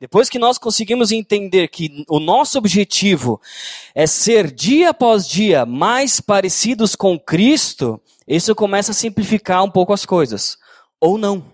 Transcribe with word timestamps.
depois 0.00 0.28
que 0.28 0.38
nós 0.38 0.58
conseguimos 0.58 1.10
entender 1.10 1.68
que 1.68 2.04
o 2.08 2.20
nosso 2.20 2.56
objetivo 2.56 3.40
é 3.94 4.06
ser 4.06 4.50
dia 4.50 4.90
após 4.90 5.26
dia 5.26 5.66
mais 5.66 6.20
parecidos 6.20 6.94
com 6.94 7.18
Cristo, 7.18 8.00
isso 8.26 8.54
começa 8.54 8.92
a 8.92 8.94
simplificar 8.94 9.64
um 9.64 9.70
pouco 9.70 9.92
as 9.92 10.06
coisas. 10.06 10.56
Ou 11.00 11.18
não. 11.18 11.44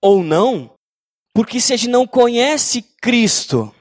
Ou 0.00 0.22
não, 0.22 0.72
porque 1.34 1.60
se 1.60 1.72
a 1.72 1.76
gente 1.76 1.90
não 1.90 2.06
conhece 2.06 2.82
Cristo, 3.00 3.74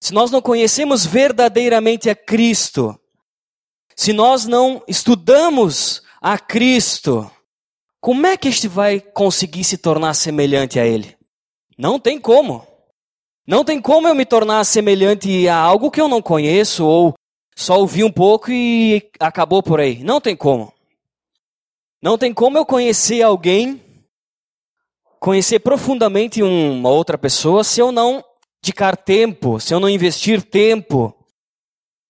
se 0.00 0.12
nós 0.12 0.30
não 0.30 0.42
conhecemos 0.42 1.06
verdadeiramente 1.06 2.10
a 2.10 2.14
Cristo, 2.14 2.98
se 3.96 4.12
nós 4.12 4.46
não 4.46 4.82
estudamos 4.86 6.02
a 6.20 6.38
Cristo, 6.38 7.30
como 8.00 8.26
é 8.26 8.36
que 8.36 8.48
este 8.48 8.68
vai 8.68 9.00
conseguir 9.00 9.64
se 9.64 9.78
tornar 9.78 10.14
semelhante 10.14 10.78
a 10.78 10.86
Ele? 10.86 11.16
Não 11.78 11.98
tem 11.98 12.18
como. 12.18 12.66
Não 13.46 13.64
tem 13.64 13.80
como 13.80 14.06
eu 14.06 14.14
me 14.14 14.24
tornar 14.24 14.64
semelhante 14.64 15.48
a 15.48 15.56
algo 15.56 15.90
que 15.90 16.00
eu 16.00 16.08
não 16.08 16.22
conheço 16.22 16.86
ou 16.86 17.14
só 17.56 17.78
ouvi 17.78 18.04
um 18.04 18.12
pouco 18.12 18.50
e 18.50 19.10
acabou 19.18 19.62
por 19.62 19.80
aí. 19.80 20.02
Não 20.04 20.20
tem 20.20 20.36
como. 20.36 20.72
Não 22.00 22.16
tem 22.16 22.32
como 22.32 22.58
eu 22.58 22.66
conhecer 22.66 23.22
alguém, 23.22 23.80
conhecer 25.20 25.60
profundamente 25.60 26.42
uma 26.42 26.90
outra 26.90 27.16
pessoa, 27.16 27.62
se 27.62 27.80
eu 27.80 27.92
não 27.92 28.24
dedicar 28.62 28.96
tempo, 28.96 29.60
se 29.60 29.74
eu 29.74 29.80
não 29.80 29.88
investir 29.88 30.42
tempo 30.42 31.14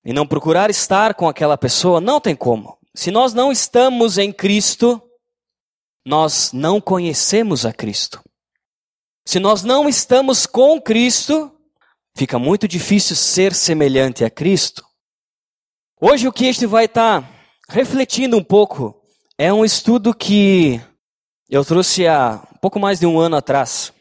e 0.05 0.13
não 0.13 0.27
procurar 0.27 0.71
estar 0.71 1.15
com 1.15 1.29
aquela 1.29 1.57
pessoa, 1.57 2.01
não 2.01 2.21
tem 2.21 2.37
como. 2.37 2.79
Se 2.95 3.11
nós 3.11 3.33
não 3.33 3.51
estamos 3.51 4.19
em 4.19 4.33
Cristo, 4.33 5.01
nós 6.07 6.53
não 6.53 6.81
conhecemos 6.81 7.65
a 7.65 7.73
Cristo. 7.73 8.23
Se 9.25 9.39
nós 9.39 9.63
não 9.63 9.89
estamos 9.89 10.47
com 10.47 10.81
Cristo, 10.81 11.51
fica 12.17 12.39
muito 12.39 12.67
difícil 12.67 13.15
ser 13.15 13.55
semelhante 13.55 14.25
a 14.25 14.31
Cristo. 14.31 14.85
Hoje 16.01 16.27
o 16.27 16.33
que 16.33 16.47
este 16.47 16.67
vai 16.67 16.87
estar 16.87 17.23
tá 17.23 17.29
refletindo 17.69 18.37
um 18.37 18.43
pouco 18.43 19.01
é 19.39 19.53
um 19.53 19.65
estudo 19.65 20.13
que 20.13 20.81
eu 21.49 21.65
trouxe 21.65 22.07
há 22.07 22.39
pouco 22.61 22.81
mais 22.81 22.99
de 22.99 23.07
um 23.07 23.19
ano 23.19 23.37
atrás, 23.37 23.93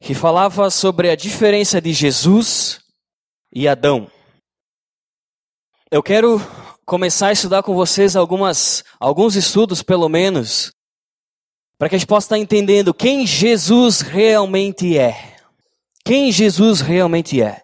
que 0.00 0.12
falava 0.12 0.70
sobre 0.70 1.10
a 1.10 1.16
diferença 1.16 1.80
de 1.80 1.92
Jesus 1.92 2.80
e 3.52 3.68
Adão. 3.68 4.10
Eu 5.88 6.02
quero 6.02 6.40
começar 6.84 7.28
a 7.28 7.32
estudar 7.32 7.62
com 7.62 7.74
vocês 7.74 8.16
algumas, 8.16 8.82
alguns 8.98 9.36
estudos, 9.36 9.82
pelo 9.82 10.08
menos, 10.08 10.72
para 11.78 11.88
que 11.88 11.96
a 11.96 11.98
gente 11.98 12.08
possa 12.08 12.26
estar 12.26 12.38
entendendo 12.38 12.94
quem 12.94 13.26
Jesus 13.26 14.00
realmente 14.00 14.98
é. 14.98 15.36
Quem 16.04 16.30
Jesus 16.30 16.80
realmente 16.80 17.42
é. 17.42 17.62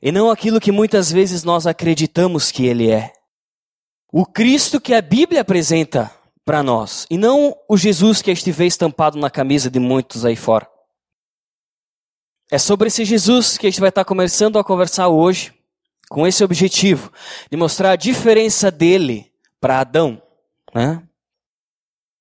E 0.00 0.10
não 0.10 0.30
aquilo 0.30 0.60
que 0.60 0.72
muitas 0.72 1.10
vezes 1.10 1.44
nós 1.44 1.66
acreditamos 1.66 2.50
que 2.50 2.66
ele 2.66 2.90
é. 2.90 3.12
O 4.12 4.24
Cristo 4.24 4.80
que 4.80 4.94
a 4.94 5.02
Bíblia 5.02 5.42
apresenta 5.42 6.10
para 6.44 6.62
nós, 6.62 7.06
e 7.10 7.18
não 7.18 7.54
o 7.68 7.76
Jesus 7.76 8.22
que 8.22 8.30
estiver 8.30 8.64
estampado 8.64 9.18
na 9.18 9.28
camisa 9.28 9.70
de 9.70 9.78
muitos 9.78 10.24
aí 10.24 10.34
fora. 10.34 10.66
É 12.50 12.58
sobre 12.58 12.88
esse 12.88 13.04
Jesus 13.04 13.58
que 13.58 13.66
a 13.66 13.70
gente 13.70 13.80
vai 13.80 13.90
estar 13.90 14.04
começando 14.06 14.58
a 14.58 14.64
conversar 14.64 15.08
hoje 15.08 15.52
com 16.08 16.26
esse 16.26 16.42
objetivo 16.42 17.12
de 17.50 17.56
mostrar 17.58 17.90
a 17.90 17.96
diferença 17.96 18.70
dele 18.70 19.30
para 19.60 19.80
Adão. 19.80 20.22
Né? 20.74 21.02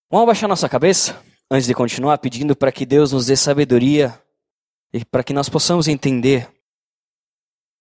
Vamos 0.09 0.23
abaixar 0.23 0.47
nossa 0.47 0.69
cabeça 0.69 1.21
antes 1.51 1.67
de 1.67 1.73
continuar 1.73 2.17
pedindo 2.19 2.55
para 2.55 2.71
que 2.71 2.85
Deus 2.85 3.11
nos 3.11 3.25
dê 3.25 3.35
sabedoria 3.35 4.17
e 4.93 5.03
para 5.03 5.21
que 5.21 5.33
nós 5.33 5.49
possamos 5.49 5.85
entender 5.89 6.49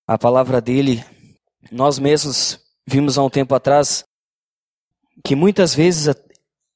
a 0.08 0.18
palavra 0.18 0.60
dele. 0.60 1.04
Nós 1.70 2.00
mesmos 2.00 2.58
vimos 2.84 3.16
há 3.16 3.22
um 3.22 3.30
tempo 3.30 3.54
atrás 3.54 4.04
que 5.24 5.36
muitas 5.36 5.72
vezes 5.72 6.16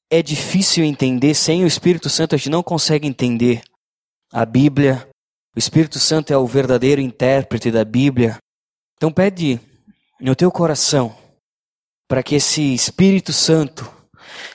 é 0.09 0.21
difícil 0.21 0.85
entender, 0.85 1.33
sem 1.35 1.65
o 1.65 1.67
Espírito 1.67 2.09
Santo 2.09 2.33
a 2.33 2.37
gente 2.37 2.49
não 2.49 2.63
consegue 2.63 3.05
entender 3.05 3.61
a 4.31 4.45
Bíblia. 4.45 5.05
O 5.53 5.59
Espírito 5.59 5.99
Santo 5.99 6.31
é 6.31 6.37
o 6.37 6.47
verdadeiro 6.47 7.01
intérprete 7.01 7.69
da 7.69 7.83
Bíblia. 7.83 8.37
Então 8.95 9.11
pede 9.11 9.59
no 10.17 10.33
teu 10.33 10.49
coração 10.49 11.13
para 12.07 12.23
que 12.23 12.35
esse 12.35 12.73
Espírito 12.73 13.33
Santo 13.33 13.99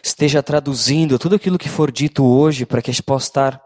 esteja 0.03 0.43
traduzindo 0.43 1.19
tudo 1.19 1.37
aquilo 1.37 1.59
que 1.59 1.69
for 1.69 1.91
dito 1.91 2.25
hoje 2.25 2.67
para 2.67 2.81
que 2.83 2.91
a 2.91 2.93
gente 2.93 3.03
possa 3.03 3.27
estar 3.27 3.63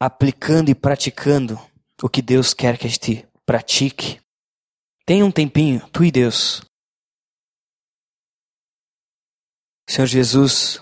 aplicando 0.00 0.68
e 0.68 0.74
praticando 0.74 1.60
o 2.02 2.08
que 2.08 2.20
Deus 2.20 2.52
quer 2.52 2.76
que 2.76 2.86
a 2.86 2.90
gente 2.90 3.26
pratique. 3.46 4.20
Tenha 5.06 5.24
um 5.24 5.30
tempinho, 5.30 5.86
tu 5.92 6.04
e 6.04 6.10
Deus. 6.10 6.62
Senhor 9.88 10.06
Jesus, 10.06 10.80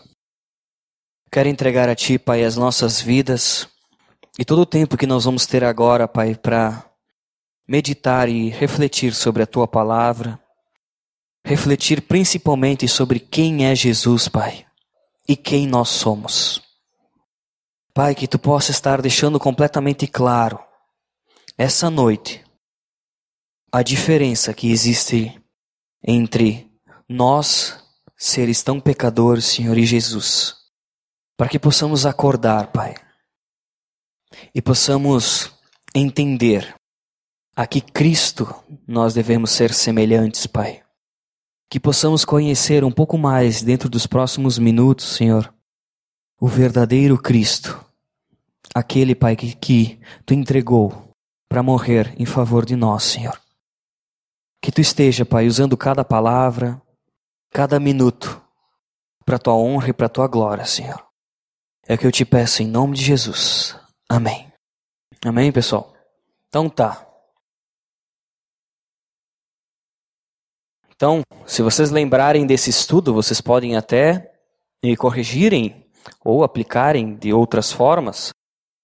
quero 1.32 1.48
entregar 1.48 1.88
a 1.88 1.94
Ti, 1.94 2.18
Pai, 2.18 2.44
as 2.44 2.56
nossas 2.56 3.00
vidas 3.00 3.68
e 4.38 4.44
todo 4.44 4.62
o 4.62 4.66
tempo 4.66 4.96
que 4.96 5.06
nós 5.06 5.24
vamos 5.24 5.46
ter 5.46 5.64
agora, 5.64 6.06
Pai, 6.06 6.34
para 6.34 6.88
meditar 7.68 8.28
e 8.28 8.48
refletir 8.48 9.14
sobre 9.14 9.42
a 9.42 9.46
tua 9.46 9.68
palavra, 9.68 10.40
refletir 11.44 12.02
principalmente 12.02 12.86
sobre 12.86 13.18
quem 13.18 13.66
é 13.66 13.74
Jesus, 13.74 14.28
Pai, 14.28 14.66
e 15.28 15.36
quem 15.36 15.66
nós 15.66 15.88
somos. 15.88 16.62
Pai, 17.92 18.14
que 18.14 18.28
tu 18.28 18.38
possa 18.38 18.70
estar 18.70 19.02
deixando 19.02 19.38
completamente 19.38 20.06
claro 20.06 20.58
essa 21.58 21.90
noite 21.90 22.44
a 23.72 23.82
diferença 23.82 24.52
que 24.52 24.70
existe 24.70 25.40
entre 26.02 26.70
nós, 27.08 27.78
seres 28.16 28.62
tão 28.62 28.80
pecadores, 28.80 29.44
Senhor 29.44 29.76
e 29.76 29.84
Jesus, 29.84 30.56
para 31.36 31.48
que 31.48 31.58
possamos 31.58 32.06
acordar, 32.06 32.72
Pai, 32.72 32.94
e 34.54 34.62
possamos 34.62 35.52
entender 35.94 36.74
a 37.56 37.66
que 37.66 37.80
Cristo 37.80 38.54
nós 38.86 39.14
devemos 39.14 39.50
ser 39.50 39.74
semelhantes, 39.74 40.46
Pai. 40.46 40.82
Que 41.70 41.80
possamos 41.80 42.24
conhecer 42.24 42.84
um 42.84 42.90
pouco 42.90 43.16
mais 43.16 43.62
dentro 43.62 43.88
dos 43.88 44.06
próximos 44.06 44.58
minutos, 44.58 45.06
Senhor, 45.06 45.54
o 46.38 46.48
verdadeiro 46.48 47.16
Cristo, 47.16 47.82
aquele, 48.74 49.14
Pai, 49.14 49.36
que, 49.36 49.54
que 49.54 50.00
Tu 50.26 50.34
entregou 50.34 51.14
para 51.48 51.62
morrer 51.62 52.14
em 52.18 52.26
favor 52.26 52.66
de 52.66 52.74
nós, 52.74 53.04
Senhor. 53.04 53.40
Que 54.60 54.72
Tu 54.72 54.80
esteja, 54.80 55.24
Pai, 55.24 55.46
usando 55.46 55.76
cada 55.76 56.04
palavra, 56.04 56.82
cada 57.50 57.78
minuto, 57.78 58.42
para 59.24 59.38
Tua 59.38 59.54
honra 59.54 59.90
e 59.90 59.92
para 59.92 60.08
Tua 60.08 60.26
glória, 60.26 60.64
Senhor. 60.66 61.00
É 61.86 61.94
o 61.94 61.98
que 61.98 62.06
eu 62.06 62.12
te 62.12 62.24
peço 62.24 62.62
em 62.62 62.66
nome 62.66 62.96
de 62.96 63.04
Jesus. 63.04 63.76
Amém. 64.08 64.52
Amém, 65.24 65.52
pessoal? 65.52 65.94
Então 66.48 66.68
tá. 66.68 67.09
Então, 71.00 71.22
se 71.46 71.62
vocês 71.62 71.90
lembrarem 71.90 72.44
desse 72.44 72.68
estudo, 72.68 73.14
vocês 73.14 73.40
podem 73.40 73.74
até 73.74 74.32
me 74.84 74.94
corrigirem 74.94 75.86
ou 76.22 76.44
aplicarem 76.44 77.14
de 77.14 77.32
outras 77.32 77.72
formas. 77.72 78.34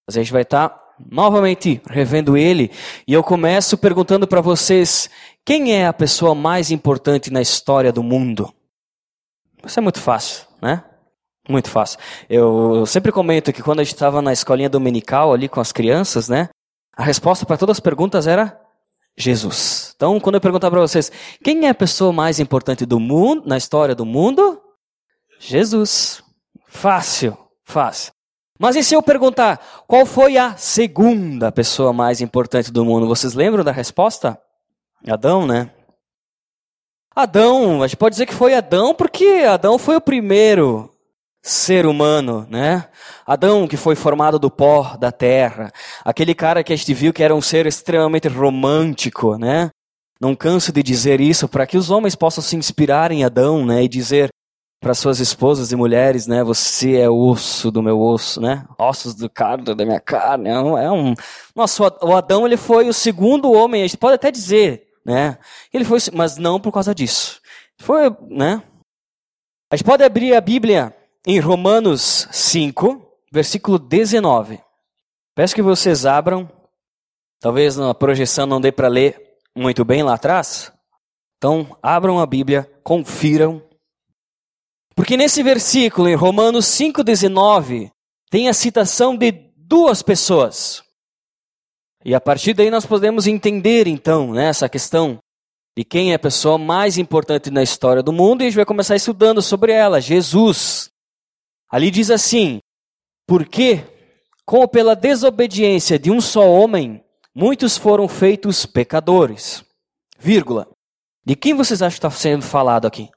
Mas 0.09 0.17
a 0.17 0.23
gente 0.23 0.33
vai 0.33 0.41
estar 0.41 0.71
tá 0.71 0.95
novamente 0.99 1.79
revendo 1.87 2.35
ele 2.35 2.71
e 3.07 3.13
eu 3.13 3.23
começo 3.23 3.77
perguntando 3.77 4.27
para 4.27 4.41
vocês: 4.41 5.11
quem 5.45 5.75
é 5.75 5.87
a 5.87 5.93
pessoa 5.93 6.35
mais 6.35 6.71
importante 6.71 7.31
na 7.31 7.43
história 7.43 7.93
do 7.93 8.03
mundo? 8.03 8.51
Isso 9.63 9.79
é 9.79 9.83
muito 9.83 10.01
fácil, 10.01 10.47
né? 10.63 10.83
Muito 11.47 11.69
fácil. 11.69 11.99
Eu 12.31 12.87
sempre 12.87 13.13
comento 13.13 13.53
que 13.53 13.63
quando 13.63 13.81
a 13.81 13.85
gente 13.85 13.93
estava 13.93 14.23
na 14.23 14.33
escolinha 14.33 14.71
dominical 14.71 15.35
ali 15.35 15.51
com 15.51 15.61
as 15.61 15.71
crianças, 15.71 16.31
né? 16.31 16.49
A 16.97 17.03
resposta 17.03 17.45
para 17.45 17.59
todas 17.59 17.77
as 17.77 17.81
perguntas 17.81 18.27
era 18.27 18.59
Jesus. 19.17 19.93
Então, 19.97 20.21
quando 20.21 20.35
eu 20.35 20.41
perguntar 20.41 20.71
para 20.71 20.81
vocês, 20.81 21.11
quem 21.43 21.67
é 21.67 21.71
a 21.71 21.75
pessoa 21.75 22.13
mais 22.13 22.39
importante 22.39 22.85
do 22.85 23.01
mundo, 23.01 23.45
na 23.47 23.57
história 23.57 23.95
do 23.95 24.05
mundo? 24.05 24.61
Jesus. 25.39 26.23
Fácil, 26.67 27.37
fácil. 27.65 28.13
Mas 28.59 28.77
e 28.77 28.83
se 28.83 28.95
eu 28.95 29.03
perguntar, 29.03 29.59
qual 29.87 30.05
foi 30.07 30.37
a 30.37 30.57
segunda 30.57 31.53
pessoa 31.53 31.93
mais 31.93 32.21
importante 32.21 32.71
do 32.73 32.85
mundo? 32.85 33.07
Vocês 33.07 33.35
lembram 33.35 33.65
da 33.65 33.73
resposta? 33.73 34.39
Adão, 35.07 35.47
né? 35.47 35.71
Adão, 37.15 37.83
a 37.83 37.87
gente 37.87 37.97
pode 37.97 38.15
dizer 38.15 38.27
que 38.27 38.35
foi 38.35 38.55
Adão 38.55 38.95
porque 38.95 39.45
Adão 39.49 39.79
foi 39.79 39.97
o 39.97 40.01
primeiro 40.01 40.91
ser 41.47 41.87
humano, 41.87 42.45
né? 42.51 42.89
Adão, 43.25 43.69
que 43.69 43.77
foi 43.77 43.95
formado 43.95 44.37
do 44.37 44.51
pó 44.51 44.97
da 44.97 45.13
terra, 45.13 45.73
aquele 46.05 46.35
cara 46.35 46.65
que 46.65 46.73
a 46.73 46.77
gente 46.77 46.93
viu 46.93 47.13
que 47.13 47.23
era 47.23 47.35
um 47.35 47.41
ser 47.41 47.67
extremamente 47.67 48.27
romântico, 48.27 49.39
né? 49.39 49.71
Não 50.21 50.35
canso 50.35 50.73
de 50.73 50.83
dizer 50.83 51.21
isso 51.21 51.47
para 51.47 51.67
que 51.67 51.77
os 51.77 51.89
homens 51.89 52.17
possam 52.17 52.43
se 52.43 52.57
inspirar 52.57 53.13
em 53.13 53.23
Adão, 53.23 53.65
né? 53.65 53.85
E 53.85 53.89
dizer: 53.89 54.29
para 54.81 54.93
suas 54.93 55.21
esposas 55.21 55.71
e 55.71 55.77
mulheres, 55.77 56.27
né? 56.27 56.43
Você 56.43 56.97
é 56.97 57.09
osso 57.09 57.71
do 57.71 57.81
meu 57.81 58.01
osso, 58.01 58.41
né? 58.41 58.65
Ossos 58.77 59.15
do 59.15 59.31
carne 59.31 59.73
da 59.73 59.85
minha 59.85 60.01
carne. 60.01 60.49
É 60.49 60.59
um, 60.59 60.79
é 60.79 60.91
um... 60.91 61.15
Nossa, 61.55 61.83
o 62.03 62.17
Adão 62.17 62.45
ele 62.45 62.57
foi 62.57 62.89
o 62.89 62.93
segundo 62.93 63.53
homem. 63.53 63.83
A 63.83 63.87
gente 63.87 63.99
pode 63.99 64.15
até 64.15 64.33
dizer, 64.33 64.89
né? 65.05 65.39
Ele 65.73 65.85
foi, 65.85 66.01
mas 66.13 66.39
não 66.39 66.59
por 66.59 66.73
causa 66.73 66.93
disso. 66.93 67.41
Foi, 67.79 68.11
né? 68.29 68.63
A 69.71 69.77
gente 69.77 69.85
pode 69.85 70.03
abrir 70.03 70.35
a 70.35 70.41
Bíblia 70.41 70.93
em 71.27 71.41
Romanos 71.41 72.29
5, 72.31 73.05
versículo 73.33 73.79
19. 73.79 74.61
Peço 75.35 75.55
que 75.55 75.63
vocês 75.63 76.07
abram. 76.07 76.49
Talvez 77.41 77.77
na 77.77 77.93
projeção 77.93 78.47
não 78.47 78.61
dê 78.61 78.73
para 78.73 78.89
ler 78.89 79.37
muito 79.55 79.85
bem 79.85 80.03
lá 80.03 80.15
atrás. 80.15 80.73
Então, 81.37 81.77
abram 81.83 82.19
a 82.19 82.25
Bíblia, 82.25 82.71
confiram 82.83 83.67
porque 84.97 85.15
nesse 85.15 85.43
versículo, 85.43 86.09
em 86.09 86.15
Romanos 86.15 86.65
5,19, 86.65 87.91
tem 88.31 88.49
a 88.49 88.55
citação 88.55 89.15
de 89.15 89.31
duas 89.55 90.01
pessoas. 90.01 90.83
E 92.03 92.15
a 92.15 92.21
partir 92.21 92.55
daí 92.55 92.71
nós 92.71 92.87
podemos 92.87 93.27
entender, 93.27 93.87
então, 93.87 94.33
né, 94.33 94.47
essa 94.47 94.71
questão 94.71 95.19
de 95.77 95.85
quem 95.85 96.13
é 96.13 96.15
a 96.15 96.19
pessoa 96.19 96.57
mais 96.57 96.97
importante 96.97 97.51
na 97.51 97.63
história 97.63 98.03
do 98.03 98.11
mundo, 98.11 98.41
e 98.41 98.45
a 98.45 98.47
gente 98.49 98.57
vai 98.57 98.65
começar 98.65 98.97
estudando 98.97 99.43
sobre 99.43 99.71
ela, 99.71 100.01
Jesus. 100.01 100.91
Ali 101.71 101.91
diz 101.91 102.11
assim: 102.11 102.61
Porque, 103.27 103.85
como 104.45 104.69
pela 104.69 104.95
desobediência 104.95 105.99
de 105.99 106.11
um 106.11 106.21
só 106.21 106.49
homem, 106.49 107.05
muitos 107.35 107.77
foram 107.77 108.09
feitos 108.09 108.65
pecadores. 108.65 109.65
Vírgula. 110.19 110.69
De 111.25 111.35
quem 111.35 111.55
vocês 111.55 111.83
acham 111.83 111.99
que 111.99 112.07
está 112.07 112.11
sendo 112.11 112.43
falado 112.43 112.87
aqui? 112.87 113.11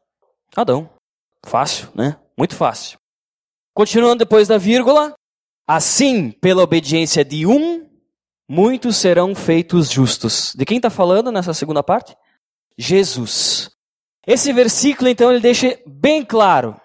Adão. 0.56 0.90
Fácil, 1.46 1.90
né? 1.94 2.18
Muito 2.38 2.56
fácil. 2.56 2.98
Continuando 3.74 4.20
depois 4.20 4.48
da 4.48 4.58
vírgula. 4.58 5.14
Assim, 5.68 6.32
pela 6.32 6.64
obediência 6.64 7.24
de 7.24 7.46
um, 7.46 7.88
muitos 8.50 8.98
serão 8.98 9.36
feitos 9.36 9.92
justos. 9.92 10.54
De 10.56 10.66
quem 10.66 10.78
está 10.78 10.90
falando 10.90 11.32
nessa 11.32 11.54
segunda 11.54 11.84
parte? 11.84 12.18
Jesus. 12.76 13.70
Esse 14.26 14.52
versículo, 14.52 15.08
então, 15.08 15.32
ele 15.32 15.40
deixa 15.40 15.80
bem 15.86 16.26
claro 16.26 16.80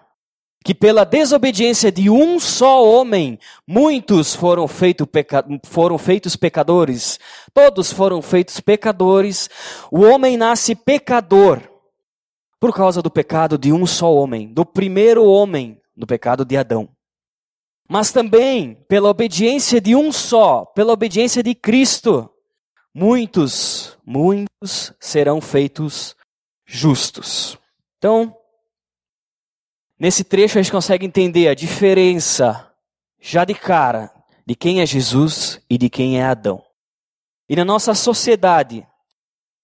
que 0.64 0.74
pela 0.74 1.04
desobediência 1.04 1.92
de 1.92 2.08
um 2.08 2.40
só 2.40 2.82
homem, 2.82 3.38
muitos 3.66 4.34
foram, 4.34 4.66
feito 4.66 5.06
peca... 5.06 5.44
foram 5.66 5.98
feitos 5.98 6.36
pecadores. 6.36 7.20
Todos 7.52 7.92
foram 7.92 8.22
feitos 8.22 8.58
pecadores. 8.60 9.50
O 9.92 10.00
homem 10.00 10.38
nasce 10.38 10.74
pecador 10.74 11.60
por 12.58 12.74
causa 12.74 13.02
do 13.02 13.10
pecado 13.10 13.58
de 13.58 13.74
um 13.74 13.86
só 13.86 14.10
homem, 14.10 14.50
do 14.54 14.64
primeiro 14.64 15.26
homem, 15.26 15.78
do 15.94 16.06
pecado 16.06 16.46
de 16.46 16.56
Adão. 16.56 16.88
Mas 17.86 18.10
também 18.10 18.82
pela 18.88 19.10
obediência 19.10 19.82
de 19.82 19.94
um 19.94 20.10
só, 20.10 20.64
pela 20.64 20.94
obediência 20.94 21.42
de 21.42 21.54
Cristo, 21.54 22.30
muitos, 22.94 23.98
muitos 24.02 24.94
serão 24.98 25.42
feitos 25.42 26.16
justos. 26.64 27.58
Então, 27.98 28.34
nesse 30.04 30.22
trecho 30.22 30.58
a 30.58 30.62
gente 30.62 30.70
consegue 30.70 31.06
entender 31.06 31.48
a 31.48 31.54
diferença, 31.54 32.70
já 33.18 33.42
de 33.42 33.54
cara, 33.54 34.12
de 34.46 34.54
quem 34.54 34.82
é 34.82 34.86
Jesus 34.86 35.58
e 35.68 35.78
de 35.78 35.88
quem 35.88 36.20
é 36.20 36.24
Adão. 36.26 36.62
E 37.48 37.56
na 37.56 37.64
nossa 37.64 37.94
sociedade, 37.94 38.86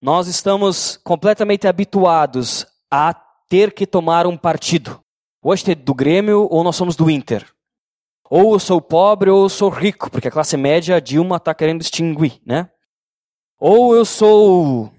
nós 0.01 0.27
estamos 0.27 0.97
completamente 1.03 1.67
habituados 1.67 2.65
a 2.89 3.13
ter 3.47 3.71
que 3.71 3.85
tomar 3.85 4.25
um 4.25 4.35
partido. 4.35 4.99
Hoje 5.43 5.73
é 5.73 5.75
do 5.75 5.93
Grêmio 5.93 6.47
ou 6.49 6.63
nós 6.63 6.75
somos 6.75 6.95
do 6.95 7.07
Inter. 7.07 7.47
Ou 8.27 8.53
eu 8.53 8.59
sou 8.59 8.81
pobre 8.81 9.29
ou 9.29 9.43
eu 9.43 9.49
sou 9.49 9.69
rico, 9.69 10.09
porque 10.09 10.29
a 10.29 10.31
classe 10.31 10.57
média, 10.57 10.95
a 10.95 10.99
Dilma 10.99 11.35
está 11.35 11.53
querendo 11.53 11.81
extinguir, 11.81 12.41
né? 12.43 12.67
Ou 13.59 13.95
eu 13.95 14.05
sou 14.05 14.91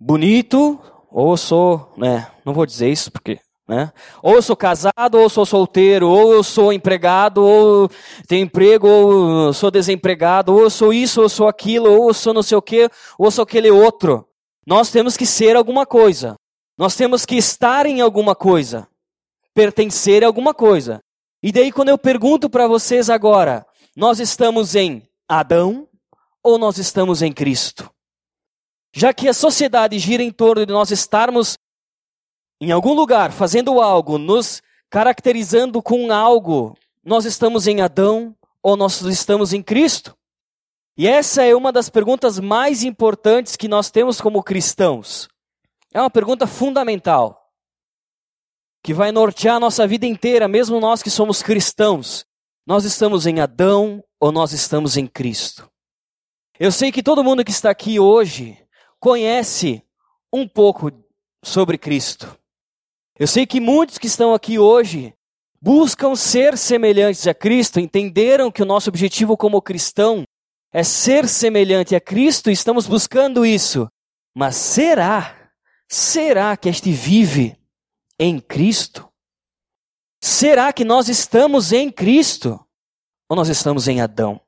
bonito, 0.00 0.80
ou 1.12 1.30
eu 1.30 1.36
sou, 1.36 1.94
né? 1.96 2.28
Não 2.44 2.52
vou 2.52 2.66
dizer 2.66 2.90
isso 2.90 3.12
porque, 3.12 3.38
né? 3.70 3.92
Ou 4.20 4.34
eu 4.34 4.42
sou 4.42 4.56
casado, 4.56 5.14
ou 5.14 5.22
eu 5.22 5.30
sou 5.30 5.46
solteiro, 5.46 6.08
ou 6.08 6.32
eu 6.34 6.42
sou 6.42 6.72
empregado, 6.72 7.38
ou 7.38 7.88
tenho 8.26 8.42
emprego, 8.42 8.88
ou 8.88 9.46
eu 9.46 9.52
sou 9.52 9.70
desempregado, 9.70 10.52
ou 10.52 10.62
eu 10.62 10.70
sou 10.70 10.92
isso, 10.92 11.20
ou 11.20 11.26
eu 11.26 11.28
sou 11.28 11.46
aquilo, 11.46 11.88
ou 11.88 12.08
eu 12.08 12.14
sou 12.14 12.34
não 12.34 12.42
sei 12.42 12.58
o 12.58 12.62
quê, 12.62 12.90
ou 13.16 13.28
eu 13.28 13.30
sou 13.30 13.44
aquele 13.44 13.70
outro. 13.70 14.26
Nós 14.66 14.90
temos 14.90 15.16
que 15.16 15.24
ser 15.24 15.54
alguma 15.56 15.86
coisa. 15.86 16.34
Nós 16.76 16.96
temos 16.96 17.24
que 17.24 17.36
estar 17.36 17.86
em 17.86 18.00
alguma 18.00 18.34
coisa, 18.34 18.88
pertencer 19.54 20.24
a 20.24 20.26
alguma 20.26 20.52
coisa. 20.52 21.00
E 21.40 21.52
daí, 21.52 21.70
quando 21.70 21.90
eu 21.90 21.98
pergunto 21.98 22.50
para 22.50 22.66
vocês 22.66 23.08
agora, 23.08 23.64
nós 23.96 24.18
estamos 24.18 24.74
em 24.74 25.08
Adão 25.28 25.86
ou 26.42 26.58
nós 26.58 26.76
estamos 26.76 27.22
em 27.22 27.32
Cristo? 27.32 27.88
Já 28.92 29.14
que 29.14 29.28
a 29.28 29.32
sociedade 29.32 29.96
gira 30.00 30.24
em 30.24 30.32
torno 30.32 30.66
de 30.66 30.72
nós 30.72 30.90
estarmos 30.90 31.56
em 32.60 32.70
algum 32.70 32.92
lugar 32.92 33.32
fazendo 33.32 33.80
algo, 33.80 34.18
nos 34.18 34.62
caracterizando 34.90 35.82
com 35.82 36.12
algo, 36.12 36.76
nós 37.04 37.24
estamos 37.24 37.66
em 37.66 37.80
Adão 37.80 38.36
ou 38.62 38.76
nós 38.76 39.00
estamos 39.02 39.52
em 39.52 39.62
Cristo? 39.62 40.16
E 40.96 41.06
essa 41.06 41.42
é 41.42 41.54
uma 41.54 41.72
das 41.72 41.88
perguntas 41.88 42.38
mais 42.38 42.82
importantes 42.82 43.56
que 43.56 43.68
nós 43.68 43.90
temos 43.90 44.20
como 44.20 44.42
cristãos. 44.42 45.28
É 45.94 46.00
uma 46.00 46.10
pergunta 46.10 46.46
fundamental 46.46 47.40
que 48.82 48.92
vai 48.92 49.12
nortear 49.12 49.56
a 49.56 49.60
nossa 49.60 49.86
vida 49.86 50.06
inteira, 50.06 50.46
mesmo 50.46 50.80
nós 50.80 51.02
que 51.02 51.10
somos 51.10 51.42
cristãos. 51.42 52.26
Nós 52.66 52.84
estamos 52.84 53.26
em 53.26 53.40
Adão 53.40 54.02
ou 54.20 54.30
nós 54.30 54.52
estamos 54.52 54.96
em 54.96 55.06
Cristo? 55.06 55.70
Eu 56.58 56.70
sei 56.70 56.92
que 56.92 57.02
todo 57.02 57.24
mundo 57.24 57.44
que 57.44 57.50
está 57.50 57.70
aqui 57.70 57.98
hoje 57.98 58.58
conhece 58.98 59.82
um 60.32 60.46
pouco 60.46 60.92
sobre 61.42 61.78
Cristo. 61.78 62.38
Eu 63.20 63.28
sei 63.28 63.46
que 63.46 63.60
muitos 63.60 63.98
que 63.98 64.08
estão 64.08 64.34
aqui 64.34 64.58
hoje 64.58 65.14
buscam 65.62 66.16
ser 66.16 66.58
semelhantes 66.58 67.24
a 67.28 67.34
Cristo, 67.34 67.78
entenderam 67.78 68.50
que 68.50 68.62
o 68.62 68.66
nosso 68.66 68.90
objetivo 68.90 69.36
como 69.36 69.62
cristão 69.62 70.24
é 70.72 70.82
ser 70.82 71.28
semelhante 71.28 71.94
a 71.94 72.00
Cristo 72.00 72.50
e 72.50 72.52
estamos 72.52 72.88
buscando 72.88 73.46
isso. 73.46 73.86
Mas 74.34 74.56
será 74.56 75.40
Será 75.92 76.56
que 76.56 76.68
este 76.68 76.92
vive 76.92 77.58
em 78.16 78.38
Cristo? 78.38 79.12
Será 80.22 80.72
que 80.72 80.84
nós 80.84 81.08
estamos 81.08 81.72
em 81.72 81.90
Cristo? 81.90 82.64
Ou 83.28 83.36
nós 83.36 83.48
estamos 83.48 83.88
em 83.88 84.00
Adão? 84.00 84.40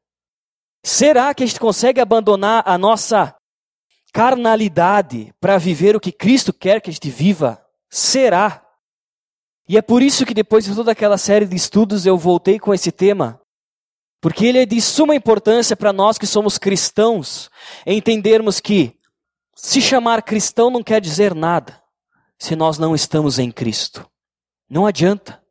Será 0.84 1.34
que 1.34 1.42
a 1.42 1.46
gente 1.46 1.58
consegue 1.58 2.00
abandonar 2.00 2.62
a 2.64 2.78
nossa 2.78 3.34
carnalidade 4.12 5.34
para 5.40 5.58
viver 5.58 5.96
o 5.96 6.00
que 6.00 6.12
Cristo 6.12 6.52
quer 6.52 6.80
que 6.80 6.90
a 6.90 6.92
gente 6.92 7.10
viva? 7.10 7.61
Será? 7.92 8.66
E 9.68 9.76
é 9.76 9.82
por 9.82 10.02
isso 10.02 10.24
que 10.24 10.32
depois 10.32 10.64
de 10.64 10.74
toda 10.74 10.92
aquela 10.92 11.18
série 11.18 11.44
de 11.44 11.54
estudos 11.54 12.06
eu 12.06 12.16
voltei 12.16 12.58
com 12.58 12.72
esse 12.72 12.90
tema. 12.90 13.38
Porque 14.18 14.46
ele 14.46 14.58
é 14.60 14.64
de 14.64 14.80
suma 14.80 15.14
importância 15.14 15.76
para 15.76 15.92
nós 15.92 16.16
que 16.16 16.26
somos 16.26 16.56
cristãos 16.56 17.50
entendermos 17.86 18.60
que 18.60 18.98
se 19.54 19.82
chamar 19.82 20.22
cristão 20.22 20.70
não 20.70 20.82
quer 20.82 21.02
dizer 21.02 21.34
nada 21.34 21.82
se 22.38 22.56
nós 22.56 22.78
não 22.78 22.94
estamos 22.94 23.38
em 23.38 23.50
Cristo. 23.50 24.08
Não 24.70 24.86
adianta. 24.86 25.42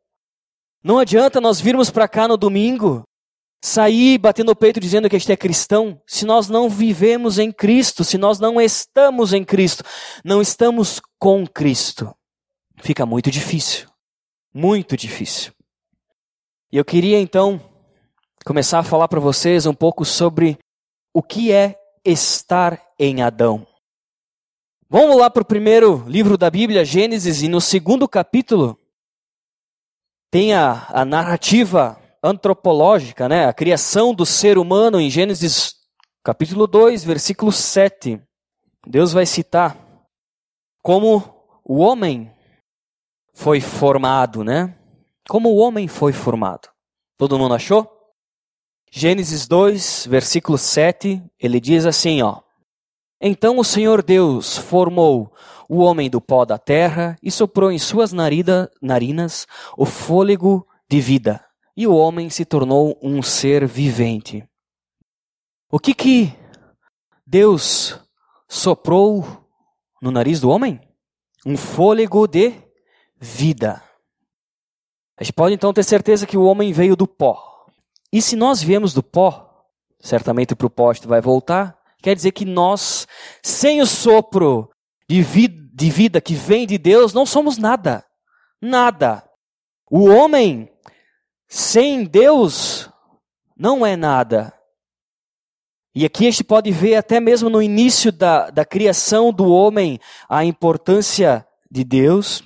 Não 0.82 0.98
adianta 0.98 1.40
nós 1.40 1.60
virmos 1.60 1.90
para 1.90 2.08
cá 2.08 2.26
no 2.26 2.36
domingo, 2.36 3.04
sair 3.62 4.18
batendo 4.18 4.50
o 4.50 4.56
peito 4.56 4.80
dizendo 4.80 5.08
que 5.08 5.14
a 5.14 5.18
gente 5.18 5.30
é 5.30 5.36
cristão, 5.36 6.02
se 6.08 6.24
nós 6.24 6.48
não 6.48 6.68
vivemos 6.68 7.38
em 7.38 7.52
Cristo, 7.52 8.02
se 8.02 8.18
nós 8.18 8.40
não 8.40 8.60
estamos 8.60 9.32
em 9.32 9.44
Cristo, 9.44 9.84
não 10.24 10.42
estamos 10.42 11.00
com 11.20 11.46
Cristo. 11.46 12.12
Fica 12.82 13.06
muito 13.06 13.30
difícil. 13.30 13.88
Muito 14.52 14.96
difícil. 14.96 15.52
E 16.70 16.76
eu 16.76 16.84
queria 16.84 17.20
então 17.20 17.60
começar 18.44 18.80
a 18.80 18.82
falar 18.82 19.06
para 19.06 19.20
vocês 19.20 19.66
um 19.66 19.74
pouco 19.74 20.04
sobre 20.04 20.58
o 21.14 21.22
que 21.22 21.52
é 21.52 21.78
estar 22.04 22.82
em 22.98 23.22
Adão. 23.22 23.64
Vamos 24.90 25.16
lá 25.16 25.30
para 25.30 25.42
o 25.42 25.46
primeiro 25.46 26.04
livro 26.08 26.36
da 26.36 26.50
Bíblia, 26.50 26.84
Gênesis, 26.84 27.40
e 27.40 27.48
no 27.48 27.60
segundo 27.60 28.08
capítulo 28.08 28.76
tem 30.28 30.52
a, 30.52 30.86
a 30.88 31.04
narrativa 31.04 32.00
antropológica, 32.20 33.28
né? 33.28 33.46
a 33.46 33.52
criação 33.52 34.12
do 34.12 34.26
ser 34.26 34.58
humano 34.58 35.00
em 35.00 35.08
Gênesis 35.08 35.76
capítulo 36.24 36.66
2, 36.66 37.04
versículo 37.04 37.52
7. 37.52 38.20
Deus 38.84 39.12
vai 39.12 39.24
citar 39.24 39.76
como 40.82 41.22
o 41.64 41.78
homem 41.78 42.31
foi 43.32 43.60
formado, 43.60 44.44
né? 44.44 44.76
Como 45.28 45.50
o 45.50 45.56
homem 45.56 45.88
foi 45.88 46.12
formado. 46.12 46.68
Todo 47.16 47.38
mundo 47.38 47.54
achou? 47.54 47.90
Gênesis 48.90 49.46
2, 49.46 50.06
versículo 50.08 50.58
7, 50.58 51.22
ele 51.40 51.60
diz 51.60 51.86
assim, 51.86 52.22
ó: 52.22 52.42
então 53.24 53.56
o 53.60 53.64
Senhor 53.64 54.02
Deus 54.02 54.58
formou 54.58 55.32
o 55.68 55.78
homem 55.78 56.10
do 56.10 56.20
pó 56.20 56.44
da 56.44 56.58
terra 56.58 57.16
e 57.22 57.30
soprou 57.30 57.70
em 57.70 57.78
suas 57.78 58.12
narida, 58.12 58.68
narinas 58.82 59.46
o 59.78 59.86
fôlego 59.86 60.66
de 60.90 61.00
vida. 61.00 61.40
E 61.76 61.86
o 61.86 61.94
homem 61.94 62.28
se 62.28 62.44
tornou 62.44 62.98
um 63.00 63.22
ser 63.22 63.64
vivente. 63.64 64.44
O 65.70 65.78
que 65.78 65.94
que 65.94 66.36
Deus 67.24 67.96
soprou 68.48 69.24
no 70.02 70.10
nariz 70.10 70.40
do 70.40 70.50
homem? 70.50 70.80
Um 71.46 71.56
fôlego 71.56 72.26
de 72.26 72.52
vida. 73.22 73.80
A 75.16 75.22
gente 75.22 75.32
pode 75.32 75.54
então 75.54 75.72
ter 75.72 75.84
certeza 75.84 76.26
que 76.26 76.36
o 76.36 76.42
homem 76.44 76.72
veio 76.72 76.96
do 76.96 77.06
pó. 77.06 77.66
E 78.12 78.20
se 78.20 78.34
nós 78.34 78.60
viemos 78.60 78.92
do 78.92 79.02
pó, 79.02 79.64
certamente 80.00 80.52
o 80.52 80.70
pó 80.70 80.92
vai 81.04 81.20
voltar, 81.20 81.78
quer 82.02 82.16
dizer 82.16 82.32
que 82.32 82.44
nós, 82.44 83.06
sem 83.40 83.80
o 83.80 83.86
sopro 83.86 84.68
de 85.08 85.22
vida, 85.22 85.62
de 85.72 85.90
vida 85.90 86.20
que 86.20 86.34
vem 86.34 86.66
de 86.66 86.76
Deus, 86.76 87.14
não 87.14 87.24
somos 87.24 87.56
nada. 87.56 88.04
Nada. 88.60 89.22
O 89.88 90.08
homem 90.08 90.68
sem 91.48 92.04
Deus 92.04 92.90
não 93.56 93.86
é 93.86 93.94
nada. 93.94 94.52
E 95.94 96.04
aqui 96.04 96.26
a 96.26 96.30
gente 96.30 96.42
pode 96.42 96.72
ver 96.72 96.96
até 96.96 97.20
mesmo 97.20 97.48
no 97.48 97.62
início 97.62 98.10
da, 98.10 98.50
da 98.50 98.64
criação 98.64 99.32
do 99.32 99.46
homem 99.46 100.00
a 100.28 100.44
importância 100.44 101.46
de 101.70 101.84
Deus. 101.84 102.42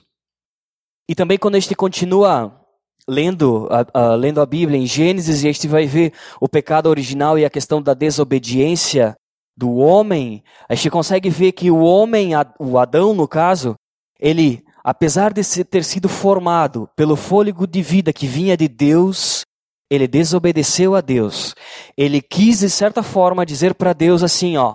E 1.08 1.14
também 1.14 1.38
quando 1.38 1.54
a 1.54 1.60
gente 1.60 1.74
continua 1.74 2.60
lendo 3.08 3.68
a, 3.70 4.14
lendo 4.14 4.40
a 4.40 4.46
Bíblia 4.46 4.78
em 4.78 4.86
Gênesis 4.86 5.42
e 5.42 5.48
a 5.48 5.52
gente 5.52 5.68
vai 5.68 5.86
ver 5.86 6.12
o 6.40 6.48
pecado 6.48 6.88
original 6.88 7.38
e 7.38 7.44
a 7.44 7.50
questão 7.50 7.80
da 7.80 7.94
desobediência 7.94 9.16
do 9.56 9.76
homem, 9.76 10.42
a 10.68 10.74
gente 10.74 10.90
consegue 10.90 11.30
ver 11.30 11.52
que 11.52 11.70
o 11.70 11.78
homem, 11.78 12.32
o 12.58 12.78
Adão 12.78 13.14
no 13.14 13.26
caso, 13.26 13.74
ele, 14.18 14.62
apesar 14.84 15.32
de 15.32 15.42
ter 15.64 15.84
sido 15.84 16.08
formado 16.08 16.90
pelo 16.94 17.16
fôlego 17.16 17.66
de 17.66 17.80
vida 17.80 18.12
que 18.12 18.26
vinha 18.26 18.56
de 18.56 18.68
Deus, 18.68 19.46
ele 19.88 20.06
desobedeceu 20.06 20.94
a 20.94 21.00
Deus. 21.00 21.54
Ele 21.96 22.20
quis, 22.20 22.58
de 22.58 22.68
certa 22.68 23.02
forma, 23.02 23.46
dizer 23.46 23.74
para 23.74 23.92
Deus 23.92 24.22
assim: 24.22 24.56
ó, 24.56 24.74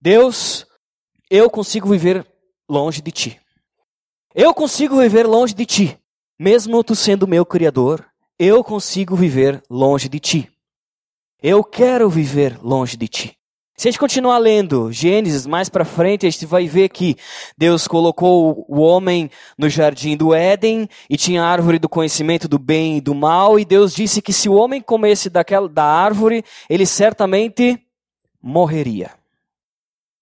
Deus, 0.00 0.66
eu 1.30 1.48
consigo 1.48 1.88
viver 1.88 2.26
longe 2.68 3.00
de 3.00 3.10
ti. 3.10 3.40
Eu 4.38 4.52
consigo 4.52 4.98
viver 4.98 5.26
longe 5.26 5.54
de 5.54 5.64
ti. 5.64 5.98
Mesmo 6.38 6.84
tu 6.84 6.94
sendo 6.94 7.26
meu 7.26 7.46
Criador, 7.46 8.04
eu 8.38 8.62
consigo 8.62 9.16
viver 9.16 9.62
longe 9.70 10.10
de 10.10 10.20
ti. 10.20 10.50
Eu 11.42 11.64
quero 11.64 12.10
viver 12.10 12.58
longe 12.62 12.98
de 12.98 13.08
ti. 13.08 13.38
Se 13.78 13.88
a 13.88 13.90
gente 13.90 13.98
continuar 13.98 14.36
lendo 14.36 14.92
Gênesis 14.92 15.46
mais 15.46 15.70
para 15.70 15.86
frente, 15.86 16.26
a 16.26 16.30
gente 16.30 16.44
vai 16.44 16.68
ver 16.68 16.90
que 16.90 17.16
Deus 17.56 17.88
colocou 17.88 18.66
o 18.68 18.82
homem 18.82 19.30
no 19.56 19.70
jardim 19.70 20.14
do 20.14 20.34
Éden 20.34 20.86
e 21.08 21.16
tinha 21.16 21.42
a 21.42 21.48
árvore 21.48 21.78
do 21.78 21.88
conhecimento 21.88 22.46
do 22.46 22.58
bem 22.58 22.98
e 22.98 23.00
do 23.00 23.14
mal, 23.14 23.58
e 23.58 23.64
Deus 23.64 23.94
disse 23.94 24.20
que 24.20 24.34
se 24.34 24.50
o 24.50 24.54
homem 24.54 24.82
comesse 24.82 25.30
daquela 25.30 25.66
da 25.66 25.84
árvore, 25.84 26.44
ele 26.68 26.84
certamente 26.84 27.82
morreria. 28.42 29.12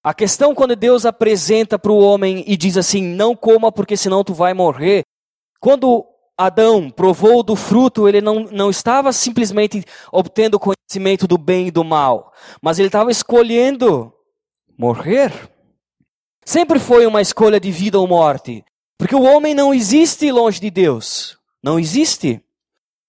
A 0.05 0.13
questão 0.13 0.55
quando 0.55 0.77
Deus 0.77 1.07
apresenta 1.07 1.79
para 1.79 1.91
o 1.91 1.99
homem 1.99 2.45
e 2.47 2.59
diz 2.59 2.77
assim: 2.77 3.03
"Não 3.03 3.35
coma 3.35 3.73
porque 3.73 3.97
senão 3.97 4.23
tu 4.23 4.35
vai 4.35 4.53
morrer". 4.53 5.03
Quando 5.59 6.05
Adão 6.37 6.91
provou 6.91 7.43
do 7.43 7.57
fruto, 7.57 8.07
ele 8.07 8.21
não, 8.21 8.41
não 8.45 8.69
estava 8.69 9.13
simplesmente 9.15 9.83
obtendo 10.13 10.61
conhecimento 10.61 11.27
do 11.27 11.39
bem 11.39 11.69
e 11.69 11.71
do 11.71 11.83
mal, 11.83 12.33
mas 12.61 12.79
ele 12.79 12.89
estava 12.89 13.11
escolhendo 13.11 14.13
morrer. 14.77 15.33
Sempre 16.45 16.79
foi 16.79 17.07
uma 17.07 17.23
escolha 17.23 17.59
de 17.59 17.71
vida 17.71 17.99
ou 17.99 18.07
morte, 18.07 18.63
porque 18.99 19.15
o 19.15 19.23
homem 19.23 19.55
não 19.55 19.73
existe 19.73 20.31
longe 20.31 20.61
de 20.61 20.71
Deus. 20.71 21.39
Não 21.63 21.79
existe. 21.79 22.43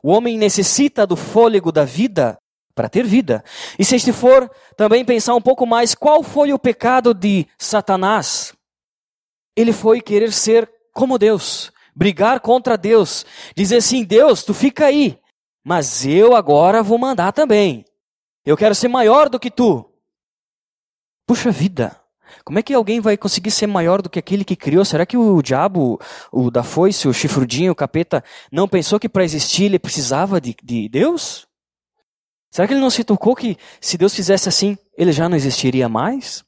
O 0.02 0.12
homem 0.12 0.38
necessita 0.38 1.06
do 1.06 1.18
fôlego 1.18 1.74
da 1.74 1.84
vida 1.84 2.38
para 2.75 2.89
ter 2.89 3.05
vida. 3.05 3.44
E 3.79 3.86
se 3.86 3.96
a 3.96 3.98
gente 3.98 4.12
for 4.12 4.51
também 4.75 5.03
pensar 5.05 5.34
um 5.34 5.41
pouco 5.41 5.65
mais, 5.65 5.96
qual 5.96 6.22
foi 6.22 6.51
o 6.53 6.60
pecado 6.60 7.13
de 7.13 7.48
Satanás? 7.58 8.53
Ele 9.55 9.72
foi 9.72 10.01
querer 10.01 10.32
ser 10.34 10.70
como 10.94 11.17
Deus 11.17 11.74
brigar 11.96 12.41
contra 12.41 12.77
Deus, 12.77 13.25
dizer 13.55 13.77
assim: 13.77 14.03
Deus, 14.03 14.44
tu 14.44 14.53
fica 14.53 14.86
aí, 14.86 15.17
mas 15.63 16.05
eu 16.05 16.36
agora 16.36 16.84
vou 16.84 16.98
mandar 16.98 17.32
também. 17.32 17.86
Eu 18.46 18.58
quero 18.58 18.75
ser 18.75 18.89
maior 18.89 19.29
do 19.29 19.39
que 19.39 19.50
tu. 19.50 19.89
Puxa 21.25 21.50
vida, 21.50 22.00
como 22.44 22.60
é 22.60 22.62
que 22.62 22.74
alguém 22.74 23.00
vai 23.00 23.17
conseguir 23.17 23.50
ser 23.50 23.65
maior 23.65 24.01
do 24.01 24.10
que 24.10 24.20
aquele 24.20 24.44
que 24.44 24.55
criou? 24.55 24.86
Será 24.86 25.05
que 25.05 25.17
o 25.17 25.41
diabo, 25.41 26.00
o 26.32 26.51
da 26.51 26.62
foice, 26.62 27.08
o 27.08 27.13
chifrudinho, 27.13 27.72
o 27.72 27.75
capeta, 27.75 28.24
não 28.51 28.67
pensou 28.67 29.00
que 29.00 29.10
para 29.10 29.24
existir 29.24 29.63
ele 29.63 29.79
precisava 29.79 30.39
de, 30.39 30.55
de 30.62 30.88
Deus? 30.89 31.45
Será 32.56 32.70
que 32.70 32.74
ele 32.74 32.80
não 32.80 32.90
se 32.90 33.04
tocou 33.04 33.36
que 33.36 33.58
se 33.82 33.98
Deus 33.98 34.16
fizesse 34.16 34.48
assim, 34.48 34.78
ele 34.98 35.12
já 35.12 35.28
não 35.28 35.36
existiria 35.36 35.90
mais? 35.90 36.42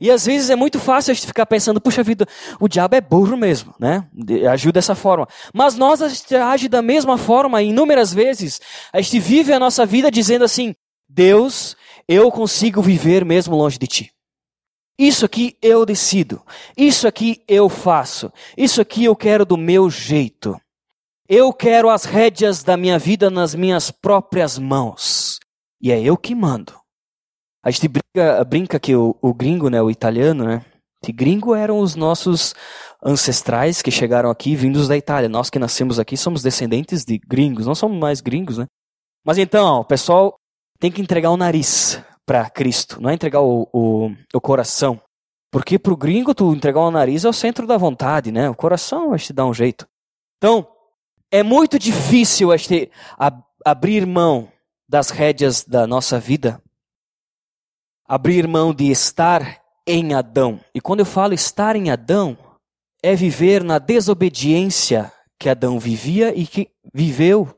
E 0.00 0.10
às 0.10 0.24
vezes 0.24 0.48
é 0.48 0.56
muito 0.56 0.80
fácil 0.80 1.10
a 1.10 1.14
gente 1.14 1.26
ficar 1.26 1.44
pensando, 1.44 1.78
puxa 1.78 2.02
vida, 2.02 2.26
o 2.58 2.66
diabo 2.66 2.96
é 2.96 3.02
burro 3.02 3.36
mesmo, 3.36 3.74
né? 3.78 4.08
Agiu 4.50 4.72
dessa 4.72 4.94
forma. 4.94 5.28
Mas 5.52 5.74
nós 5.76 6.00
a 6.00 6.08
gente 6.08 6.34
age 6.34 6.70
da 6.70 6.80
mesma 6.80 7.18
forma, 7.18 7.60
inúmeras 7.60 8.14
vezes. 8.14 8.62
A 8.94 9.02
gente 9.02 9.20
vive 9.20 9.52
a 9.52 9.58
nossa 9.58 9.84
vida 9.84 10.10
dizendo 10.10 10.42
assim: 10.42 10.74
Deus, 11.06 11.76
eu 12.08 12.32
consigo 12.32 12.80
viver 12.80 13.26
mesmo 13.26 13.54
longe 13.54 13.78
de 13.78 13.86
ti. 13.86 14.10
Isso 14.98 15.26
aqui 15.26 15.58
eu 15.60 15.84
decido. 15.84 16.40
Isso 16.74 17.06
aqui 17.06 17.44
eu 17.46 17.68
faço. 17.68 18.32
Isso 18.56 18.80
aqui 18.80 19.04
eu 19.04 19.14
quero 19.14 19.44
do 19.44 19.58
meu 19.58 19.90
jeito. 19.90 20.58
Eu 21.28 21.52
quero 21.54 21.88
as 21.88 22.04
rédeas 22.04 22.62
da 22.62 22.76
minha 22.76 22.98
vida 22.98 23.30
nas 23.30 23.54
minhas 23.54 23.90
próprias 23.90 24.58
mãos. 24.58 25.38
E 25.80 25.90
é 25.90 26.00
eu 26.00 26.18
que 26.18 26.34
mando. 26.34 26.74
A 27.64 27.70
gente 27.70 27.88
brinca, 27.88 28.44
brinca 28.44 28.78
que 28.78 28.94
o, 28.94 29.16
o 29.22 29.32
gringo, 29.32 29.70
né, 29.70 29.80
o 29.80 29.90
italiano, 29.90 30.44
né, 30.44 30.62
que 31.02 31.12
gringo 31.12 31.54
eram 31.54 31.78
os 31.78 31.96
nossos 31.96 32.54
ancestrais 33.02 33.80
que 33.80 33.90
chegaram 33.90 34.28
aqui 34.28 34.54
vindos 34.54 34.86
da 34.86 34.98
Itália. 34.98 35.28
Nós 35.28 35.48
que 35.48 35.58
nascemos 35.58 35.98
aqui 35.98 36.14
somos 36.14 36.42
descendentes 36.42 37.04
de 37.04 37.18
gringos, 37.18 37.66
não 37.66 37.74
somos 37.74 37.98
mais 37.98 38.20
gringos, 38.20 38.58
né? 38.58 38.66
Mas 39.24 39.38
então, 39.38 39.80
o 39.80 39.84
pessoal 39.84 40.36
tem 40.78 40.92
que 40.92 41.00
entregar 41.00 41.30
o 41.30 41.36
nariz 41.38 42.02
para 42.26 42.50
Cristo, 42.50 43.00
não 43.00 43.08
é 43.08 43.14
entregar 43.14 43.40
o, 43.40 43.66
o, 43.72 44.10
o 44.34 44.40
coração. 44.42 45.00
Porque 45.50 45.78
para 45.78 45.92
o 45.92 45.96
gringo, 45.96 46.34
tu 46.34 46.52
entregar 46.52 46.80
o 46.80 46.90
nariz 46.90 47.24
é 47.24 47.28
o 47.28 47.32
centro 47.32 47.66
da 47.66 47.78
vontade, 47.78 48.30
né? 48.30 48.50
O 48.50 48.54
coração 48.54 49.14
a 49.14 49.16
gente 49.16 49.32
dá 49.32 49.46
um 49.46 49.54
jeito. 49.54 49.86
Então, 50.36 50.66
é 51.34 51.42
muito 51.42 51.80
difícil 51.80 52.50
a 53.18 53.32
abrir 53.64 54.06
mão 54.06 54.48
das 54.88 55.10
rédeas 55.10 55.64
da 55.64 55.84
nossa 55.84 56.20
vida 56.20 56.62
abrir 58.06 58.46
mão 58.46 58.72
de 58.72 58.88
estar 58.88 59.60
em 59.84 60.14
Adão. 60.14 60.60
E 60.72 60.80
quando 60.80 61.00
eu 61.00 61.06
falo 61.06 61.34
estar 61.34 61.74
em 61.74 61.90
Adão, 61.90 62.38
é 63.02 63.16
viver 63.16 63.64
na 63.64 63.80
desobediência 63.80 65.12
que 65.36 65.48
Adão 65.48 65.76
vivia 65.76 66.32
e 66.38 66.46
que 66.46 66.70
viveu. 66.92 67.52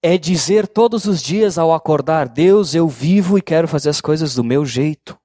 É 0.00 0.16
dizer 0.16 0.68
todos 0.68 1.06
os 1.06 1.20
dias 1.20 1.58
ao 1.58 1.72
acordar: 1.72 2.28
Deus, 2.28 2.72
eu 2.72 2.86
vivo 2.86 3.36
e 3.36 3.42
quero 3.42 3.66
fazer 3.66 3.90
as 3.90 4.00
coisas 4.00 4.36
do 4.36 4.44
meu 4.44 4.64
jeito. 4.64 5.18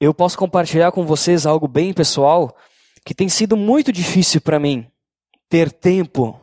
Eu 0.00 0.12
posso 0.12 0.36
compartilhar 0.36 0.90
com 0.90 1.06
vocês 1.06 1.46
algo 1.46 1.68
bem 1.68 1.92
pessoal 1.92 2.56
que 3.04 3.14
tem 3.14 3.28
sido 3.28 3.56
muito 3.56 3.92
difícil 3.92 4.40
para 4.40 4.58
mim 4.58 4.91
ter 5.52 5.70
tempo, 5.70 6.40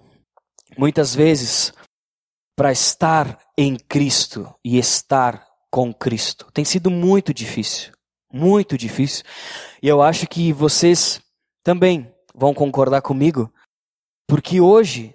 muitas 0.78 1.16
vezes, 1.16 1.74
para 2.56 2.72
estar 2.72 3.40
em 3.58 3.76
Cristo 3.76 4.54
e 4.64 4.78
estar 4.78 5.44
com 5.72 5.92
Cristo. 5.92 6.46
Tem 6.54 6.64
sido 6.64 6.92
muito 6.92 7.34
difícil, 7.34 7.92
muito 8.32 8.78
difícil. 8.78 9.24
E 9.82 9.88
eu 9.88 10.00
acho 10.04 10.28
que 10.28 10.54
vocês 10.54 11.20
também 11.64 12.14
vão 12.36 12.54
concordar 12.54 13.02
comigo, 13.02 13.52
porque 14.28 14.62
hoje 14.62 15.12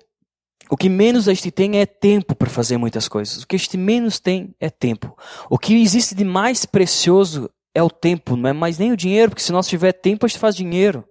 o 0.69 0.77
que 0.77 0.89
menos 0.89 1.29
a 1.29 1.33
gente 1.33 1.53
tem 1.53 1.79
é 1.79 1.87
tempo 1.87 2.35
para 2.35 2.51
fazer 2.51 2.77
muitas 2.77 3.07
coisas. 3.07 3.45
O 3.45 3.47
que 3.47 3.55
a 3.55 3.59
gente 3.61 3.77
menos 3.77 4.19
tem 4.19 4.57
é 4.59 4.69
tempo. 4.69 5.17
O 5.49 5.57
que 5.57 5.81
existe 5.81 6.17
de 6.17 6.25
mais 6.25 6.67
precioso 6.67 7.49
é 7.73 7.81
o 7.81 7.89
tempo, 7.89 8.35
não 8.35 8.51
é 8.51 8.53
mais 8.53 8.77
nem 8.77 8.91
o 8.91 8.97
dinheiro, 8.97 9.31
porque 9.31 9.45
se 9.45 9.53
nós 9.53 9.69
tiver 9.69 9.93
tempo, 9.93 10.27
a 10.27 10.29
gente 10.29 10.41
faz 10.41 10.57
dinheiro. 10.57 11.09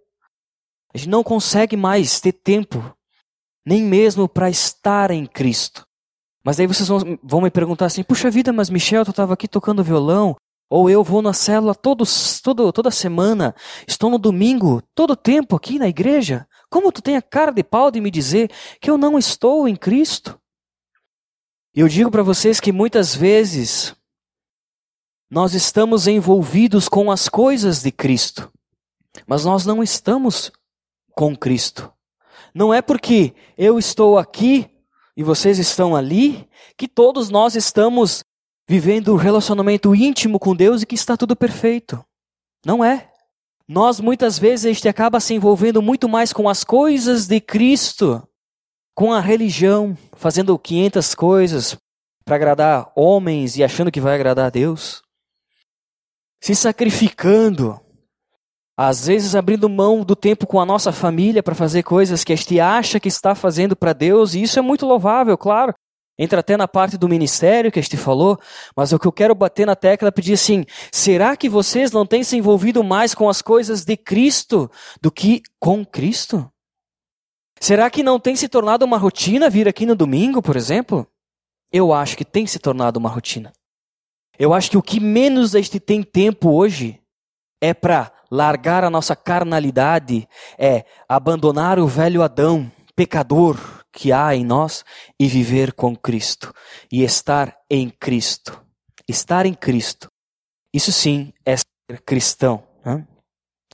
A 0.93 0.97
gente 0.97 1.09
não 1.09 1.23
consegue 1.23 1.75
mais 1.75 2.19
ter 2.19 2.33
tempo, 2.33 2.95
nem 3.65 3.81
mesmo 3.81 4.29
para 4.29 4.49
estar 4.49 5.09
em 5.11 5.25
Cristo. 5.25 5.85
Mas 6.43 6.59
aí 6.59 6.67
vocês 6.67 6.87
vão, 6.87 7.41
me 7.41 7.49
perguntar 7.49 7.85
assim: 7.85 8.03
puxa 8.03 8.29
vida, 8.29 8.51
mas 8.53 8.69
Michel, 8.69 9.05
tu 9.05 9.11
estava 9.11 9.33
aqui 9.33 9.47
tocando 9.47 9.83
violão? 9.83 10.35
Ou 10.69 10.89
eu 10.89 11.03
vou 11.03 11.21
na 11.21 11.33
célula 11.33 11.75
todos, 11.75 12.41
todo, 12.41 12.71
toda 12.71 12.89
semana, 12.89 13.53
estou 13.87 14.09
no 14.09 14.17
domingo, 14.17 14.81
todo 14.95 15.15
tempo 15.15 15.55
aqui 15.55 15.77
na 15.77 15.87
igreja? 15.87 16.47
Como 16.69 16.91
tu 16.91 17.01
tem 17.01 17.15
a 17.15 17.21
cara 17.21 17.51
de 17.51 17.63
pau 17.63 17.91
de 17.91 18.01
me 18.01 18.09
dizer 18.09 18.51
que 18.81 18.89
eu 18.89 18.97
não 18.97 19.17
estou 19.17 19.67
em 19.67 19.75
Cristo? 19.75 20.39
Eu 21.75 21.87
digo 21.87 22.09
para 22.09 22.23
vocês 22.23 22.59
que 22.59 22.71
muitas 22.71 23.15
vezes 23.15 23.95
nós 25.29 25.53
estamos 25.53 26.07
envolvidos 26.07 26.89
com 26.89 27.11
as 27.11 27.29
coisas 27.29 27.81
de 27.83 27.91
Cristo, 27.91 28.51
mas 29.27 29.45
nós 29.45 29.65
não 29.65 29.83
estamos 29.83 30.51
com 31.15 31.35
Cristo. 31.35 31.91
Não 32.53 32.73
é 32.73 32.81
porque 32.81 33.33
eu 33.57 33.79
estou 33.79 34.17
aqui 34.17 34.69
e 35.15 35.23
vocês 35.23 35.59
estão 35.59 35.95
ali 35.95 36.47
que 36.77 36.87
todos 36.87 37.29
nós 37.29 37.55
estamos 37.55 38.23
vivendo 38.67 39.13
um 39.13 39.17
relacionamento 39.17 39.93
íntimo 39.93 40.39
com 40.39 40.55
Deus 40.55 40.81
e 40.81 40.85
que 40.85 40.95
está 40.95 41.17
tudo 41.17 41.35
perfeito. 41.35 42.03
Não 42.65 42.83
é. 42.83 43.09
Nós 43.67 43.99
muitas 43.99 44.37
vezes 44.37 44.65
a 44.65 44.73
gente 44.73 44.87
acaba 44.87 45.19
se 45.19 45.33
envolvendo 45.33 45.81
muito 45.81 46.07
mais 46.09 46.33
com 46.33 46.49
as 46.49 46.63
coisas 46.63 47.27
de 47.27 47.39
Cristo, 47.39 48.27
com 48.95 49.13
a 49.13 49.19
religião, 49.19 49.97
fazendo 50.13 50.57
500 50.57 51.15
coisas 51.15 51.77
para 52.25 52.35
agradar 52.35 52.91
homens 52.95 53.57
e 53.57 53.63
achando 53.63 53.91
que 53.91 54.01
vai 54.01 54.15
agradar 54.15 54.47
a 54.47 54.49
Deus. 54.49 55.01
Se 56.41 56.55
sacrificando, 56.55 57.79
às 58.77 59.07
vezes 59.07 59.35
abrindo 59.35 59.69
mão 59.69 60.03
do 60.03 60.15
tempo 60.15 60.47
com 60.47 60.59
a 60.59 60.65
nossa 60.65 60.91
família 60.91 61.43
para 61.43 61.55
fazer 61.55 61.83
coisas 61.83 62.23
que 62.23 62.33
a 62.33 62.35
gente 62.35 62.59
acha 62.59 62.99
que 62.99 63.07
está 63.07 63.35
fazendo 63.35 63.75
para 63.75 63.93
Deus, 63.93 64.33
e 64.33 64.41
isso 64.41 64.57
é 64.57 64.61
muito 64.61 64.85
louvável, 64.85 65.37
claro. 65.37 65.73
Entra 66.17 66.41
até 66.41 66.55
na 66.55 66.67
parte 66.67 66.95
do 66.95 67.09
ministério 67.09 67.71
que 67.71 67.79
a 67.79 67.81
gente 67.81 67.97
falou, 67.97 68.39
mas 68.75 68.93
o 68.93 68.99
que 68.99 69.07
eu 69.07 69.11
quero 69.11 69.33
bater 69.33 69.65
na 69.65 69.75
tecla 69.75 70.09
é 70.09 70.11
pedir 70.11 70.33
assim: 70.33 70.63
será 70.91 71.35
que 71.35 71.49
vocês 71.49 71.91
não 71.91 72.05
têm 72.05 72.23
se 72.23 72.37
envolvido 72.37 72.83
mais 72.83 73.15
com 73.15 73.27
as 73.27 73.41
coisas 73.41 73.83
de 73.83 73.97
Cristo 73.97 74.69
do 75.01 75.11
que 75.11 75.41
com 75.59 75.83
Cristo? 75.83 76.47
Será 77.59 77.89
que 77.89 78.03
não 78.03 78.19
tem 78.19 78.35
se 78.35 78.47
tornado 78.47 78.85
uma 78.85 78.97
rotina 78.97 79.49
vir 79.49 79.67
aqui 79.67 79.85
no 79.85 79.95
domingo, 79.95 80.41
por 80.41 80.55
exemplo? 80.55 81.07
Eu 81.71 81.91
acho 81.91 82.15
que 82.15 82.25
tem 82.25 82.45
se 82.45 82.59
tornado 82.59 82.97
uma 82.97 83.09
rotina. 83.09 83.51
Eu 84.37 84.53
acho 84.53 84.69
que 84.69 84.77
o 84.77 84.83
que 84.83 84.99
menos 84.99 85.55
a 85.55 85.61
gente 85.61 85.79
tem 85.79 86.03
tempo 86.03 86.51
hoje 86.51 87.01
é 87.59 87.73
para 87.73 88.12
largar 88.33 88.83
a 88.83 88.89
nossa 88.89 89.15
carnalidade, 89.15 90.27
é 90.57 90.85
abandonar 91.07 91.77
o 91.77 91.85
velho 91.85 92.23
Adão, 92.23 92.71
pecador, 92.95 93.59
que 93.91 94.11
há 94.11 94.35
em 94.35 94.43
nós 94.43 94.83
e 95.19 95.27
viver 95.27 95.71
com 95.73 95.95
Cristo 95.95 96.51
e 96.91 97.03
estar 97.03 97.55
em 97.69 97.91
Cristo. 97.91 98.59
Estar 99.07 99.45
em 99.45 99.53
Cristo. 99.53 100.11
Isso 100.73 100.91
sim 100.91 101.31
é 101.45 101.57
ser 101.57 102.01
cristão. 102.03 102.63
Né? 102.83 103.05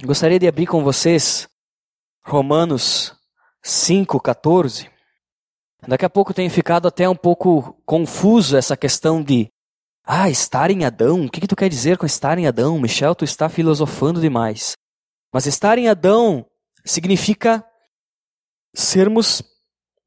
Gostaria 0.04 0.38
de 0.38 0.48
abrir 0.48 0.68
com 0.68 0.84
vocês 0.84 1.48
Romanos 2.26 3.16
5,14. 3.64 4.90
Daqui 5.88 6.04
a 6.04 6.10
pouco 6.10 6.34
tem 6.34 6.50
ficado 6.50 6.86
até 6.86 7.08
um 7.08 7.16
pouco 7.16 7.82
confuso 7.86 8.58
essa 8.58 8.76
questão 8.76 9.24
de 9.24 9.50
ah, 10.12 10.28
estar 10.28 10.72
em 10.72 10.86
Adão. 10.86 11.26
O 11.26 11.30
que, 11.30 11.40
que 11.40 11.48
tu 11.48 11.56
quer 11.56 11.70
dizer 11.70 11.96
com 11.96 12.04
estar 12.04 12.40
em 12.40 12.48
Adão? 12.48 12.80
Michel, 12.80 13.14
tu 13.14 13.24
está 13.24 13.48
filosofando 13.48 14.20
demais. 14.20 14.76
Mas 15.32 15.46
estar 15.46 15.78
em 15.78 15.88
Adão 15.88 16.48
significa 16.84 17.64
sermos 18.74 19.44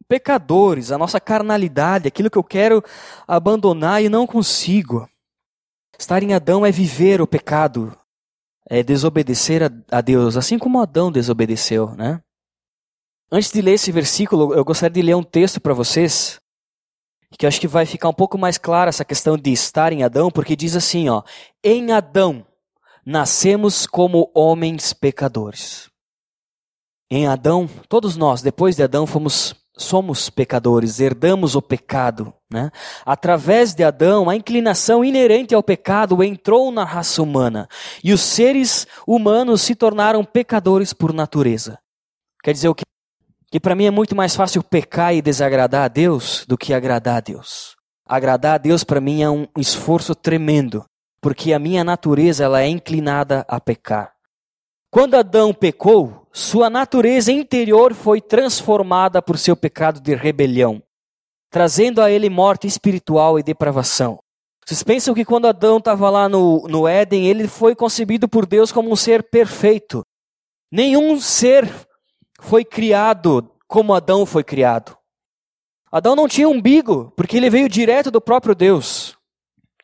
pecadores, 0.09 0.91
a 0.91 0.99
nossa 0.99 1.21
carnalidade, 1.21 2.09
aquilo 2.09 2.29
que 2.29 2.37
eu 2.37 2.43
quero 2.43 2.83
abandonar 3.29 4.03
e 4.03 4.09
não 4.09 4.27
consigo. 4.27 5.09
Estar 5.97 6.21
em 6.21 6.35
Adão 6.35 6.67
é 6.67 6.73
viver 6.73 7.21
o 7.21 7.27
pecado, 7.27 7.97
é 8.69 8.83
desobedecer 8.83 9.63
a, 9.89 10.01
Deus, 10.01 10.37
assim 10.37 10.59
como 10.59 10.83
Adão 10.83 11.13
desobedeceu, 11.13 11.95
né? 11.95 12.21
Antes 13.31 13.53
de 13.53 13.63
ler 13.63 13.75
esse 13.75 13.93
versículo, 13.93 14.53
eu 14.53 14.65
gostaria 14.65 14.95
de 14.95 15.03
ler 15.03 15.15
um 15.15 15.23
texto 15.23 15.61
para 15.61 15.73
vocês, 15.73 16.41
que 17.39 17.47
eu 17.47 17.49
acho 17.49 17.61
que 17.61 17.69
vai 17.69 17.87
ficar 17.87 18.09
um 18.09 18.15
pouco 18.15 18.39
mais 18.39 18.59
clara 18.59 18.89
essa 18.89 19.05
questão 19.05 19.37
de 19.37 19.53
estar 19.53 19.93
em 19.93 20.03
Adão, 20.03 20.31
porque 20.31 20.57
diz 20.57 20.77
assim, 20.77 21.09
ó: 21.09 21.23
"Em 21.63 21.93
Adão 21.93 22.47
nascemos 23.05 23.87
como 23.87 24.31
homens 24.35 24.93
pecadores". 24.93 25.91
Em 27.11 27.27
Adão, 27.27 27.69
todos 27.89 28.17
nós, 28.17 28.41
depois 28.41 28.77
de 28.77 28.83
Adão, 28.83 29.07
fomos 29.07 29.55
somos 29.77 30.29
pecadores, 30.31 31.01
herdamos 31.01 31.55
o 31.55 31.63
pecado. 31.63 32.33
Né? 32.51 32.71
Através 33.05 33.75
de 33.75 33.83
Adão, 33.83 34.29
a 34.29 34.37
inclinação 34.37 35.05
inerente 35.05 35.55
ao 35.55 35.63
pecado 35.63 36.23
entrou 36.23 36.71
na 36.71 36.85
raça 36.85 37.23
humana 37.23 37.69
e 38.05 38.13
os 38.13 38.21
seres 38.21 38.87
humanos 39.07 39.63
se 39.63 39.75
tornaram 39.75 40.25
pecadores 40.25 40.93
por 40.93 41.13
natureza. 41.13 41.79
Quer 42.43 42.53
dizer 42.53 42.69
o 42.69 42.75
que? 42.75 42.83
Que 43.53 43.61
para 43.61 43.75
mim 43.75 43.85
é 43.85 43.91
muito 43.91 44.17
mais 44.17 44.35
fácil 44.35 44.63
pecar 44.63 45.15
e 45.15 45.21
desagradar 45.21 45.85
a 45.85 45.89
Deus 45.89 46.47
do 46.49 46.57
que 46.57 46.73
agradar 46.73 47.19
a 47.19 47.21
Deus. 47.21 47.77
Agradar 48.09 48.55
a 48.55 48.59
Deus 48.59 48.83
para 48.83 48.99
mim 48.99 49.23
é 49.23 49.29
um 49.29 49.47
esforço 49.59 50.15
tremendo, 50.15 50.87
porque 51.21 51.53
a 51.53 51.59
minha 51.59 51.85
natureza 51.85 52.45
ela 52.45 52.63
é 52.63 52.67
inclinada 52.67 53.45
a 53.47 53.61
pecar. 53.61 54.15
Quando 54.91 55.17
Adão 55.17 55.53
pecou, 55.53 56.27
sua 56.33 56.71
natureza 56.71 57.31
interior 57.31 57.93
foi 57.93 58.23
transformada 58.23 59.21
por 59.21 59.37
seu 59.37 59.55
pecado 59.55 60.01
de 60.01 60.15
rebelião, 60.15 60.83
trazendo 61.51 62.01
a 62.01 62.11
ele 62.11 62.31
morte 62.31 62.67
espiritual 62.67 63.39
e 63.39 63.43
depravação. 63.43 64.19
Vocês 64.65 64.83
pensam 64.83 65.13
que 65.13 65.27
quando 65.27 65.47
Adão 65.47 65.77
estava 65.77 66.09
lá 66.09 66.27
no, 66.27 66.67
no 66.69 66.89
Éden, 66.89 67.27
ele 67.27 67.47
foi 67.47 67.75
concebido 67.75 68.27
por 68.27 68.47
Deus 68.47 68.73
como 68.73 68.91
um 68.91 68.97
ser 68.97 69.23
perfeito. 69.25 70.03
Nenhum 70.73 71.21
ser 71.21 71.71
foi 72.43 72.65
criado 72.65 73.51
como 73.67 73.95
Adão 73.95 74.27
foi 74.27 74.45
criado. 74.45 74.97
Adão 75.91 76.17
não 76.17 76.29
tinha 76.29 76.49
umbigo, 76.49 77.13
porque 77.17 77.37
ele 77.37 77.49
veio 77.49 77.69
direto 77.69 78.11
do 78.11 78.21
próprio 78.21 78.55
Deus. 78.55 79.17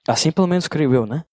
Assim 0.06 0.32
pelo 0.32 0.46
menos 0.46 0.66
creio 0.66 0.94
eu, 0.94 1.06
né? 1.06 1.24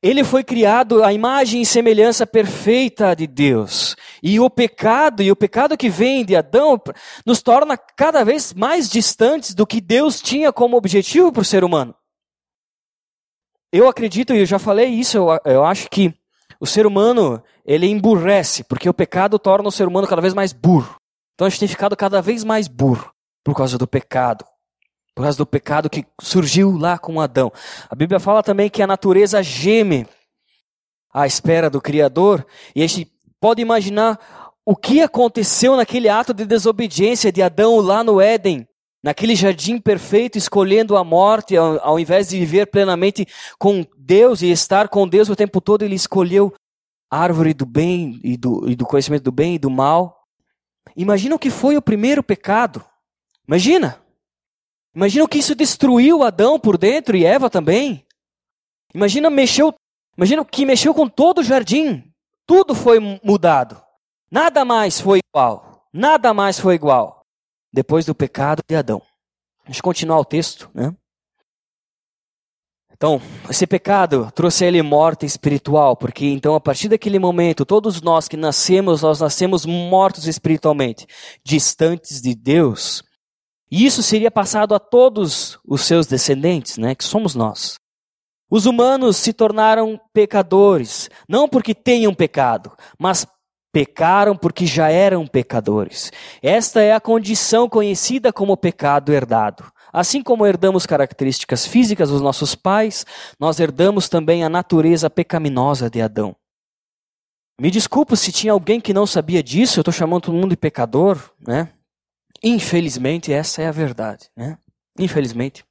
Ele 0.00 0.22
foi 0.22 0.44
criado 0.44 1.02
à 1.02 1.12
imagem 1.12 1.60
e 1.60 1.66
semelhança 1.66 2.24
perfeita 2.24 3.16
de 3.16 3.26
Deus. 3.26 3.96
E 4.22 4.38
o 4.38 4.48
pecado, 4.48 5.22
e 5.22 5.32
o 5.32 5.36
pecado 5.36 5.76
que 5.76 5.88
vem 5.88 6.24
de 6.24 6.36
Adão, 6.36 6.80
nos 7.26 7.42
torna 7.42 7.76
cada 7.76 8.24
vez 8.24 8.54
mais 8.54 8.88
distantes 8.88 9.54
do 9.54 9.66
que 9.66 9.80
Deus 9.80 10.20
tinha 10.20 10.52
como 10.52 10.76
objetivo 10.76 11.32
para 11.32 11.42
o 11.42 11.44
ser 11.44 11.64
humano. 11.64 11.94
Eu 13.72 13.88
acredito, 13.88 14.32
e 14.32 14.38
eu 14.38 14.46
já 14.46 14.58
falei 14.58 14.86
isso, 14.86 15.16
eu, 15.16 15.40
eu 15.44 15.64
acho 15.64 15.90
que 15.90 16.14
o 16.60 16.66
ser 16.66 16.86
humano, 16.86 17.42
ele 17.64 17.86
emburrece, 17.86 18.64
porque 18.64 18.88
o 18.88 18.94
pecado 18.94 19.38
torna 19.38 19.68
o 19.68 19.72
ser 19.72 19.86
humano 19.86 20.06
cada 20.06 20.22
vez 20.22 20.34
mais 20.34 20.52
burro. 20.52 20.96
Então 21.34 21.46
a 21.46 21.50
gente 21.50 21.60
tem 21.60 21.68
ficado 21.68 21.96
cada 21.96 22.20
vez 22.20 22.44
mais 22.44 22.68
burro 22.68 23.10
por 23.44 23.54
causa 23.54 23.78
do 23.78 23.86
pecado 23.86 24.44
por 25.18 25.24
causa 25.24 25.38
do 25.38 25.46
pecado 25.46 25.90
que 25.90 26.06
surgiu 26.20 26.78
lá 26.78 26.96
com 26.96 27.20
Adão. 27.20 27.52
A 27.90 27.94
Bíblia 27.96 28.20
fala 28.20 28.40
também 28.40 28.70
que 28.70 28.80
a 28.80 28.86
natureza 28.86 29.42
geme 29.42 30.06
à 31.12 31.26
espera 31.26 31.68
do 31.68 31.80
Criador, 31.80 32.46
e 32.72 32.84
a 32.84 32.86
gente 32.86 33.10
pode 33.40 33.60
imaginar 33.60 34.16
o 34.64 34.76
que 34.76 35.02
aconteceu 35.02 35.76
naquele 35.76 36.08
ato 36.08 36.32
de 36.32 36.44
desobediência 36.44 37.32
de 37.32 37.42
Adão 37.42 37.80
lá 37.80 38.04
no 38.04 38.20
Éden, 38.20 38.67
naquele 39.02 39.34
jardim 39.34 39.78
perfeito, 39.80 40.36
escolhendo 40.36 40.96
a 40.96 41.04
morte, 41.04 41.56
ao, 41.56 41.78
ao 41.84 42.00
invés 42.00 42.28
de 42.28 42.38
viver 42.38 42.66
plenamente 42.66 43.26
com 43.58 43.86
Deus 43.96 44.42
e 44.42 44.50
estar 44.50 44.88
com 44.88 45.06
Deus 45.08 45.28
o 45.28 45.36
tempo 45.36 45.60
todo, 45.60 45.82
ele 45.82 45.94
escolheu 45.94 46.52
a 47.10 47.18
árvore 47.18 47.54
do 47.54 47.64
bem 47.64 48.20
e 48.22 48.36
do, 48.36 48.68
e 48.68 48.76
do 48.76 48.86
conhecimento 48.86 49.24
do 49.24 49.32
bem 49.32 49.54
e 49.54 49.58
do 49.58 49.70
mal. 49.70 50.24
Imagina 50.96 51.34
o 51.34 51.38
que 51.38 51.50
foi 51.50 51.76
o 51.76 51.82
primeiro 51.82 52.22
pecado. 52.22 52.84
Imagina. 53.46 54.02
Imagina 54.94 55.24
o 55.24 55.28
que 55.28 55.38
isso 55.38 55.54
destruiu 55.54 56.22
Adão 56.22 56.58
por 56.58 56.76
dentro 56.76 57.16
e 57.16 57.24
Eva 57.24 57.48
também. 57.48 58.04
Imagina 58.94 59.30
mexeu, 59.30 59.74
imagina 60.16 60.42
o 60.42 60.44
que 60.44 60.66
mexeu 60.66 60.92
com 60.92 61.08
todo 61.08 61.38
o 61.38 61.44
jardim. 61.44 62.02
Tudo 62.46 62.74
foi 62.74 62.98
mudado. 63.22 63.80
Nada 64.30 64.64
mais 64.64 65.00
foi 65.00 65.20
igual. 65.32 65.86
Nada 65.92 66.34
mais 66.34 66.58
foi 66.58 66.74
igual 66.74 67.17
depois 67.72 68.04
do 68.04 68.14
pecado 68.14 68.62
de 68.66 68.74
Adão. 68.74 69.02
Deixa 69.64 69.80
eu 69.80 69.84
continuar 69.84 70.18
o 70.18 70.24
texto, 70.24 70.70
né? 70.74 70.94
Então, 72.98 73.22
esse 73.48 73.64
pecado 73.64 74.28
trouxe 74.34 74.64
a 74.64 74.66
ele 74.66 74.82
morte 74.82 75.24
espiritual, 75.24 75.96
porque 75.96 76.26
então 76.26 76.56
a 76.56 76.60
partir 76.60 76.88
daquele 76.88 77.18
momento, 77.20 77.64
todos 77.64 78.02
nós 78.02 78.26
que 78.26 78.36
nascemos, 78.36 79.02
nós 79.02 79.20
nascemos 79.20 79.64
mortos 79.64 80.26
espiritualmente, 80.26 81.06
distantes 81.44 82.20
de 82.20 82.34
Deus. 82.34 83.04
E 83.70 83.86
isso 83.86 84.02
seria 84.02 84.32
passado 84.32 84.74
a 84.74 84.80
todos 84.80 85.60
os 85.64 85.82
seus 85.82 86.08
descendentes, 86.08 86.76
né, 86.76 86.94
que 86.94 87.04
somos 87.04 87.36
nós. 87.36 87.76
Os 88.50 88.66
humanos 88.66 89.16
se 89.16 89.32
tornaram 89.32 90.00
pecadores, 90.12 91.08
não 91.28 91.48
porque 91.48 91.74
tenham 91.74 92.12
pecado, 92.12 92.76
mas 92.98 93.24
pecaram 93.78 94.36
porque 94.36 94.66
já 94.66 94.90
eram 94.90 95.24
pecadores. 95.24 96.10
Esta 96.42 96.82
é 96.82 96.92
a 96.92 97.00
condição 97.00 97.68
conhecida 97.68 98.32
como 98.32 98.56
pecado 98.56 99.12
herdado. 99.12 99.72
Assim 99.92 100.20
como 100.20 100.44
herdamos 100.44 100.84
características 100.84 101.64
físicas 101.64 102.10
dos 102.10 102.20
nossos 102.20 102.56
pais, 102.56 103.06
nós 103.38 103.60
herdamos 103.60 104.08
também 104.08 104.42
a 104.42 104.48
natureza 104.48 105.08
pecaminosa 105.08 105.88
de 105.88 106.02
Adão. 106.02 106.34
Me 107.60 107.70
desculpa 107.70 108.16
se 108.16 108.32
tinha 108.32 108.52
alguém 108.52 108.80
que 108.80 108.92
não 108.92 109.06
sabia 109.06 109.44
disso, 109.44 109.78
eu 109.78 109.82
estou 109.82 109.94
chamando 109.94 110.22
todo 110.22 110.34
mundo 110.34 110.50
de 110.50 110.56
pecador, 110.56 111.30
né? 111.38 111.68
Infelizmente, 112.42 113.32
essa 113.32 113.62
é 113.62 113.68
a 113.68 113.72
verdade, 113.72 114.28
né? 114.36 114.58
Infelizmente. 114.98 115.64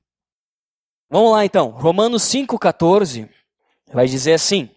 Vamos 1.10 1.34
lá 1.34 1.44
então, 1.44 1.72
Romanos 1.72 2.24
5,14 2.24 3.28
vai 3.92 4.08
dizer 4.08 4.32
assim: 4.32 4.70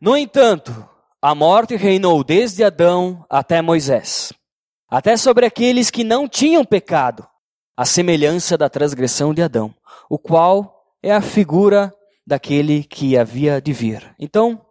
No 0.00 0.16
entanto, 0.16 0.93
a 1.24 1.34
morte 1.34 1.74
reinou 1.74 2.22
desde 2.22 2.62
Adão 2.62 3.24
até 3.30 3.62
Moisés, 3.62 4.30
até 4.90 5.16
sobre 5.16 5.46
aqueles 5.46 5.90
que 5.90 6.04
não 6.04 6.28
tinham 6.28 6.62
pecado, 6.66 7.26
a 7.74 7.86
semelhança 7.86 8.58
da 8.58 8.68
transgressão 8.68 9.32
de 9.32 9.40
Adão, 9.40 9.74
o 10.10 10.18
qual 10.18 10.84
é 11.02 11.10
a 11.10 11.22
figura 11.22 11.90
daquele 12.26 12.84
que 12.84 13.16
havia 13.16 13.58
de 13.58 13.72
vir. 13.72 14.14
Então, 14.18 14.66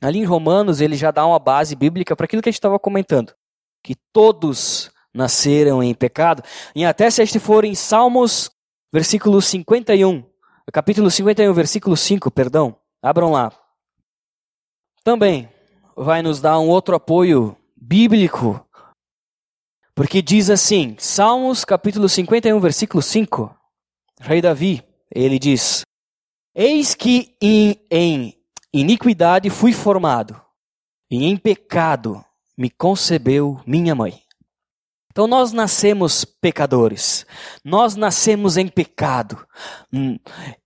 ali 0.00 0.20
em 0.20 0.24
Romanos, 0.24 0.80
ele 0.80 0.96
já 0.96 1.10
dá 1.10 1.26
uma 1.26 1.38
base 1.38 1.76
bíblica 1.76 2.16
para 2.16 2.24
aquilo 2.24 2.40
que 2.40 2.48
a 2.48 2.52
gente 2.52 2.60
estava 2.60 2.78
comentando, 2.78 3.34
que 3.82 3.94
todos 4.10 4.90
nasceram 5.12 5.82
em 5.82 5.92
pecado. 5.92 6.42
E 6.74 6.82
até 6.82 7.10
se 7.10 7.20
a 7.20 7.26
gente 7.26 7.38
for 7.38 7.62
em 7.62 7.74
Salmos 7.74 8.50
versículo 8.90 9.42
51, 9.42 10.24
capítulo 10.72 11.10
51, 11.10 11.52
versículo 11.52 11.94
5, 11.94 12.30
perdão. 12.30 12.74
Abram 13.02 13.32
lá. 13.32 13.52
Também 15.04 15.52
vai 15.96 16.22
nos 16.22 16.40
dar 16.40 16.58
um 16.58 16.68
outro 16.68 16.94
apoio 16.94 17.56
bíblico, 17.76 18.64
porque 19.94 20.20
diz 20.20 20.50
assim, 20.50 20.96
Salmos 20.98 21.64
capítulo 21.64 22.08
51, 22.08 22.58
versículo 22.58 23.02
5, 23.02 23.54
Rei 24.20 24.40
Davi, 24.40 24.82
ele 25.14 25.38
diz: 25.38 25.82
Eis 26.54 26.94
que 26.94 27.36
em, 27.40 27.76
em 27.90 28.34
iniquidade 28.72 29.50
fui 29.50 29.72
formado, 29.72 30.40
e 31.10 31.24
em 31.24 31.36
pecado 31.36 32.24
me 32.56 32.70
concebeu 32.70 33.60
minha 33.66 33.94
mãe. 33.94 34.20
Então 35.12 35.28
nós 35.28 35.52
nascemos 35.52 36.24
pecadores, 36.24 37.24
nós 37.64 37.94
nascemos 37.94 38.56
em 38.56 38.66
pecado, 38.66 39.46
hum, 39.92 40.18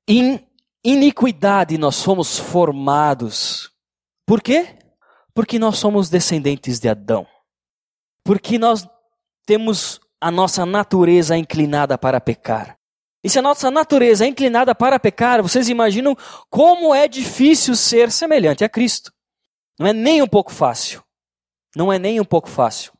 em 0.06 0.40
iniquidade 0.82 1.76
nós 1.76 2.02
fomos 2.02 2.38
formados. 2.38 3.70
Por 4.26 4.40
quê? 4.40 4.77
Porque 5.38 5.56
nós 5.56 5.78
somos 5.78 6.10
descendentes 6.10 6.80
de 6.80 6.88
Adão. 6.88 7.24
Porque 8.24 8.58
nós 8.58 8.84
temos 9.46 10.00
a 10.20 10.32
nossa 10.32 10.66
natureza 10.66 11.36
inclinada 11.36 11.96
para 11.96 12.20
pecar. 12.20 12.76
E 13.22 13.30
se 13.30 13.38
a 13.38 13.42
nossa 13.42 13.70
natureza 13.70 14.24
é 14.24 14.28
inclinada 14.28 14.74
para 14.74 14.98
pecar, 14.98 15.40
vocês 15.40 15.68
imaginam 15.68 16.16
como 16.50 16.92
é 16.92 17.06
difícil 17.06 17.76
ser 17.76 18.10
semelhante 18.10 18.64
a 18.64 18.68
Cristo. 18.68 19.12
Não 19.78 19.86
é 19.86 19.92
nem 19.92 20.20
um 20.20 20.26
pouco 20.26 20.52
fácil. 20.52 21.04
Não 21.76 21.92
é 21.92 22.00
nem 22.00 22.18
um 22.18 22.24
pouco 22.24 22.48
fácil. 22.48 22.92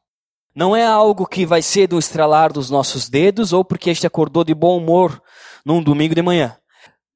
Não 0.54 0.76
é 0.76 0.86
algo 0.86 1.26
que 1.26 1.44
vai 1.44 1.60
ser 1.60 1.88
do 1.88 1.98
estralar 1.98 2.52
dos 2.52 2.70
nossos 2.70 3.08
dedos 3.08 3.52
ou 3.52 3.64
porque 3.64 3.90
a 3.90 3.92
gente 3.92 4.06
acordou 4.06 4.44
de 4.44 4.54
bom 4.54 4.78
humor 4.78 5.20
num 5.64 5.82
domingo 5.82 6.14
de 6.14 6.22
manhã. 6.22 6.56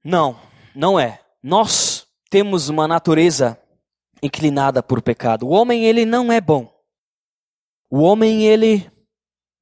Não, 0.04 0.36
não 0.74 0.98
é. 0.98 1.20
Nós 1.40 2.08
temos 2.28 2.68
uma 2.68 2.88
natureza 2.88 3.61
inclinada 4.22 4.82
por 4.82 5.02
pecado. 5.02 5.46
O 5.46 5.50
homem, 5.50 5.84
ele 5.84 6.04
não 6.04 6.30
é 6.30 6.40
bom. 6.40 6.72
O 7.90 8.00
homem, 8.00 8.44
ele 8.44 8.90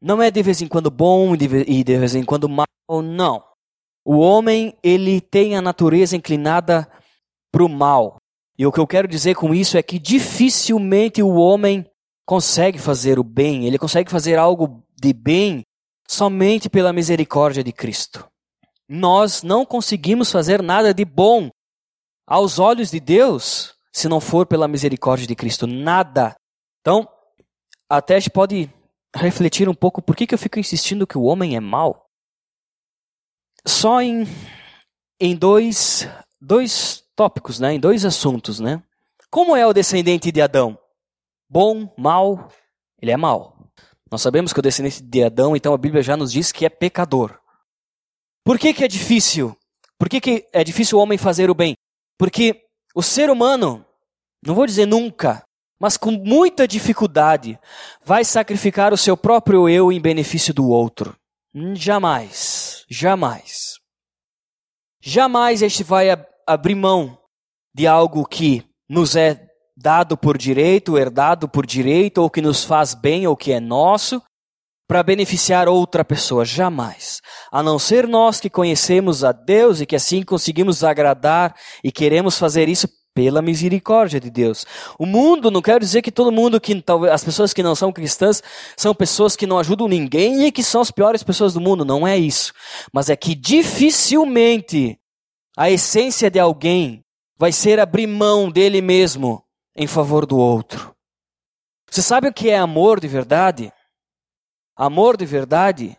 não 0.00 0.22
é 0.22 0.30
de 0.30 0.42
vez 0.42 0.60
em 0.62 0.68
quando 0.68 0.90
bom 0.90 1.34
e 1.34 1.84
de 1.84 1.98
vez 1.98 2.14
em 2.14 2.24
quando 2.24 2.48
mal, 2.48 2.66
não. 3.02 3.42
O 4.04 4.18
homem, 4.18 4.76
ele 4.82 5.20
tem 5.20 5.56
a 5.56 5.62
natureza 5.62 6.16
inclinada 6.16 6.90
para 7.50 7.64
o 7.64 7.68
mal. 7.68 8.16
E 8.58 8.66
o 8.66 8.72
que 8.72 8.78
eu 8.78 8.86
quero 8.86 9.08
dizer 9.08 9.34
com 9.34 9.54
isso 9.54 9.76
é 9.76 9.82
que 9.82 9.98
dificilmente 9.98 11.22
o 11.22 11.34
homem 11.34 11.84
consegue 12.26 12.78
fazer 12.78 13.18
o 13.18 13.24
bem, 13.24 13.66
ele 13.66 13.78
consegue 13.78 14.10
fazer 14.10 14.38
algo 14.38 14.84
de 15.00 15.12
bem 15.12 15.64
somente 16.06 16.68
pela 16.68 16.92
misericórdia 16.92 17.64
de 17.64 17.72
Cristo. 17.72 18.28
Nós 18.88 19.42
não 19.42 19.64
conseguimos 19.64 20.30
fazer 20.30 20.62
nada 20.62 20.92
de 20.92 21.04
bom 21.04 21.50
aos 22.26 22.58
olhos 22.58 22.90
de 22.90 23.00
Deus 23.00 23.74
se 23.92 24.08
não 24.08 24.20
for 24.20 24.46
pela 24.46 24.68
misericórdia 24.68 25.26
de 25.26 25.34
Cristo. 25.34 25.66
Nada. 25.66 26.36
Então, 26.80 27.08
até 27.88 28.16
a 28.16 28.18
gente 28.20 28.30
pode 28.30 28.72
refletir 29.14 29.68
um 29.68 29.74
pouco 29.74 30.00
por 30.00 30.14
que, 30.14 30.26
que 30.26 30.34
eu 30.34 30.38
fico 30.38 30.58
insistindo 30.58 31.06
que 31.06 31.18
o 31.18 31.24
homem 31.24 31.56
é 31.56 31.60
mau. 31.60 32.06
Só 33.66 34.00
em, 34.00 34.24
em 35.20 35.36
dois, 35.36 36.08
dois 36.40 37.04
tópicos, 37.16 37.58
né? 37.58 37.74
em 37.74 37.80
dois 37.80 38.04
assuntos. 38.04 38.60
Né? 38.60 38.82
Como 39.28 39.56
é 39.56 39.66
o 39.66 39.72
descendente 39.72 40.30
de 40.30 40.40
Adão? 40.40 40.78
bom, 41.50 41.92
mal, 41.98 42.48
ele 43.02 43.10
é 43.10 43.16
mal. 43.16 43.56
Nós 44.08 44.22
sabemos 44.22 44.52
que 44.52 44.60
o 44.60 44.62
descendente 44.62 45.02
de 45.02 45.24
Adão, 45.24 45.56
então 45.56 45.74
a 45.74 45.78
Bíblia 45.78 46.02
já 46.02 46.16
nos 46.16 46.30
diz 46.30 46.52
que 46.52 46.64
é 46.64 46.68
pecador. 46.68 47.36
Por 48.44 48.58
que, 48.58 48.72
que 48.72 48.84
é 48.84 48.88
difícil? 48.88 49.56
Por 49.98 50.08
que, 50.08 50.20
que 50.20 50.48
é 50.52 50.62
difícil 50.62 50.96
o 50.96 51.02
homem 51.02 51.18
fazer 51.18 51.50
o 51.50 51.54
bem? 51.54 51.74
Porque 52.16 52.64
o 52.94 53.02
ser 53.02 53.30
humano, 53.30 53.84
não 54.44 54.54
vou 54.54 54.66
dizer 54.66 54.86
nunca, 54.86 55.42
mas 55.80 55.96
com 55.96 56.10
muita 56.10 56.68
dificuldade, 56.68 57.58
vai 58.04 58.24
sacrificar 58.24 58.92
o 58.92 58.96
seu 58.96 59.16
próprio 59.16 59.68
eu 59.68 59.90
em 59.90 60.00
benefício 60.00 60.52
do 60.52 60.68
outro. 60.68 61.16
Jamais, 61.74 62.84
jamais. 62.88 63.78
Jamais 65.00 65.62
este 65.62 65.82
vai 65.82 66.08
abrir 66.46 66.74
mão 66.74 67.18
de 67.74 67.86
algo 67.86 68.26
que 68.26 68.62
nos 68.88 69.16
é 69.16 69.48
dado 69.76 70.16
por 70.16 70.36
direito, 70.36 70.98
herdado 70.98 71.48
por 71.48 71.64
direito, 71.64 72.18
ou 72.18 72.28
que 72.28 72.42
nos 72.42 72.62
faz 72.64 72.92
bem, 72.92 73.26
ou 73.26 73.36
que 73.36 73.52
é 73.52 73.58
nosso, 73.58 74.22
para 74.90 75.04
beneficiar 75.04 75.68
outra 75.68 76.04
pessoa. 76.04 76.44
Jamais. 76.44 77.20
A 77.52 77.62
não 77.62 77.78
ser 77.78 78.08
nós 78.08 78.40
que 78.40 78.50
conhecemos 78.50 79.22
a 79.22 79.30
Deus 79.30 79.80
e 79.80 79.86
que 79.86 79.94
assim 79.94 80.20
conseguimos 80.24 80.82
agradar 80.82 81.54
e 81.84 81.92
queremos 81.92 82.36
fazer 82.36 82.68
isso 82.68 82.88
pela 83.14 83.40
misericórdia 83.40 84.18
de 84.18 84.28
Deus. 84.28 84.66
O 84.98 85.06
mundo, 85.06 85.48
não 85.48 85.62
quero 85.62 85.78
dizer 85.78 86.02
que 86.02 86.10
todo 86.10 86.32
mundo 86.32 86.60
que 86.60 86.82
talvez 86.82 87.12
as 87.12 87.22
pessoas 87.22 87.52
que 87.52 87.62
não 87.62 87.76
são 87.76 87.92
cristãs 87.92 88.42
são 88.76 88.92
pessoas 88.92 89.36
que 89.36 89.46
não 89.46 89.60
ajudam 89.60 89.86
ninguém 89.86 90.44
e 90.44 90.50
que 90.50 90.60
são 90.60 90.80
as 90.80 90.90
piores 90.90 91.22
pessoas 91.22 91.54
do 91.54 91.60
mundo, 91.60 91.84
não 91.84 92.04
é 92.04 92.18
isso. 92.18 92.52
Mas 92.92 93.08
é 93.08 93.14
que 93.14 93.36
dificilmente 93.36 94.98
a 95.56 95.70
essência 95.70 96.28
de 96.28 96.40
alguém 96.40 97.04
vai 97.38 97.52
ser 97.52 97.78
abrir 97.78 98.08
mão 98.08 98.50
dele 98.50 98.82
mesmo 98.82 99.40
em 99.76 99.86
favor 99.86 100.26
do 100.26 100.36
outro. 100.36 100.92
Você 101.88 102.02
sabe 102.02 102.26
o 102.26 102.32
que 102.32 102.50
é 102.50 102.58
amor 102.58 102.98
de 102.98 103.06
verdade? 103.06 103.72
Amor 104.82 105.18
de 105.18 105.26
verdade 105.26 105.94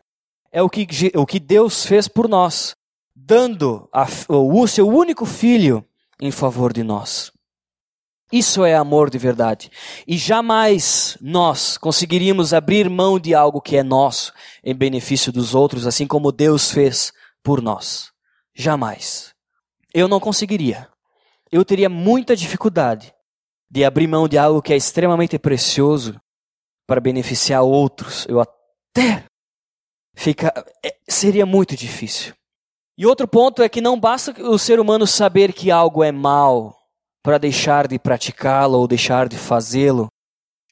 é 0.52 0.60
o 0.60 0.67
que, 0.67 0.88
o 1.13 1.24
que 1.24 1.39
Deus 1.39 1.86
fez 1.86 2.08
por 2.08 2.28
nós, 2.28 2.76
dando 3.15 3.88
a, 3.94 4.08
o 4.28 4.67
seu 4.67 4.88
único 4.88 5.24
filho 5.24 5.86
em 6.20 6.32
favor 6.32 6.74
de 6.74 6.82
nós. 6.82 7.32
Isso 8.32 8.65
é 8.65 8.74
amor 8.74 9.12
de 9.12 9.20
verdade. 9.20 9.70
E 10.08 10.17
jamais 10.17 11.15
nós 11.22 11.78
conseguiríamos 11.78 12.56
abrir 12.56 12.89
mão 12.89 13.20
de 13.20 13.36
algo 13.36 13.62
que 13.62 13.78
é 13.78 13.84
nosso 13.84 14.34
em 14.63 14.74
benefício 14.74 15.32
dos 15.32 15.54
outros, 15.54 15.86
assim 15.86 16.08
como 16.08 16.32
Deus 16.32 16.72
fez 16.72 17.13
por 17.44 17.62
nós. 17.62 18.12
Jamais. 18.52 19.32
Eu 19.94 20.08
não 20.08 20.20
conseguiria. 20.20 20.89
Eu 21.52 21.63
teria 21.63 21.88
muita 21.88 22.36
dificuldade 22.36 23.13
de 23.70 23.86
abrir 23.86 24.08
mão 24.08 24.28
de 24.28 24.39
algo 24.39 24.60
que 24.60 24.74
é 24.74 24.76
extremamente 24.76 25.38
precioso 25.38 26.20
para 26.88 27.00
beneficiar 27.00 27.62
outros. 27.62 28.26
Eu 28.28 28.41
até 28.92 29.24
fica 30.16 30.54
é, 30.86 30.96
seria 31.08 31.46
muito 31.46 31.76
difícil. 31.76 32.34
E 32.98 33.06
outro 33.06 33.28
ponto 33.28 33.64
é 33.64 33.70
que 33.70 33.82
não 33.82 34.00
basta 34.00 34.34
o 34.44 34.60
ser 34.60 34.80
humano 34.80 35.08
saber 35.08 35.54
que 35.54 35.72
algo 35.72 36.04
é 36.04 36.12
mal 36.12 36.78
para 37.24 37.38
deixar 37.38 37.88
de 37.88 37.98
praticá-lo 37.98 38.78
ou 38.78 38.88
deixar 38.88 39.28
de 39.28 39.38
fazê-lo. 39.38 40.08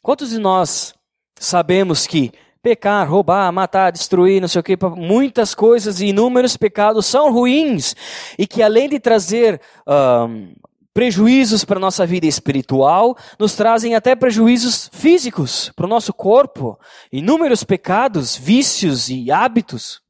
Quantos 0.02 0.30
de 0.30 0.38
nós 0.38 0.94
sabemos 1.40 2.06
que 2.06 2.32
pecar, 2.62 3.10
roubar, 3.10 3.52
matar, 3.52 3.92
destruir, 3.92 4.42
não 4.42 4.48
sei 4.48 4.60
o 4.60 4.64
que, 4.64 4.78
muitas 4.98 5.56
coisas 5.56 6.02
e 6.02 6.08
inúmeros 6.08 6.58
pecados 6.58 7.06
são 7.06 7.32
ruins 7.32 7.96
e 8.38 8.46
que 8.46 8.62
além 8.62 8.90
de 8.90 9.00
trazer 9.00 9.62
um, 9.88 10.54
prejuízos 11.00 11.64
para 11.64 11.78
a 11.78 11.80
nossa 11.80 12.06
vida 12.06 12.28
espiritual, 12.28 13.16
nos 13.40 13.56
trazem 13.56 13.96
até 13.96 14.18
prejuízos 14.18 14.90
físicos 14.92 15.72
para 15.74 15.86
o 15.86 15.90
nosso 15.90 16.12
corpo, 16.14 16.78
inúmeros 17.10 17.64
pecados, 17.64 18.36
vícios 18.36 19.08
e 19.08 19.32
hábitos. 19.32 20.02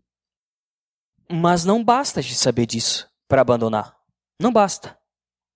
Mas 1.31 1.63
não 1.63 1.83
basta 1.83 2.23
de 2.23 2.33
saber 2.33 2.65
disso 2.65 3.07
para 3.27 3.41
abandonar. 3.41 3.95
Não 4.41 4.51
basta. 4.51 4.97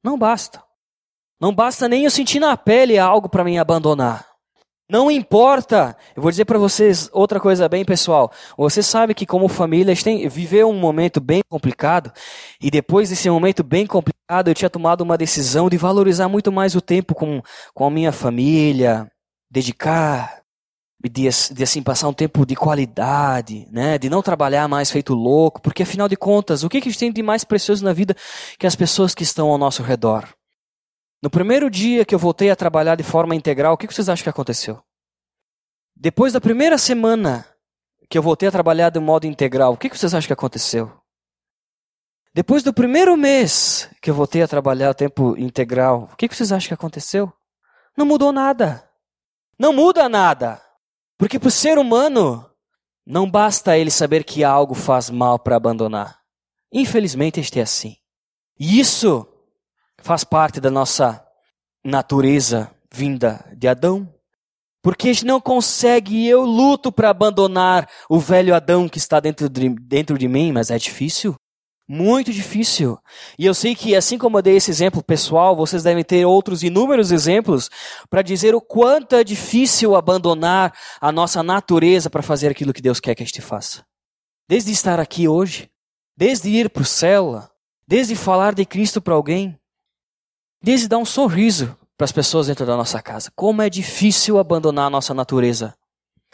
Não 0.04 0.19
basta. 0.19 0.63
Não 1.41 1.52
basta 1.52 1.89
nem 1.89 2.04
eu 2.04 2.12
sentir 2.12 2.39
na 2.39 2.56
pele 2.56 3.00
algo 3.00 3.28
para 3.28 3.43
me 3.43 3.58
abandonar. 3.58 4.33
Não 4.89 5.10
importa. 5.10 5.96
Eu 6.15 6.22
vou 6.22 6.30
dizer 6.30 6.46
para 6.46 6.60
vocês 6.60 7.10
outra 7.13 7.39
coisa 7.39 7.69
bem 7.69 7.86
pessoal. 7.86 8.32
Você 8.58 8.84
sabe 8.84 9.13
que 9.13 9.26
como 9.26 9.48
família 9.48 9.96
tem, 9.96 10.28
viveu 10.28 10.69
um 10.69 10.80
momento 10.80 11.22
bem 11.22 11.41
complicado 11.50 12.12
e 12.62 12.69
depois 12.69 13.10
desse 13.10 13.30
momento 13.30 13.63
bem 13.63 13.88
complicado 13.88 14.50
eu 14.50 14.54
tinha 14.54 14.69
tomado 14.69 15.02
uma 15.02 15.17
decisão 15.17 15.69
de 15.69 15.78
valorizar 15.78 16.28
muito 16.28 16.52
mais 16.52 16.76
o 16.76 16.82
tempo 16.82 17.15
com, 17.15 17.41
com 17.74 17.86
a 17.86 17.91
minha 17.91 18.12
família, 18.12 19.10
dedicar 19.50 20.43
de, 21.10 21.30
de 21.54 21.63
assim 21.63 21.82
passar 21.82 22.08
um 22.08 22.13
tempo 22.13 22.46
de 22.46 22.56
qualidade, 22.56 23.67
né? 23.72 23.98
De 23.98 24.10
não 24.10 24.22
trabalhar 24.22 24.67
mais 24.67 24.91
feito 24.91 25.13
louco, 25.13 25.62
porque 25.62 25.84
afinal 25.84 26.08
de 26.08 26.15
contas, 26.15 26.63
o 26.63 26.69
que, 26.69 26.82
que 26.82 26.89
a 26.89 26.91
gente 26.91 27.00
tem 27.00 27.12
de 27.12 27.24
mais 27.24 27.43
precioso 27.43 27.84
na 27.84 27.93
vida 27.93 28.15
que 28.60 28.67
as 28.67 28.76
pessoas 28.76 29.15
que 29.15 29.24
estão 29.24 29.50
ao 29.50 29.58
nosso 29.58 29.82
redor? 29.82 30.28
No 31.23 31.29
primeiro 31.29 31.69
dia 31.69 32.03
que 32.03 32.13
eu 32.13 32.19
voltei 32.19 32.49
a 32.49 32.55
trabalhar 32.55 32.97
de 32.97 33.03
forma 33.03 33.33
integral, 33.33 33.75
o 33.75 33.77
que, 33.77 33.88
vocês 33.88 34.09
acham 34.09 34.23
que 34.23 34.29
aconteceu? 34.29 34.83
Depois 35.95 36.33
da 36.33 36.41
primeira 36.41 36.77
semana 36.77 37.47
que 38.09 38.17
eu 38.17 38.21
voltei 38.21 38.49
a 38.49 38.51
trabalhar 38.51 38.89
de 38.89 38.99
modo 38.99 39.25
integral, 39.25 39.71
o 39.71 39.77
que, 39.77 39.88
vocês 39.88 40.13
acham 40.13 40.27
que 40.27 40.33
aconteceu? 40.33 40.91
Depois 42.33 42.62
do 42.62 42.73
primeiro 42.73 43.15
mês 43.15 43.89
que 44.01 44.09
eu 44.09 44.13
voltei 44.13 44.41
a 44.41 44.49
trabalhar 44.49 44.89
a 44.89 44.93
tempo 44.93 45.33
integral, 45.38 46.09
o 46.12 46.15
que 46.17 46.27
vocês 46.27 46.51
acham 46.51 46.67
que 46.67 46.73
aconteceu? 46.73 47.31
Não 47.95 48.05
mudou 48.05 48.33
nada. 48.33 48.86
Não 49.57 49.71
muda 49.71 50.09
nada. 50.09 50.62
Porque 51.17 51.39
para 51.39 51.47
o 51.47 51.51
ser 51.51 51.77
humano, 51.77 52.45
não 53.05 53.31
basta 53.31 53.77
ele 53.77 53.91
saber 53.91 54.25
que 54.25 54.43
algo 54.43 54.73
faz 54.73 55.09
mal 55.09 55.39
para 55.39 55.55
abandonar. 55.55 56.19
Infelizmente, 56.69 57.39
este 57.39 57.62
é 57.62 57.63
assim. 57.63 57.95
E 58.59 58.77
isso 58.77 59.25
faz 60.04 60.24
parte 60.26 60.60
da 60.60 60.70
nossa 60.70 61.26
natureza 61.84 62.70
vinda 62.92 63.44
de 63.58 63.68
Adão. 63.68 64.08
Porque 64.84 65.08
a 65.08 65.13
gente 65.13 65.26
não 65.26 65.39
consegue, 65.39 66.13
e 66.13 66.30
eu 66.30 66.44
luto 66.44 66.92
para 66.92 67.10
abandonar 67.10 67.89
o 68.10 68.20
velho 68.20 68.54
Adão 68.54 68.89
que 68.89 68.98
está 68.98 69.22
dentro 69.22 69.48
de, 69.48 69.70
dentro 69.70 70.18
de 70.18 70.28
mim, 70.28 70.52
mas 70.52 70.70
é 70.70 70.78
difícil. 70.78 71.36
Muito 71.88 72.34
difícil. 72.34 72.98
E 73.39 73.46
eu 73.46 73.54
sei 73.54 73.76
que, 73.76 73.96
assim 73.96 74.18
como 74.18 74.38
eu 74.38 74.42
dei 74.42 74.58
esse 74.58 74.70
exemplo 74.70 75.02
pessoal, 75.02 75.56
vocês 75.56 75.84
devem 75.84 76.04
ter 76.04 76.26
outros 76.26 76.63
inúmeros 76.63 77.12
exemplos 77.13 77.70
para 78.10 78.22
dizer 78.22 78.54
o 78.54 78.62
quanto 78.62 79.16
é 79.16 79.24
difícil 79.24 79.96
abandonar 79.96 80.74
a 81.00 81.13
nossa 81.13 81.42
natureza 81.42 82.10
para 82.10 82.22
fazer 82.22 82.50
aquilo 82.50 82.74
que 82.74 82.82
Deus 82.82 83.00
quer 83.00 83.16
que 83.16 83.24
a 83.24 83.26
gente 83.26 83.42
faça. 83.42 83.86
Desde 84.50 84.72
estar 84.72 85.00
aqui 85.00 85.30
hoje, 85.30 85.70
desde 86.16 86.50
ir 86.50 86.70
para 86.70 86.84
o 86.84 86.86
céu, 86.86 87.42
desde 87.88 88.16
falar 88.16 88.54
de 88.54 88.66
Cristo 88.66 89.02
para 89.02 89.13
alguém, 89.13 89.58
desde 90.63 90.88
dar 90.88 90.97
um 90.97 91.06
sorriso 91.06 91.78
para 91.97 92.06
as 92.06 92.12
pessoas 92.12 92.47
dentro 92.47 92.65
da 92.65 92.78
nossa 92.78 93.02
casa. 93.02 93.32
Como 93.36 93.62
é 93.62 93.69
difícil 93.69 94.39
abandonar 94.39 94.88
a 94.88 94.89
nossa 94.89 95.13
natureza 95.13 95.76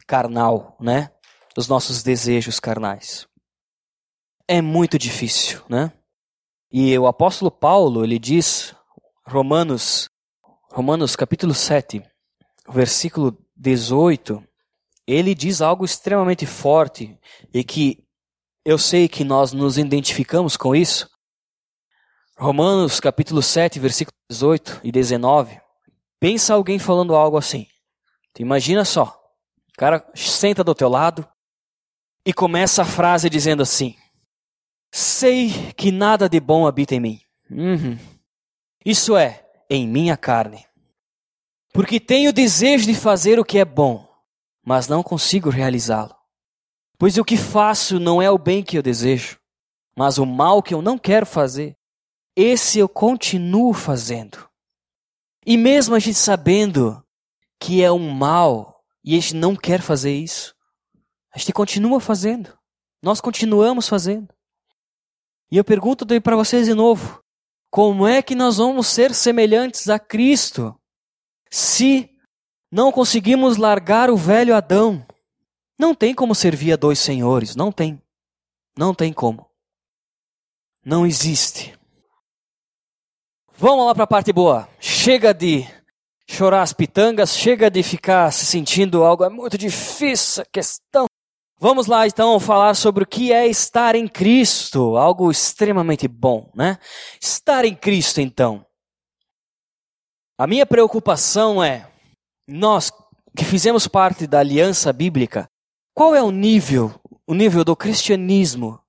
carnal, 0.08 0.78
né? 0.80 1.12
Os 1.58 1.68
nossos 1.68 2.04
desejos 2.04 2.60
carnais 2.60 3.28
é 4.50 4.64
muito 4.64 4.98
difícil, 4.98 5.62
né? 5.70 5.94
E 6.72 6.98
o 6.98 7.06
apóstolo 7.06 7.52
Paulo, 7.52 8.04
ele 8.04 8.18
diz, 8.18 8.74
Romanos, 9.28 10.10
Romanos 10.72 11.16
capítulo 11.16 11.54
7, 11.54 12.02
versículo 12.68 13.38
18, 13.56 14.44
ele 15.06 15.36
diz 15.36 15.62
algo 15.62 15.86
extremamente 15.86 16.48
forte 16.48 17.16
e 17.54 17.64
que 17.64 18.04
eu 18.66 18.80
sei 18.80 19.08
que 19.08 19.24
nós 19.24 19.54
nos 19.54 19.78
identificamos 19.78 20.58
com 20.58 20.76
isso. 20.76 21.08
Romanos 22.40 23.02
capítulo 23.02 23.42
7, 23.42 23.82
versículo 23.82 24.16
18 24.30 24.80
e 24.82 24.94
19. 24.94 25.60
Pensa 26.22 26.54
alguém 26.54 26.80
falando 26.80 27.14
algo 27.14 27.36
assim. 27.36 27.68
Tu 28.34 28.42
imagina 28.42 28.86
só. 28.86 29.22
O 29.74 29.78
cara 29.78 30.10
senta 30.16 30.64
do 30.64 30.74
teu 30.74 30.88
lado 30.88 31.28
e 32.26 32.32
começa 32.32 32.84
a 32.84 32.86
frase 32.86 33.30
dizendo 33.30 33.62
assim: 33.62 33.94
Sei 34.90 35.74
que 35.76 35.92
nada 35.92 36.30
de 36.30 36.40
bom 36.40 36.66
habita 36.66 36.96
em 36.96 37.02
mim. 37.02 37.22
Uhum. 37.52 38.00
Isso 38.86 39.18
é, 39.18 39.46
em 39.70 39.86
minha 39.86 40.16
carne. 40.16 40.66
Porque 41.74 42.00
tenho 42.00 42.32
desejo 42.32 42.86
de 42.86 42.96
fazer 42.96 43.38
o 43.38 43.44
que 43.44 43.60
é 43.60 43.66
bom, 43.66 44.08
mas 44.66 44.88
não 44.88 45.04
consigo 45.04 45.50
realizá-lo. 45.50 46.16
Pois 46.98 47.18
o 47.18 47.26
que 47.26 47.36
faço 47.36 48.00
não 48.00 48.22
é 48.22 48.32
o 48.32 48.38
bem 48.38 48.64
que 48.64 48.78
eu 48.78 48.82
desejo, 48.82 49.38
mas 49.94 50.18
o 50.18 50.26
mal 50.26 50.64
que 50.64 50.74
eu 50.74 50.82
não 50.82 50.98
quero 50.98 51.26
fazer, 51.26 51.76
esse 52.42 52.80
eu 52.80 52.88
continuo 52.88 53.74
fazendo. 53.74 54.50
E 55.46 55.58
mesmo 55.58 55.94
a 55.94 56.00
gente 56.00 56.18
sabendo 56.18 57.04
que 57.60 57.84
é 57.84 57.92
um 57.92 58.10
mal 58.12 58.82
e 59.04 59.18
a 59.18 59.20
gente 59.20 59.36
não 59.36 59.56
quer 59.56 59.82
fazer 59.82 60.16
isso, 60.16 60.56
a 61.34 61.38
gente 61.38 61.52
continua 61.52 62.00
fazendo. 62.00 62.58
Nós 63.04 63.20
continuamos 63.20 63.90
fazendo. 63.90 64.34
E 65.52 65.58
eu 65.58 65.66
pergunto 65.66 66.06
para 66.22 66.36
vocês 66.38 66.66
de 66.66 66.74
novo: 66.74 67.22
como 67.70 68.08
é 68.08 68.22
que 68.22 68.36
nós 68.36 68.58
vamos 68.58 68.88
ser 68.88 69.14
semelhantes 69.14 69.90
a 69.90 70.00
Cristo 70.00 70.80
se 71.50 72.10
não 72.72 72.92
conseguimos 72.92 73.58
largar 73.58 74.10
o 74.10 74.16
velho 74.16 74.56
Adão? 74.56 75.06
Não 75.78 75.94
tem 75.94 76.14
como 76.14 76.34
servir 76.34 76.74
a 76.74 76.78
dois 76.78 77.00
senhores, 77.00 77.56
não 77.56 77.72
tem. 77.72 78.02
Não 78.78 78.94
tem 78.94 79.12
como. 79.12 79.50
Não 80.86 81.06
existe. 81.06 81.79
Vamos 83.62 83.86
lá 83.86 83.94
para 83.94 84.06
a 84.06 84.08
parte 84.08 84.32
boa. 84.32 84.70
Chega 84.80 85.34
de 85.34 85.68
chorar 86.26 86.62
as 86.62 86.72
pitangas, 86.72 87.36
chega 87.36 87.70
de 87.70 87.84
ficar 87.84 88.32
se 88.32 88.46
sentindo 88.46 89.04
algo 89.04 89.26
é 89.26 89.30
muito 89.30 89.58
difícil, 89.58 90.44
a 90.44 90.46
questão 90.46 91.06
Vamos 91.60 91.86
lá 91.86 92.08
então 92.08 92.40
falar 92.40 92.74
sobre 92.74 93.04
o 93.04 93.06
que 93.06 93.34
é 93.34 93.48
estar 93.48 93.96
em 93.96 94.08
Cristo, 94.08 94.96
algo 94.96 95.30
extremamente 95.30 96.08
bom, 96.08 96.50
né? 96.56 96.78
Estar 97.22 97.66
em 97.66 97.76
Cristo 97.76 98.22
então. 98.22 98.66
A 100.38 100.48
minha 100.48 100.66
preocupação 100.66 101.62
é, 101.62 101.92
nós 102.48 102.90
que 103.36 103.44
fizemos 103.44 103.90
parte 103.90 104.26
da 104.26 104.40
aliança 104.40 104.94
bíblica, 104.94 105.50
qual 105.94 106.16
é 106.16 106.24
o 106.24 106.32
nível, 106.32 106.98
o 107.28 107.34
nível 107.34 107.66
do 107.66 107.76
cristianismo? 107.76 108.80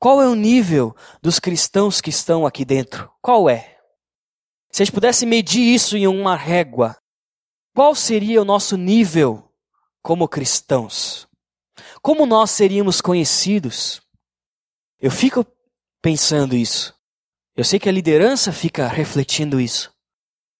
Qual 0.00 0.20
é 0.20 0.26
o 0.26 0.34
nível 0.34 0.96
dos 1.22 1.38
cristãos 1.38 2.00
que 2.00 2.10
estão 2.10 2.44
aqui 2.44 2.64
dentro? 2.64 3.08
Qual 3.22 3.48
é? 3.48 3.77
Se 4.70 4.82
a 4.82 4.84
gente 4.84 4.94
pudesse 4.94 5.24
medir 5.24 5.62
isso 5.62 5.96
em 5.96 6.06
uma 6.06 6.36
régua, 6.36 6.96
qual 7.74 7.94
seria 7.94 8.42
o 8.42 8.44
nosso 8.44 8.76
nível 8.76 9.50
como 10.02 10.28
cristãos? 10.28 11.28
Como 12.02 12.26
nós 12.26 12.50
seríamos 12.50 13.00
conhecidos? 13.00 14.00
Eu 15.00 15.10
fico 15.10 15.46
pensando 16.02 16.54
isso. 16.54 16.94
Eu 17.56 17.64
sei 17.64 17.78
que 17.78 17.88
a 17.88 17.92
liderança 17.92 18.52
fica 18.52 18.86
refletindo 18.86 19.60
isso. 19.60 19.92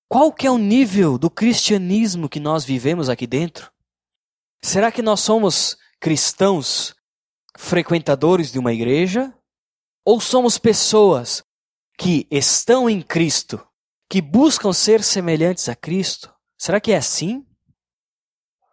Qual 0.09 0.33
que 0.33 0.47
é 0.47 0.51
o 0.51 0.59
nível 0.59 1.19
do 1.19 1.29
cristianismo 1.31 2.29
que 2.29 2.41
nós 2.41 2.65
vivemos 2.65 3.09
aqui 3.09 3.27
dentro? 3.27 3.71
Será 4.63 4.91
que 4.91 5.03
nós 5.03 5.21
somos 5.21 5.77
cristãos 6.01 6.95
frequentadores 7.57 8.51
de 8.51 8.59
uma 8.59 8.73
igreja? 8.73 9.33
Ou 10.05 10.21
somos 10.21 10.57
pessoas 10.57 11.45
que 11.99 12.27
estão 12.31 12.89
em 12.89 13.03
Cristo, 13.03 13.68
que 14.09 14.23
buscam 14.23 14.73
ser 14.73 15.03
semelhantes 15.03 15.69
a 15.69 15.77
Cristo? 15.77 16.33
Será 16.57 16.81
que 16.81 16.93
é 16.93 16.97
assim? 16.97 17.45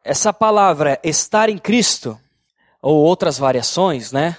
Essa 0.04 0.32
palavra 0.32 1.00
estar 1.04 1.50
em 1.50 1.58
Cristo 1.58 2.20
ou 2.82 3.04
outras 3.04 3.38
variações, 3.38 4.12
né? 4.12 4.38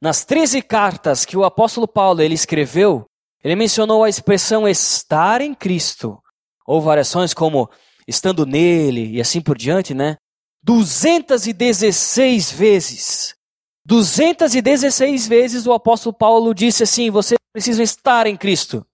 Nas 0.00 0.24
13 0.24 0.62
cartas 0.62 1.24
que 1.24 1.36
o 1.36 1.44
apóstolo 1.44 1.86
Paulo 1.86 2.20
ele 2.20 2.34
escreveu, 2.34 3.06
ele 3.44 3.54
mencionou 3.54 4.02
a 4.02 4.08
expressão 4.08 4.66
estar 4.66 5.40
em 5.40 5.54
Cristo, 5.54 6.18
ou 6.66 6.80
variações 6.80 7.34
como 7.34 7.70
estando 8.06 8.46
nele 8.46 9.12
e 9.12 9.20
assim 9.20 9.40
por 9.40 9.56
diante, 9.56 9.94
né? 9.94 10.16
216 10.64 12.52
vezes. 12.52 13.34
216 13.84 15.26
vezes 15.26 15.66
o 15.66 15.72
apóstolo 15.72 16.14
Paulo 16.16 16.54
disse 16.54 16.82
assim: 16.82 17.10
você 17.10 17.34
precisa 17.52 17.82
estar 17.82 18.26
em 18.26 18.36
Cristo. 18.36 18.86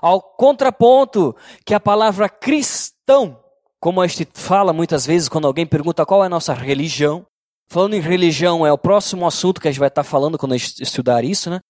Ao 0.00 0.20
contraponto 0.20 1.34
que 1.64 1.74
a 1.74 1.80
palavra 1.80 2.28
cristão, 2.28 3.40
como 3.80 4.00
a 4.00 4.06
gente 4.06 4.28
fala 4.34 4.72
muitas 4.72 5.06
vezes 5.06 5.28
quando 5.28 5.46
alguém 5.46 5.66
pergunta 5.66 6.04
qual 6.04 6.22
é 6.22 6.26
a 6.26 6.30
nossa 6.30 6.52
religião, 6.52 7.26
Falando 7.66 7.94
em 7.94 8.00
religião, 8.00 8.66
é 8.66 8.72
o 8.72 8.78
próximo 8.78 9.26
assunto 9.26 9.60
que 9.60 9.68
a 9.68 9.70
gente 9.70 9.80
vai 9.80 9.88
estar 9.88 10.04
falando 10.04 10.38
quando 10.38 10.52
a 10.52 10.56
gente 10.56 10.82
estudar 10.82 11.24
isso, 11.24 11.50
né? 11.50 11.60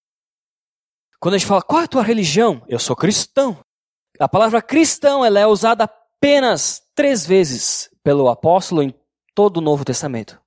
Quando 1.19 1.35
a 1.35 1.37
gente 1.37 1.47
fala, 1.47 1.61
qual 1.61 1.81
é 1.81 1.85
a 1.85 1.87
tua 1.87 2.03
religião? 2.03 2.61
Eu 2.67 2.77
sou 2.77 2.95
cristão. 2.95 3.57
A 4.19 4.27
palavra 4.27 4.61
cristão 4.61 5.25
ela 5.25 5.39
é 5.39 5.47
usada 5.47 5.85
apenas 5.85 6.83
três 6.93 7.25
vezes 7.25 7.89
pelo 8.03 8.29
apóstolo 8.29 8.83
em 8.83 8.93
todo 9.33 9.57
o 9.57 9.61
Novo 9.61 9.83
Testamento. 9.83 10.39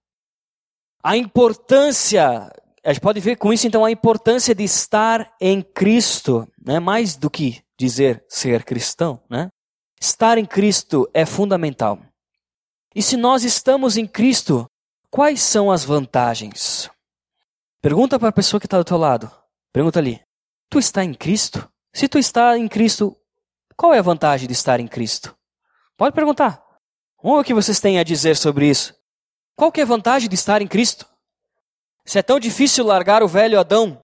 A 1.03 1.17
importância, 1.17 2.53
a 2.85 2.93
gente 2.93 3.03
pode 3.03 3.21
ver 3.21 3.37
com 3.37 3.53
isso 3.53 3.67
então 3.67 3.85
a 3.85 3.91
importância 3.91 4.55
de 4.55 4.65
estar 4.65 5.35
em 5.41 5.63
Cristo, 5.63 6.47
né? 6.65 6.79
mais 6.79 7.17
do 7.17 7.31
que 7.31 7.63
dizer 7.79 8.25
ser 8.29 8.65
cristão. 8.65 9.23
Né? 9.31 9.49
Estar 10.01 10.39
em 10.39 10.45
Cristo 10.45 11.09
é 11.15 11.25
fundamental. 11.25 11.99
E 12.95 13.03
se 13.03 13.17
nós 13.17 13.45
estamos 13.45 13.97
em 13.97 14.07
Cristo, 14.07 14.67
Quais 15.11 15.41
são 15.41 15.71
as 15.71 15.85
vantagens? 15.85 16.91
Pergunta 17.81 18.19
para 18.19 18.29
a 18.29 18.33
pessoa 18.33 18.61
que 18.61 18.67
está 18.67 18.77
do 18.77 18.85
teu 18.85 18.99
lado. 18.99 19.31
Pergunta 19.73 19.99
ali. 19.99 20.21
Tu 20.69 20.79
está 20.79 21.03
em 21.03 21.15
Cristo? 21.15 21.67
Se 21.95 22.07
tu 22.07 22.19
está 22.19 22.59
em 22.59 22.69
Cristo, 22.69 23.17
qual 23.75 23.95
é 23.95 23.99
a 23.99 24.03
vantagem 24.03 24.47
de 24.47 24.53
estar 24.53 24.79
em 24.81 24.87
Cristo? 24.87 25.35
Pode 25.97 26.15
perguntar. 26.15 26.63
Ver 27.23 27.31
o 27.31 27.43
que 27.43 27.55
vocês 27.55 27.81
têm 27.81 27.99
a 27.99 28.05
dizer 28.05 28.37
sobre 28.37 28.69
isso. 28.69 28.95
Qual 29.57 29.73
que 29.73 29.81
é 29.81 29.83
a 29.83 29.87
vantagem 29.87 30.29
de 30.29 30.35
estar 30.35 30.61
em 30.61 30.69
Cristo? 30.69 31.09
Se 32.05 32.19
é 32.19 32.23
tão 32.23 32.39
difícil 32.39 32.85
largar 32.85 33.23
o 33.23 33.29
velho 33.29 33.59
Adão, 33.59 33.99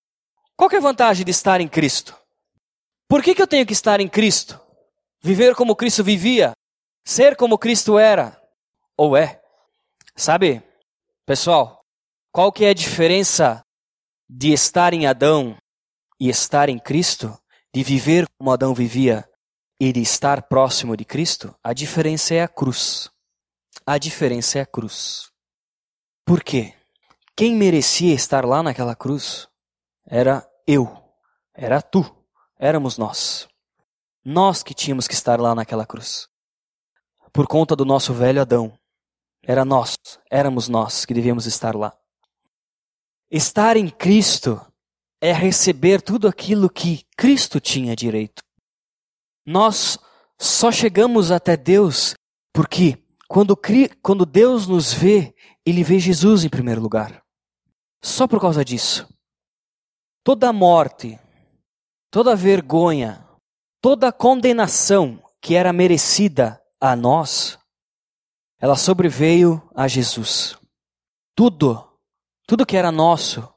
qual 0.56 0.70
que 0.70 0.76
é 0.76 0.78
a 0.78 0.82
vantagem 0.82 1.24
de 1.24 1.30
estar 1.30 1.60
em 1.60 1.68
Cristo? 1.68 2.18
Por 3.08 3.22
que, 3.22 3.34
que 3.34 3.42
eu 3.42 3.46
tenho 3.46 3.66
que 3.66 3.72
estar 3.72 4.00
em 4.00 4.08
Cristo? 4.08 4.60
Viver 5.22 5.54
como 5.54 5.76
Cristo 5.76 6.02
vivia? 6.02 6.52
Ser 7.04 7.36
como 7.36 7.58
Cristo 7.58 7.98
era? 7.98 8.40
Ou 8.96 9.16
é? 9.16 9.42
Sabe, 10.16 10.62
pessoal, 11.26 11.84
qual 12.32 12.52
que 12.52 12.64
é 12.64 12.70
a 12.70 12.74
diferença 12.74 13.62
de 14.28 14.52
estar 14.52 14.94
em 14.94 15.06
Adão 15.06 15.56
e 16.18 16.28
estar 16.28 16.68
em 16.68 16.78
Cristo? 16.78 17.38
De 17.74 17.82
viver 17.82 18.26
como 18.38 18.52
Adão 18.52 18.72
vivia 18.72 19.28
e 19.80 19.92
de 19.92 20.00
estar 20.00 20.42
próximo 20.42 20.96
de 20.96 21.04
Cristo? 21.04 21.54
A 21.62 21.72
diferença 21.72 22.34
é 22.34 22.42
a 22.42 22.48
cruz. 22.48 23.10
A 23.84 23.98
diferença 23.98 24.58
é 24.58 24.62
a 24.62 24.66
cruz. 24.66 25.30
Por 26.24 26.42
quê? 26.42 26.74
Quem 27.36 27.56
merecia 27.56 28.14
estar 28.14 28.44
lá 28.44 28.62
naquela 28.62 28.94
cruz 28.94 29.48
era 30.06 30.48
eu, 30.66 30.88
era 31.52 31.82
tu, 31.82 32.04
éramos 32.58 32.98
nós. 32.98 33.48
Nós 34.24 34.62
que 34.62 34.74
tínhamos 34.74 35.06
que 35.06 35.14
estar 35.14 35.40
lá 35.40 35.54
naquela 35.54 35.86
cruz. 35.86 36.28
Por 37.32 37.46
conta 37.46 37.76
do 37.76 37.84
nosso 37.84 38.12
velho 38.14 38.40
Adão. 38.40 38.78
Era 39.42 39.64
nós, 39.64 39.96
éramos 40.30 40.68
nós 40.68 41.04
que 41.04 41.12
devíamos 41.12 41.46
estar 41.46 41.74
lá. 41.74 41.94
Estar 43.30 43.76
em 43.76 43.90
Cristo 43.90 44.60
é 45.20 45.32
receber 45.32 46.00
tudo 46.00 46.28
aquilo 46.28 46.70
que 46.70 47.04
Cristo 47.16 47.60
tinha 47.60 47.94
direito. 47.94 48.42
Nós 49.44 49.98
só 50.38 50.72
chegamos 50.72 51.30
até 51.30 51.56
Deus 51.56 52.14
porque 52.52 53.02
quando, 53.28 53.58
quando 54.02 54.24
Deus 54.24 54.66
nos 54.66 54.92
vê, 54.92 55.34
Ele 55.66 55.82
vê 55.82 55.98
Jesus 55.98 56.44
em 56.44 56.48
primeiro 56.48 56.80
lugar. 56.80 57.22
Só 58.02 58.26
por 58.26 58.40
causa 58.40 58.64
disso. 58.64 59.08
Toda 60.22 60.52
morte, 60.52 61.18
toda 62.14 62.36
vergonha, 62.36 63.28
toda 63.80 64.12
condenação 64.12 65.20
que 65.40 65.56
era 65.56 65.72
merecida 65.72 66.62
a 66.80 66.94
nós, 66.94 67.58
ela 68.60 68.76
sobreveio 68.76 69.60
a 69.74 69.88
Jesus. 69.88 70.56
Tudo, 71.34 71.84
tudo 72.46 72.64
que 72.64 72.76
era 72.76 72.92
nosso 72.92 73.52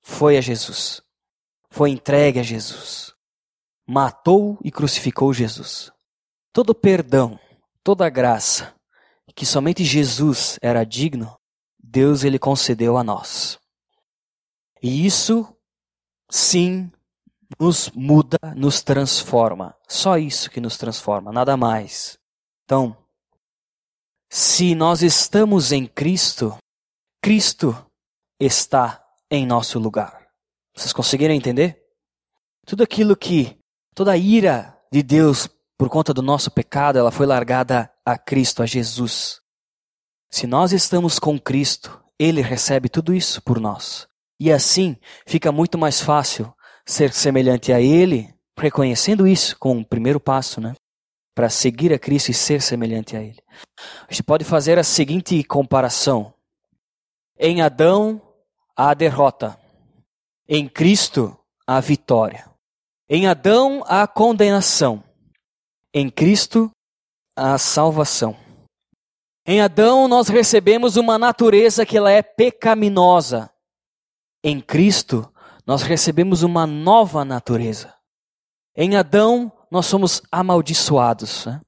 foi 0.00 0.38
a 0.38 0.40
Jesus. 0.40 1.02
Foi 1.68 1.90
entregue 1.90 2.40
a 2.40 2.42
Jesus. 2.42 3.12
Matou 3.86 4.58
e 4.64 4.72
crucificou 4.72 5.34
Jesus. 5.34 5.92
Todo 6.50 6.74
perdão, 6.74 7.38
toda 7.84 8.08
graça 8.08 8.74
que 9.36 9.44
somente 9.44 9.84
Jesus 9.84 10.58
era 10.62 10.82
digno, 10.82 11.38
Deus 11.78 12.24
ele 12.24 12.38
concedeu 12.38 12.96
a 12.96 13.04
nós. 13.04 13.58
E 14.82 15.04
isso 15.04 15.54
sim 16.30 16.90
nos 17.58 17.90
muda, 17.90 18.38
nos 18.56 18.82
transforma. 18.82 19.74
Só 19.86 20.18
isso 20.18 20.50
que 20.50 20.60
nos 20.60 20.76
transforma, 20.76 21.32
nada 21.32 21.56
mais. 21.56 22.18
Então, 22.64 22.96
se 24.30 24.74
nós 24.74 25.02
estamos 25.02 25.72
em 25.72 25.86
Cristo, 25.86 26.56
Cristo 27.22 27.76
está 28.38 29.02
em 29.30 29.46
nosso 29.46 29.78
lugar. 29.78 30.28
Vocês 30.74 30.92
conseguiram 30.92 31.34
entender? 31.34 31.82
Tudo 32.66 32.82
aquilo 32.82 33.16
que, 33.16 33.58
toda 33.94 34.12
a 34.12 34.16
ira 34.16 34.78
de 34.92 35.02
Deus 35.02 35.48
por 35.78 35.88
conta 35.88 36.12
do 36.12 36.20
nosso 36.20 36.50
pecado, 36.50 36.98
ela 36.98 37.10
foi 37.10 37.24
largada 37.24 37.90
a 38.04 38.18
Cristo, 38.18 38.62
a 38.62 38.66
Jesus. 38.66 39.40
Se 40.28 40.46
nós 40.46 40.72
estamos 40.72 41.18
com 41.18 41.38
Cristo, 41.38 42.02
Ele 42.18 42.42
recebe 42.42 42.88
tudo 42.88 43.14
isso 43.14 43.40
por 43.40 43.60
nós. 43.60 44.06
E 44.40 44.52
assim 44.52 44.96
fica 45.26 45.50
muito 45.50 45.78
mais 45.78 46.00
fácil 46.00 46.52
ser 46.88 47.12
semelhante 47.12 47.70
a 47.70 47.80
Ele, 47.80 48.34
reconhecendo 48.58 49.28
isso 49.28 49.56
como 49.58 49.80
um 49.80 49.84
primeiro 49.84 50.18
passo, 50.18 50.60
né? 50.60 50.74
Para 51.34 51.50
seguir 51.50 51.92
a 51.92 51.98
Cristo 51.98 52.30
e 52.30 52.34
ser 52.34 52.62
semelhante 52.62 53.14
a 53.14 53.22
Ele. 53.22 53.40
A 54.08 54.10
gente 54.10 54.22
pode 54.22 54.44
fazer 54.44 54.78
a 54.78 54.82
seguinte 54.84 55.44
comparação: 55.44 56.32
em 57.38 57.60
Adão, 57.60 58.20
a 58.74 58.94
derrota, 58.94 59.58
em 60.48 60.66
Cristo, 60.66 61.38
a 61.66 61.78
vitória. 61.78 62.48
Em 63.10 63.26
Adão, 63.26 63.82
a 63.86 64.06
condenação, 64.06 65.02
em 65.94 66.10
Cristo, 66.10 66.70
a 67.36 67.56
salvação. 67.56 68.36
Em 69.46 69.62
Adão, 69.62 70.08
nós 70.08 70.28
recebemos 70.28 70.96
uma 70.96 71.18
natureza 71.18 71.86
que 71.86 71.96
ela 71.96 72.10
é 72.10 72.22
pecaminosa. 72.22 73.50
Em 74.44 74.60
Cristo, 74.60 75.32
nós 75.68 75.82
recebemos 75.82 76.42
uma 76.42 76.66
nova 76.66 77.26
natureza. 77.26 77.94
Em 78.74 78.96
Adão, 78.96 79.52
nós 79.70 79.84
somos 79.84 80.22
amaldiçoados. 80.32 81.44
Né? 81.44 81.60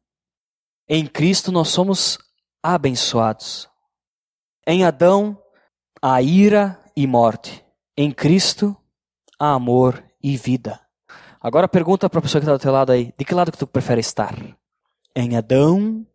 Em 0.89 1.07
Cristo, 1.07 1.53
nós 1.53 1.69
somos 1.69 2.17
abençoados. 2.63 3.69
Em 4.67 4.87
Adão, 4.87 5.39
há 6.01 6.23
ira 6.23 6.83
e 6.97 7.07
morte. 7.07 7.63
Em 7.95 8.11
Cristo, 8.11 8.75
há 9.39 9.53
amor 9.53 10.03
e 10.23 10.35
vida. 10.35 10.81
Agora 11.39 11.69
pergunta 11.69 12.09
para 12.09 12.21
a 12.21 12.23
pessoa 12.23 12.41
que 12.41 12.47
está 12.47 12.57
do 12.57 12.63
teu 12.63 12.73
lado 12.73 12.93
aí, 12.93 13.13
de 13.19 13.25
que 13.27 13.35
lado 13.35 13.53
que 13.53 13.59
tu 13.59 13.67
prefere 13.67 14.01
estar? 14.01 14.35
Em 15.15 15.37
Adão 15.37 16.07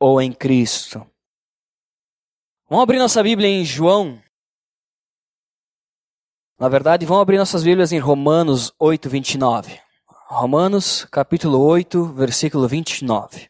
ou 0.00 0.20
em 0.20 0.32
Cristo? 0.32 1.06
Vamos 2.68 2.82
abrir 2.82 2.98
nossa 2.98 3.22
Bíblia 3.22 3.48
em 3.48 3.64
João, 3.64 4.20
na 6.58 6.68
verdade, 6.68 7.06
vamos 7.06 7.22
abrir 7.22 7.38
nossas 7.38 7.62
Bíblias 7.62 7.92
em 7.92 8.00
Romanos 8.00 8.72
8, 8.80 9.08
29. 9.08 9.80
Romanos, 10.26 11.04
capítulo 11.04 11.60
8, 11.60 12.06
versículo 12.06 12.66
29. 12.66 13.48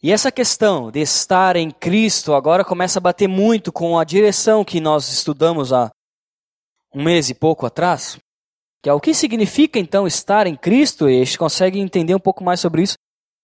E 0.00 0.12
essa 0.12 0.30
questão 0.30 0.88
de 0.88 1.00
estar 1.00 1.56
em 1.56 1.68
Cristo 1.68 2.32
agora 2.32 2.64
começa 2.64 3.00
a 3.00 3.02
bater 3.02 3.26
muito 3.26 3.72
com 3.72 3.98
a 3.98 4.04
direção 4.04 4.64
que 4.64 4.80
nós 4.80 5.08
estudamos 5.08 5.72
há 5.72 5.90
um 6.94 7.02
mês 7.02 7.28
e 7.28 7.34
pouco 7.34 7.66
atrás. 7.66 8.20
Que 8.80 8.88
é 8.88 8.92
o 8.92 9.00
que 9.00 9.12
significa 9.12 9.78
então 9.78 10.06
estar 10.06 10.46
em 10.46 10.56
Cristo, 10.56 11.10
e 11.10 11.20
a 11.20 11.24
gente 11.24 11.36
consegue 11.36 11.80
entender 11.80 12.14
um 12.14 12.20
pouco 12.20 12.44
mais 12.44 12.60
sobre 12.60 12.82
isso. 12.82 12.94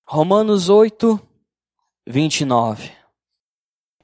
Romanos 0.06 0.68
8, 0.68 1.20
29. 2.06 2.92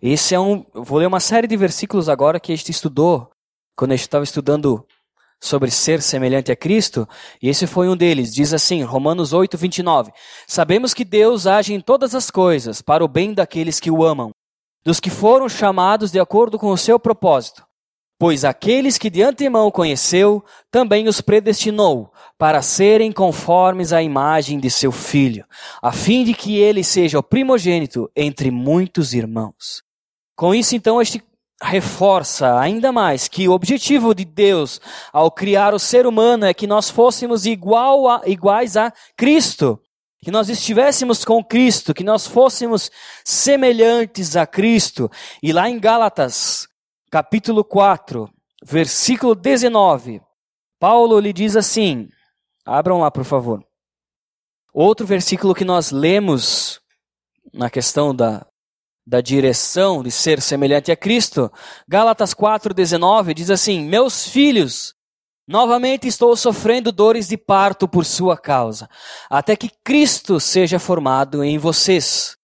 Esse 0.02 0.34
é 0.34 0.40
um. 0.40 0.66
Vou 0.74 0.98
ler 0.98 1.06
uma 1.06 1.20
série 1.20 1.46
de 1.46 1.56
versículos 1.56 2.08
agora 2.08 2.40
que 2.40 2.52
a 2.52 2.56
gente 2.56 2.72
estudou 2.72 3.30
quando 3.76 3.92
gente 3.92 4.02
estava 4.02 4.24
estudando 4.24 4.86
sobre 5.40 5.72
ser 5.72 6.00
semelhante 6.00 6.52
a 6.52 6.56
Cristo, 6.56 7.06
e 7.42 7.48
esse 7.48 7.66
foi 7.66 7.88
um 7.88 7.96
deles. 7.96 8.32
Diz 8.32 8.54
assim, 8.54 8.82
Romanos 8.82 9.32
8, 9.32 9.58
29. 9.58 10.12
Sabemos 10.46 10.94
que 10.94 11.04
Deus 11.04 11.48
age 11.48 11.74
em 11.74 11.80
todas 11.80 12.14
as 12.14 12.30
coisas 12.30 12.80
para 12.80 13.04
o 13.04 13.08
bem 13.08 13.34
daqueles 13.34 13.80
que 13.80 13.90
o 13.90 14.04
amam, 14.04 14.30
dos 14.84 15.00
que 15.00 15.10
foram 15.10 15.48
chamados 15.48 16.12
de 16.12 16.20
acordo 16.20 16.58
com 16.60 16.70
o 16.70 16.78
seu 16.78 16.98
propósito. 16.98 17.64
Pois 18.20 18.44
aqueles 18.44 18.98
que 18.98 19.10
de 19.10 19.20
antemão 19.20 19.68
conheceu, 19.68 20.44
também 20.70 21.08
os 21.08 21.20
predestinou 21.20 22.12
para 22.38 22.62
serem 22.62 23.10
conformes 23.10 23.92
à 23.92 24.00
imagem 24.00 24.60
de 24.60 24.70
seu 24.70 24.92
filho, 24.92 25.44
a 25.82 25.90
fim 25.90 26.22
de 26.22 26.34
que 26.34 26.56
ele 26.56 26.84
seja 26.84 27.18
o 27.18 27.22
primogênito 27.22 28.08
entre 28.14 28.48
muitos 28.52 29.12
irmãos. 29.12 29.82
Com 30.36 30.54
isso, 30.54 30.76
então, 30.76 31.02
este 31.02 31.20
reforça 31.62 32.58
ainda 32.58 32.90
mais 32.92 33.28
que 33.28 33.48
o 33.48 33.52
objetivo 33.52 34.14
de 34.14 34.24
Deus 34.24 34.80
ao 35.12 35.30
criar 35.30 35.72
o 35.72 35.78
ser 35.78 36.06
humano 36.06 36.44
é 36.44 36.52
que 36.52 36.66
nós 36.66 36.90
fôssemos 36.90 37.46
igual 37.46 38.08
a, 38.08 38.22
iguais 38.26 38.76
a 38.76 38.92
Cristo, 39.16 39.80
que 40.20 40.30
nós 40.30 40.48
estivéssemos 40.48 41.24
com 41.24 41.42
Cristo, 41.42 41.94
que 41.94 42.04
nós 42.04 42.26
fôssemos 42.26 42.90
semelhantes 43.24 44.36
a 44.36 44.46
Cristo. 44.46 45.10
E 45.42 45.52
lá 45.52 45.68
em 45.68 45.78
Gálatas, 45.78 46.66
capítulo 47.10 47.64
4, 47.64 48.28
versículo 48.64 49.34
19, 49.34 50.20
Paulo 50.78 51.18
lhe 51.18 51.32
diz 51.32 51.56
assim: 51.56 52.08
abram 52.66 52.98
lá, 52.98 53.10
por 53.10 53.24
favor. 53.24 53.64
Outro 54.74 55.06
versículo 55.06 55.54
que 55.54 55.64
nós 55.64 55.90
lemos 55.90 56.80
na 57.52 57.68
questão 57.68 58.14
da 58.14 58.46
da 59.06 59.20
direção 59.20 60.02
de 60.02 60.10
ser 60.10 60.40
semelhante 60.40 60.92
a 60.92 60.96
Cristo. 60.96 61.50
Gálatas 61.88 62.34
4:19 62.34 63.34
diz 63.34 63.50
assim: 63.50 63.84
"Meus 63.84 64.26
filhos, 64.28 64.94
novamente 65.46 66.06
estou 66.06 66.36
sofrendo 66.36 66.92
dores 66.92 67.28
de 67.28 67.36
parto 67.36 67.88
por 67.88 68.04
sua 68.04 68.36
causa, 68.36 68.88
até 69.28 69.56
que 69.56 69.70
Cristo 69.84 70.38
seja 70.38 70.78
formado 70.78 71.42
em 71.42 71.58
vocês." 71.58 72.36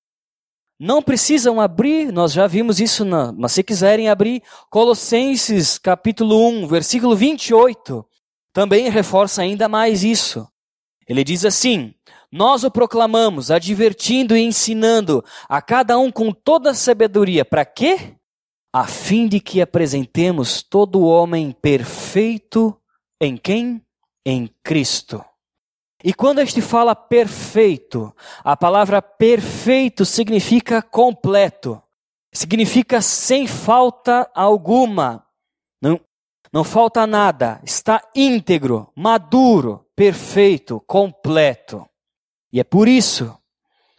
Não 0.81 1.03
precisam 1.03 1.61
abrir, 1.61 2.13
nós 2.13 2.33
já 2.33 2.47
vimos 2.47 2.79
isso, 2.79 3.05
mas 3.37 3.51
se 3.51 3.65
quiserem 3.65 4.09
abrir, 4.09 4.45
Colossenses 4.71 5.77
capítulo 5.77 6.49
1, 6.51 6.69
versículo 6.69 7.17
28, 7.17 8.07
também 8.53 8.89
reforça 8.89 9.43
ainda 9.43 9.69
mais 9.69 10.05
isso. 10.05 10.47
Ele 11.09 11.25
diz 11.25 11.45
assim: 11.45 11.95
Nós 12.31 12.63
o 12.63 12.71
proclamamos, 12.71 13.51
advertindo 13.51 14.37
e 14.37 14.43
ensinando 14.43 15.25
a 15.49 15.63
cada 15.63 15.99
um 15.99 16.13
com 16.13 16.31
toda 16.31 16.71
a 16.71 16.75
sabedoria. 16.75 17.45
Para 17.45 17.65
quê? 17.65 18.15
A 18.73 18.87
fim 18.87 19.27
de 19.27 19.41
que 19.41 19.63
apresentemos 19.63 20.63
todo 20.63 21.07
homem 21.07 21.53
perfeito 21.53 22.79
em 23.21 23.37
quem? 23.37 23.83
Em 24.27 24.49
Cristo. 24.63 25.25
E 26.05 26.13
quando 26.15 26.41
este 26.41 26.61
fala 26.61 26.95
perfeito, 26.95 28.15
a 28.45 28.57
palavra 28.57 29.03
perfeito 29.03 30.05
significa 30.05 30.81
completo, 30.81 31.83
significa 32.33 33.01
sem 33.01 33.47
falta 33.47 34.31
alguma. 34.33 35.27
Não, 35.83 35.99
não 36.53 36.63
falta 36.63 37.05
nada, 37.07 37.61
está 37.65 38.01
íntegro, 38.15 38.93
maduro, 38.95 39.85
perfeito, 39.97 40.81
completo. 40.87 41.89
E 42.53 42.61
é 42.61 42.65
por 42.65 42.89
isso 42.89 43.37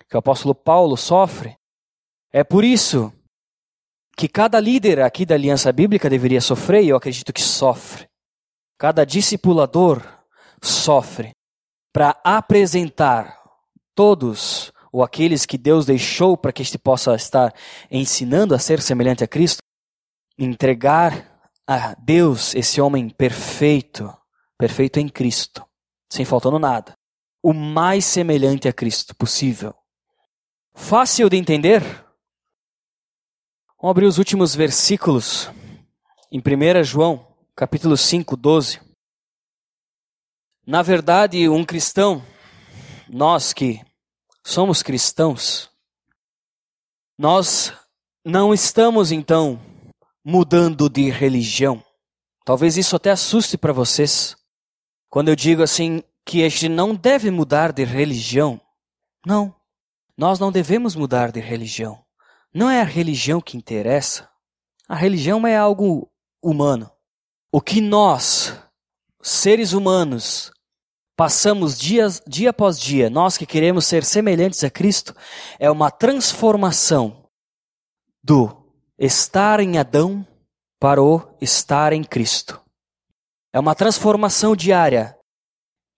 que 0.09 0.15
o 0.15 0.19
apóstolo 0.19 0.55
Paulo 0.55 0.97
sofre. 0.97 1.57
É 2.31 2.43
por 2.43 2.63
isso 2.63 3.13
que 4.17 4.27
cada 4.27 4.59
líder 4.59 5.01
aqui 5.01 5.25
da 5.25 5.35
Aliança 5.35 5.71
Bíblica 5.71 6.09
deveria 6.09 6.41
sofrer, 6.41 6.83
e 6.83 6.89
eu 6.89 6.97
acredito 6.97 7.31
que 7.31 7.41
sofre. 7.41 8.07
Cada 8.77 9.05
discipulador 9.05 10.03
sofre 10.61 11.31
para 11.93 12.19
apresentar 12.23 13.39
todos 13.95 14.71
ou 14.91 15.03
aqueles 15.03 15.45
que 15.45 15.57
Deus 15.57 15.85
deixou 15.85 16.35
para 16.35 16.51
que 16.51 16.61
este 16.61 16.77
possa 16.77 17.15
estar 17.15 17.53
ensinando 17.89 18.55
a 18.55 18.59
ser 18.59 18.81
semelhante 18.81 19.23
a 19.23 19.27
Cristo, 19.27 19.59
entregar 20.37 21.39
a 21.67 21.93
Deus 21.95 22.55
esse 22.55 22.81
homem 22.81 23.09
perfeito, 23.09 24.11
perfeito 24.57 24.99
em 24.99 25.07
Cristo, 25.07 25.63
sem 26.11 26.25
faltando 26.25 26.57
nada, 26.57 26.93
o 27.41 27.53
mais 27.53 28.05
semelhante 28.05 28.67
a 28.67 28.73
Cristo 28.73 29.15
possível. 29.15 29.73
Fácil 30.73 31.29
de 31.29 31.37
entender? 31.37 31.81
Vamos 33.81 33.91
abrir 33.91 34.05
os 34.05 34.17
últimos 34.17 34.53
versículos 34.53 35.49
em 36.31 36.39
1 36.39 36.83
João, 36.83 37.25
capítulo 37.55 37.95
5, 37.95 38.35
12. 38.35 38.81
Na 40.67 40.81
verdade, 40.81 41.49
um 41.49 41.65
cristão, 41.65 42.23
nós 43.07 43.53
que 43.53 43.81
somos 44.43 44.83
cristãos, 44.83 45.69
nós 47.17 47.73
não 48.23 48.53
estamos 48.53 49.11
então 49.11 49.59
mudando 50.23 50.89
de 50.89 51.09
religião. 51.09 51.83
Talvez 52.45 52.77
isso 52.77 52.95
até 52.95 53.11
assuste 53.11 53.57
para 53.57 53.73
vocês. 53.73 54.35
Quando 55.09 55.29
eu 55.29 55.35
digo 55.35 55.63
assim 55.63 56.03
que 56.29 56.45
a 56.45 56.47
gente 56.47 56.69
não 56.69 56.93
deve 56.93 57.31
mudar 57.31 57.73
de 57.73 57.83
religião. 57.83 58.61
Não. 59.25 59.55
Nós 60.15 60.37
não 60.37 60.51
devemos 60.51 60.95
mudar 60.95 61.31
de 61.31 61.39
religião. 61.39 62.05
Não 62.53 62.69
é 62.69 62.81
a 62.81 62.85
religião 62.85 63.41
que 63.41 63.57
interessa. 63.57 64.29
A 64.87 64.93
religião 64.93 65.47
é 65.47 65.57
algo 65.57 66.07
humano. 66.39 66.91
O 67.51 67.59
que 67.59 67.81
nós, 67.81 68.55
seres 69.23 69.73
humanos, 69.73 70.51
passamos 71.15 71.79
dias, 71.79 72.21
dia 72.27 72.51
após 72.51 72.79
dia, 72.79 73.09
nós 73.09 73.35
que 73.35 73.47
queremos 73.47 73.87
ser 73.87 74.03
semelhantes 74.03 74.63
a 74.63 74.69
Cristo, 74.69 75.15
é 75.57 75.71
uma 75.71 75.89
transformação 75.89 77.27
do 78.23 78.55
estar 78.99 79.59
em 79.59 79.79
Adão 79.79 80.23
para 80.79 81.01
o 81.01 81.35
estar 81.41 81.91
em 81.91 82.03
Cristo. 82.03 82.61
É 83.51 83.59
uma 83.59 83.73
transformação 83.73 84.55
diária 84.55 85.18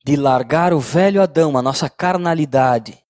de 0.04 0.16
largar 0.16 0.74
o 0.74 0.80
velho 0.80 1.22
Adão, 1.22 1.58
a 1.58 1.62
nossa 1.62 1.90
carnalidade, 1.90 3.02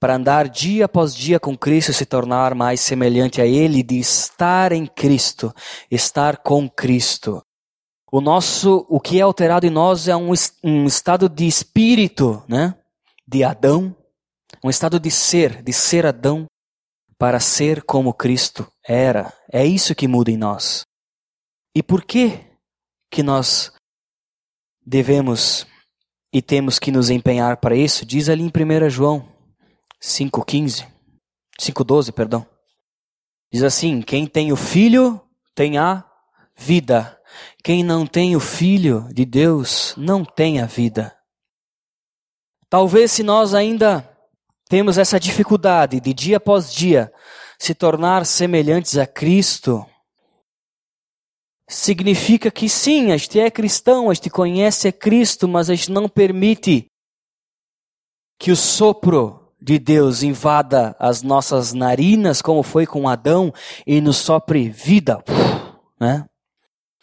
para 0.00 0.16
andar 0.16 0.48
dia 0.48 0.84
após 0.84 1.14
dia 1.14 1.40
com 1.40 1.56
Cristo 1.56 1.90
e 1.90 1.94
se 1.94 2.04
tornar 2.04 2.54
mais 2.54 2.80
semelhante 2.80 3.40
a 3.40 3.46
Ele, 3.46 3.82
de 3.82 3.98
estar 3.98 4.72
em 4.72 4.86
Cristo, 4.86 5.54
estar 5.90 6.38
com 6.38 6.68
Cristo. 6.68 7.42
O 8.12 8.20
nosso, 8.20 8.86
o 8.88 9.00
que 9.00 9.18
é 9.18 9.22
alterado 9.22 9.66
em 9.66 9.70
nós 9.70 10.06
é 10.06 10.16
um, 10.16 10.30
um 10.62 10.86
estado 10.86 11.28
de 11.28 11.46
espírito, 11.46 12.44
né? 12.48 12.74
De 13.26 13.42
Adão, 13.42 13.96
um 14.62 14.70
estado 14.70 15.00
de 15.00 15.10
ser, 15.10 15.62
de 15.62 15.72
ser 15.72 16.06
Adão, 16.06 16.46
para 17.18 17.40
ser 17.40 17.82
como 17.82 18.12
Cristo 18.12 18.70
era. 18.86 19.32
É 19.50 19.64
isso 19.64 19.94
que 19.94 20.06
muda 20.06 20.30
em 20.30 20.36
nós. 20.36 20.84
E 21.74 21.82
por 21.82 22.04
que 22.04 22.38
que 23.10 23.22
nós 23.22 23.72
devemos 24.84 25.66
e 26.34 26.42
temos 26.42 26.80
que 26.80 26.90
nos 26.90 27.10
empenhar 27.10 27.58
para 27.58 27.76
isso? 27.76 28.04
Diz 28.04 28.28
ali 28.28 28.42
em 28.42 28.50
1 28.50 28.90
João 28.90 29.24
5:15, 30.02 30.84
5:12, 31.60 32.10
perdão. 32.12 32.44
Diz 33.52 33.62
assim: 33.62 34.02
quem 34.02 34.26
tem 34.26 34.52
o 34.52 34.56
filho 34.56 35.20
tem 35.54 35.78
a 35.78 36.04
vida. 36.56 37.16
Quem 37.62 37.84
não 37.84 38.06
tem 38.06 38.36
o 38.36 38.40
Filho 38.40 39.08
de 39.12 39.24
Deus 39.24 39.94
não 39.96 40.24
tem 40.24 40.60
a 40.60 40.66
vida. 40.66 41.16
Talvez 42.68 43.12
se 43.12 43.22
nós 43.22 43.54
ainda 43.54 44.08
temos 44.68 44.98
essa 44.98 45.18
dificuldade 45.18 46.00
de 46.00 46.12
dia 46.12 46.36
após 46.36 46.72
dia 46.72 47.12
se 47.58 47.74
tornar 47.74 48.26
semelhantes 48.26 48.98
a 48.98 49.06
Cristo, 49.06 49.86
significa 51.68 52.50
que 52.50 52.68
sim, 52.68 53.12
a 53.12 53.16
gente 53.16 53.38
é 53.38 53.50
cristão, 53.50 54.10
a 54.10 54.14
gente 54.14 54.30
conhece 54.30 54.88
a 54.88 54.92
Cristo, 54.92 55.48
mas 55.48 55.70
a 55.70 55.74
gente 55.74 55.90
não 55.90 56.08
permite 56.08 56.86
que 58.38 58.50
o 58.50 58.56
sopro 58.56 59.52
de 59.60 59.78
Deus 59.78 60.22
invada 60.22 60.94
as 60.98 61.22
nossas 61.22 61.72
narinas, 61.72 62.42
como 62.42 62.62
foi 62.62 62.86
com 62.86 63.08
Adão, 63.08 63.52
e 63.86 64.00
nos 64.00 64.18
sopre 64.18 64.68
vida. 64.68 65.24
Né? 65.98 66.26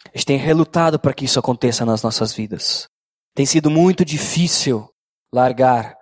A 0.06 0.16
gente 0.16 0.26
tem 0.26 0.36
relutado 0.36 0.98
para 0.98 1.12
que 1.12 1.24
isso 1.24 1.40
aconteça 1.40 1.84
nas 1.84 2.02
nossas 2.02 2.32
vidas. 2.32 2.86
Tem 3.34 3.44
sido 3.44 3.70
muito 3.70 4.04
difícil 4.04 4.88
largar 5.34 5.96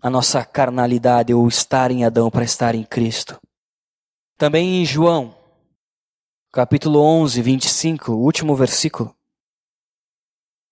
a 0.00 0.08
nossa 0.08 0.44
carnalidade 0.44 1.34
ou 1.34 1.48
estar 1.48 1.90
em 1.90 2.04
Adão 2.04 2.30
para 2.30 2.44
estar 2.44 2.74
em 2.74 2.84
Cristo. 2.84 3.36
Também 4.38 4.82
em 4.82 4.84
João, 4.84 5.35
capítulo 6.56 7.02
11, 7.02 7.42
25, 7.42 8.12
o 8.12 8.22
último 8.22 8.56
versículo. 8.56 9.14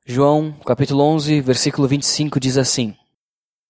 João, 0.07 0.59
capítulo 0.65 1.03
11, 1.03 1.43
versículo 1.43 1.87
25 1.87 2.41
diz 2.41 2.57
assim: 2.57 2.97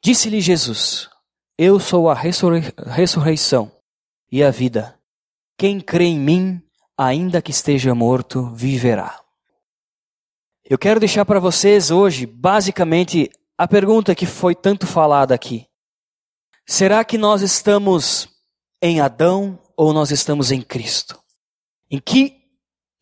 Disse-lhe 0.00 0.40
Jesus: 0.40 1.10
Eu 1.58 1.80
sou 1.80 2.08
a 2.08 2.14
ressurreição 2.14 3.72
e 4.30 4.44
a 4.44 4.52
vida. 4.52 4.96
Quem 5.58 5.80
crê 5.80 6.04
em 6.04 6.20
mim, 6.20 6.62
ainda 6.96 7.42
que 7.42 7.50
esteja 7.50 7.92
morto, 7.96 8.46
viverá. 8.54 9.20
Eu 10.64 10.78
quero 10.78 11.00
deixar 11.00 11.24
para 11.24 11.40
vocês 11.40 11.90
hoje, 11.90 12.26
basicamente, 12.26 13.28
a 13.58 13.66
pergunta 13.66 14.14
que 14.14 14.24
foi 14.24 14.54
tanto 14.54 14.86
falada 14.86 15.34
aqui. 15.34 15.66
Será 16.64 17.04
que 17.04 17.18
nós 17.18 17.42
estamos 17.42 18.28
em 18.80 19.00
Adão 19.00 19.58
ou 19.76 19.92
nós 19.92 20.12
estamos 20.12 20.52
em 20.52 20.62
Cristo? 20.62 21.23
Em 21.90 22.00
que 22.00 22.42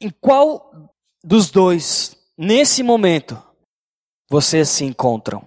em 0.00 0.10
qual 0.10 0.92
dos 1.22 1.50
dois 1.50 2.16
nesse 2.36 2.82
momento 2.82 3.40
vocês 4.28 4.68
se 4.68 4.84
encontram? 4.84 5.46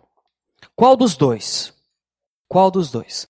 Qual 0.76 0.96
dos 0.96 1.16
dois? 1.16 1.74
Qual 2.48 2.70
dos 2.72 2.92
dois? 2.92 3.28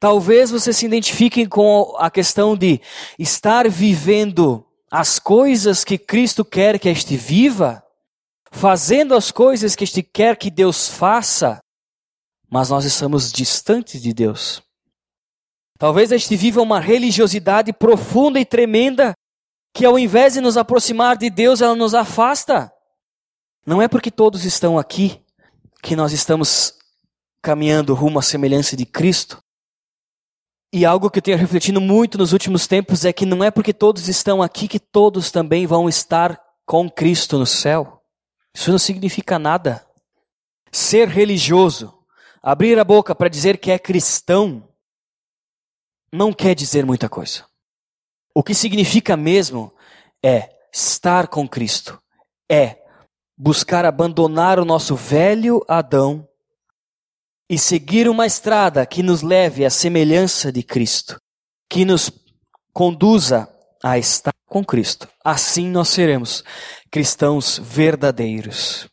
Talvez 0.00 0.50
você 0.50 0.72
se 0.72 0.86
identifique 0.86 1.46
com 1.46 1.94
a 1.98 2.10
questão 2.10 2.56
de 2.56 2.80
estar 3.18 3.68
vivendo 3.68 4.66
as 4.90 5.18
coisas 5.18 5.82
que 5.82 5.98
Cristo 5.98 6.44
quer 6.44 6.78
que 6.78 6.88
este 6.88 7.16
viva, 7.16 7.82
fazendo 8.52 9.14
as 9.14 9.30
coisas 9.30 9.74
que 9.74 9.84
este 9.84 10.02
quer 10.02 10.36
que 10.36 10.50
Deus 10.50 10.88
faça, 10.88 11.58
mas 12.48 12.70
nós 12.70 12.84
estamos 12.84 13.32
distantes 13.32 14.00
de 14.00 14.12
Deus. 14.12 14.62
Talvez 15.78 16.12
este 16.12 16.36
viva 16.36 16.62
uma 16.62 16.80
religiosidade 16.80 17.72
profunda 17.72 18.38
e 18.38 18.44
tremenda 18.44 19.14
que 19.74 19.84
ao 19.84 19.98
invés 19.98 20.34
de 20.34 20.40
nos 20.40 20.56
aproximar 20.56 21.16
de 21.16 21.28
Deus, 21.28 21.60
ela 21.60 21.74
nos 21.74 21.94
afasta. 21.94 22.72
Não 23.66 23.82
é 23.82 23.88
porque 23.88 24.10
todos 24.10 24.44
estão 24.44 24.78
aqui 24.78 25.20
que 25.82 25.96
nós 25.96 26.12
estamos 26.12 26.74
caminhando 27.42 27.92
rumo 27.92 28.18
à 28.18 28.22
semelhança 28.22 28.76
de 28.76 28.86
Cristo, 28.86 29.44
e 30.74 30.84
algo 30.84 31.08
que 31.08 31.20
eu 31.20 31.22
tenho 31.22 31.38
refletido 31.38 31.80
muito 31.80 32.18
nos 32.18 32.32
últimos 32.32 32.66
tempos 32.66 33.04
é 33.04 33.12
que 33.12 33.24
não 33.24 33.44
é 33.44 33.48
porque 33.48 33.72
todos 33.72 34.08
estão 34.08 34.42
aqui 34.42 34.66
que 34.66 34.80
todos 34.80 35.30
também 35.30 35.68
vão 35.68 35.88
estar 35.88 36.36
com 36.66 36.90
Cristo 36.90 37.38
no 37.38 37.46
céu. 37.46 38.02
Isso 38.52 38.72
não 38.72 38.78
significa 38.78 39.38
nada. 39.38 39.86
Ser 40.72 41.06
religioso, 41.06 41.96
abrir 42.42 42.76
a 42.76 42.82
boca 42.82 43.14
para 43.14 43.28
dizer 43.28 43.58
que 43.58 43.70
é 43.70 43.78
cristão, 43.78 44.68
não 46.12 46.32
quer 46.32 46.56
dizer 46.56 46.84
muita 46.84 47.08
coisa. 47.08 47.44
O 48.34 48.42
que 48.42 48.54
significa 48.54 49.16
mesmo 49.16 49.72
é 50.22 50.50
estar 50.72 51.28
com 51.28 51.48
Cristo, 51.48 52.02
é 52.50 52.82
buscar 53.38 53.84
abandonar 53.84 54.58
o 54.58 54.64
nosso 54.64 54.96
velho 54.96 55.64
Adão 55.68 56.28
e 57.48 57.56
seguir 57.56 58.08
uma 58.08 58.26
estrada 58.26 58.84
que 58.84 59.02
nos 59.02 59.22
leve 59.22 59.64
à 59.64 59.70
semelhança 59.70 60.50
de 60.50 60.62
Cristo, 60.64 61.16
que 61.70 61.84
nos 61.84 62.10
conduza 62.72 63.48
a 63.82 63.98
estar 63.98 64.34
com 64.46 64.64
Cristo. 64.64 65.08
Assim 65.24 65.68
nós 65.68 65.88
seremos 65.88 66.42
cristãos 66.90 67.58
verdadeiros. 67.58 68.88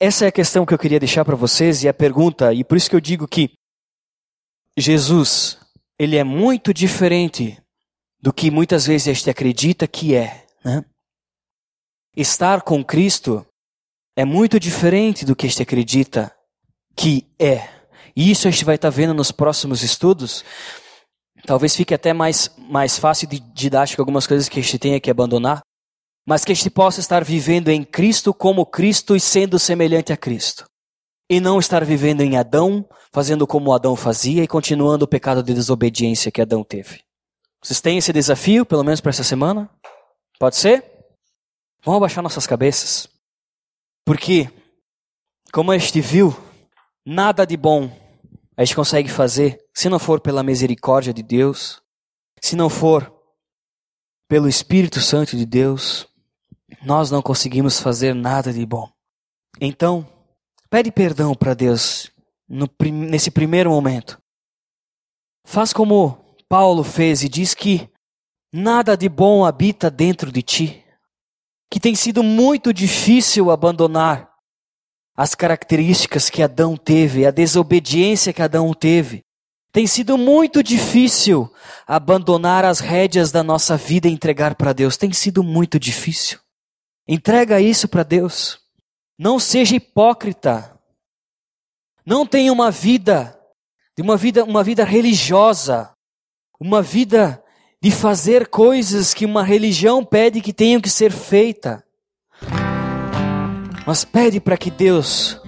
Essa 0.00 0.24
é 0.24 0.28
a 0.28 0.32
questão 0.32 0.64
que 0.64 0.72
eu 0.72 0.78
queria 0.78 0.98
deixar 0.98 1.24
para 1.24 1.36
vocês 1.36 1.84
e 1.84 1.88
a 1.88 1.94
pergunta, 1.94 2.54
e 2.54 2.64
por 2.64 2.76
isso 2.76 2.88
que 2.88 2.96
eu 2.96 3.00
digo 3.00 3.28
que 3.28 3.52
Jesus, 4.78 5.58
ele 5.98 6.16
é 6.16 6.24
muito 6.24 6.72
diferente 6.72 7.61
do 8.22 8.32
que 8.32 8.50
muitas 8.50 8.86
vezes 8.86 9.08
a 9.08 9.12
gente 9.12 9.28
acredita 9.28 9.88
que 9.88 10.14
é. 10.14 10.46
Né? 10.64 10.84
Estar 12.16 12.62
com 12.62 12.84
Cristo 12.84 13.44
é 14.16 14.24
muito 14.24 14.60
diferente 14.60 15.24
do 15.24 15.34
que 15.34 15.46
a 15.46 15.48
gente 15.48 15.62
acredita 15.62 16.32
que 16.94 17.26
é. 17.38 17.68
E 18.14 18.30
isso 18.30 18.46
a 18.46 18.50
gente 18.50 18.64
vai 18.64 18.76
estar 18.76 18.90
tá 18.90 18.96
vendo 18.96 19.12
nos 19.12 19.32
próximos 19.32 19.82
estudos. 19.82 20.44
Talvez 21.44 21.74
fique 21.74 21.92
até 21.92 22.12
mais, 22.12 22.50
mais 22.56 22.98
fácil 22.98 23.26
de 23.26 23.40
didático 23.40 24.00
algumas 24.00 24.26
coisas 24.26 24.48
que 24.48 24.60
a 24.60 24.62
gente 24.62 24.78
tenha 24.78 25.00
que 25.00 25.10
abandonar, 25.10 25.60
mas 26.26 26.44
que 26.44 26.52
a 26.52 26.54
gente 26.54 26.70
possa 26.70 27.00
estar 27.00 27.24
vivendo 27.24 27.68
em 27.70 27.82
Cristo 27.82 28.32
como 28.32 28.64
Cristo 28.64 29.16
e 29.16 29.20
sendo 29.20 29.58
semelhante 29.58 30.12
a 30.12 30.16
Cristo. 30.16 30.64
E 31.28 31.40
não 31.40 31.58
estar 31.58 31.84
vivendo 31.84 32.20
em 32.20 32.36
Adão, 32.36 32.86
fazendo 33.12 33.46
como 33.46 33.72
Adão 33.72 33.96
fazia 33.96 34.44
e 34.44 34.48
continuando 34.48 35.06
o 35.06 35.08
pecado 35.08 35.42
de 35.42 35.54
desobediência 35.54 36.30
que 36.30 36.42
Adão 36.42 36.62
teve. 36.62 37.00
Vocês 37.62 37.80
têm 37.80 37.98
esse 37.98 38.12
desafio, 38.12 38.66
pelo 38.66 38.82
menos 38.82 39.00
para 39.00 39.10
essa 39.10 39.22
semana? 39.22 39.70
Pode 40.38 40.56
ser? 40.56 40.84
Vamos 41.84 41.98
abaixar 41.98 42.22
nossas 42.22 42.46
cabeças. 42.46 43.08
Porque, 44.04 44.50
como 45.52 45.70
a 45.70 45.78
gente 45.78 46.00
viu, 46.00 46.36
nada 47.06 47.44
de 47.46 47.56
bom 47.56 48.02
a 48.56 48.64
gente 48.64 48.76
consegue 48.76 49.08
fazer 49.08 49.58
se 49.74 49.88
não 49.88 49.98
for 49.98 50.20
pela 50.20 50.42
misericórdia 50.42 51.12
de 51.12 51.22
Deus, 51.22 51.82
se 52.40 52.54
não 52.54 52.68
for 52.68 53.12
pelo 54.28 54.48
Espírito 54.48 55.00
Santo 55.00 55.36
de 55.36 55.46
Deus, 55.46 56.06
nós 56.82 57.10
não 57.10 57.22
conseguimos 57.22 57.80
fazer 57.80 58.14
nada 58.14 58.52
de 58.52 58.64
bom. 58.66 58.90
Então, 59.60 60.06
pede 60.68 60.90
perdão 60.90 61.34
para 61.34 61.54
Deus 61.54 62.10
no, 62.48 62.68
nesse 62.90 63.30
primeiro 63.30 63.70
momento. 63.70 64.20
Faz 65.44 65.72
como 65.72 66.21
Paulo 66.52 66.84
fez 66.84 67.22
e 67.22 67.30
diz 67.30 67.54
que 67.54 67.88
nada 68.52 68.94
de 68.94 69.08
bom 69.08 69.42
habita 69.42 69.90
dentro 69.90 70.30
de 70.30 70.42
ti, 70.42 70.84
que 71.70 71.80
tem 71.80 71.94
sido 71.94 72.22
muito 72.22 72.74
difícil 72.74 73.50
abandonar 73.50 74.28
as 75.16 75.34
características 75.34 76.28
que 76.28 76.42
Adão 76.42 76.76
teve, 76.76 77.24
a 77.24 77.30
desobediência 77.30 78.34
que 78.34 78.42
Adão 78.42 78.74
teve. 78.74 79.24
Tem 79.72 79.86
sido 79.86 80.18
muito 80.18 80.62
difícil 80.62 81.50
abandonar 81.86 82.66
as 82.66 82.80
rédeas 82.80 83.32
da 83.32 83.42
nossa 83.42 83.74
vida 83.74 84.06
e 84.06 84.12
entregar 84.12 84.54
para 84.54 84.74
Deus. 84.74 84.98
Tem 84.98 85.10
sido 85.10 85.42
muito 85.42 85.80
difícil. 85.80 86.38
Entrega 87.08 87.62
isso 87.62 87.88
para 87.88 88.02
Deus. 88.02 88.60
Não 89.18 89.38
seja 89.38 89.76
hipócrita. 89.76 90.78
Não 92.04 92.26
tenha 92.26 92.52
uma 92.52 92.70
vida, 92.70 93.40
uma 93.98 94.18
vida, 94.18 94.44
uma 94.44 94.62
vida 94.62 94.84
religiosa, 94.84 95.91
uma 96.62 96.80
vida 96.80 97.42
de 97.82 97.90
fazer 97.90 98.46
coisas 98.46 99.12
que 99.12 99.26
uma 99.26 99.42
religião 99.42 100.04
pede 100.04 100.40
que 100.40 100.52
tenham 100.52 100.80
que 100.80 100.88
ser 100.88 101.10
feita. 101.10 101.82
Mas 103.84 104.04
pede 104.04 104.38
para 104.38 104.56
que 104.56 104.70
Deus 104.70 105.40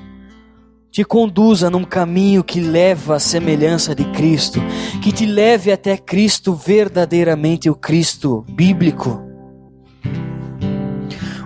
te 0.91 1.05
conduza 1.05 1.71
num 1.71 1.85
caminho 1.85 2.43
que 2.43 2.59
leva 2.61 3.15
à 3.15 3.21
semelhança 3.21 3.95
de 3.95 4.05
Cristo, 4.07 4.61
que 5.01 5.12
te 5.12 5.25
leve 5.25 5.71
até 5.71 5.97
Cristo 5.97 6.53
verdadeiramente, 6.53 7.71
o 7.71 7.77
Cristo 7.77 8.45
bíblico. 8.51 9.23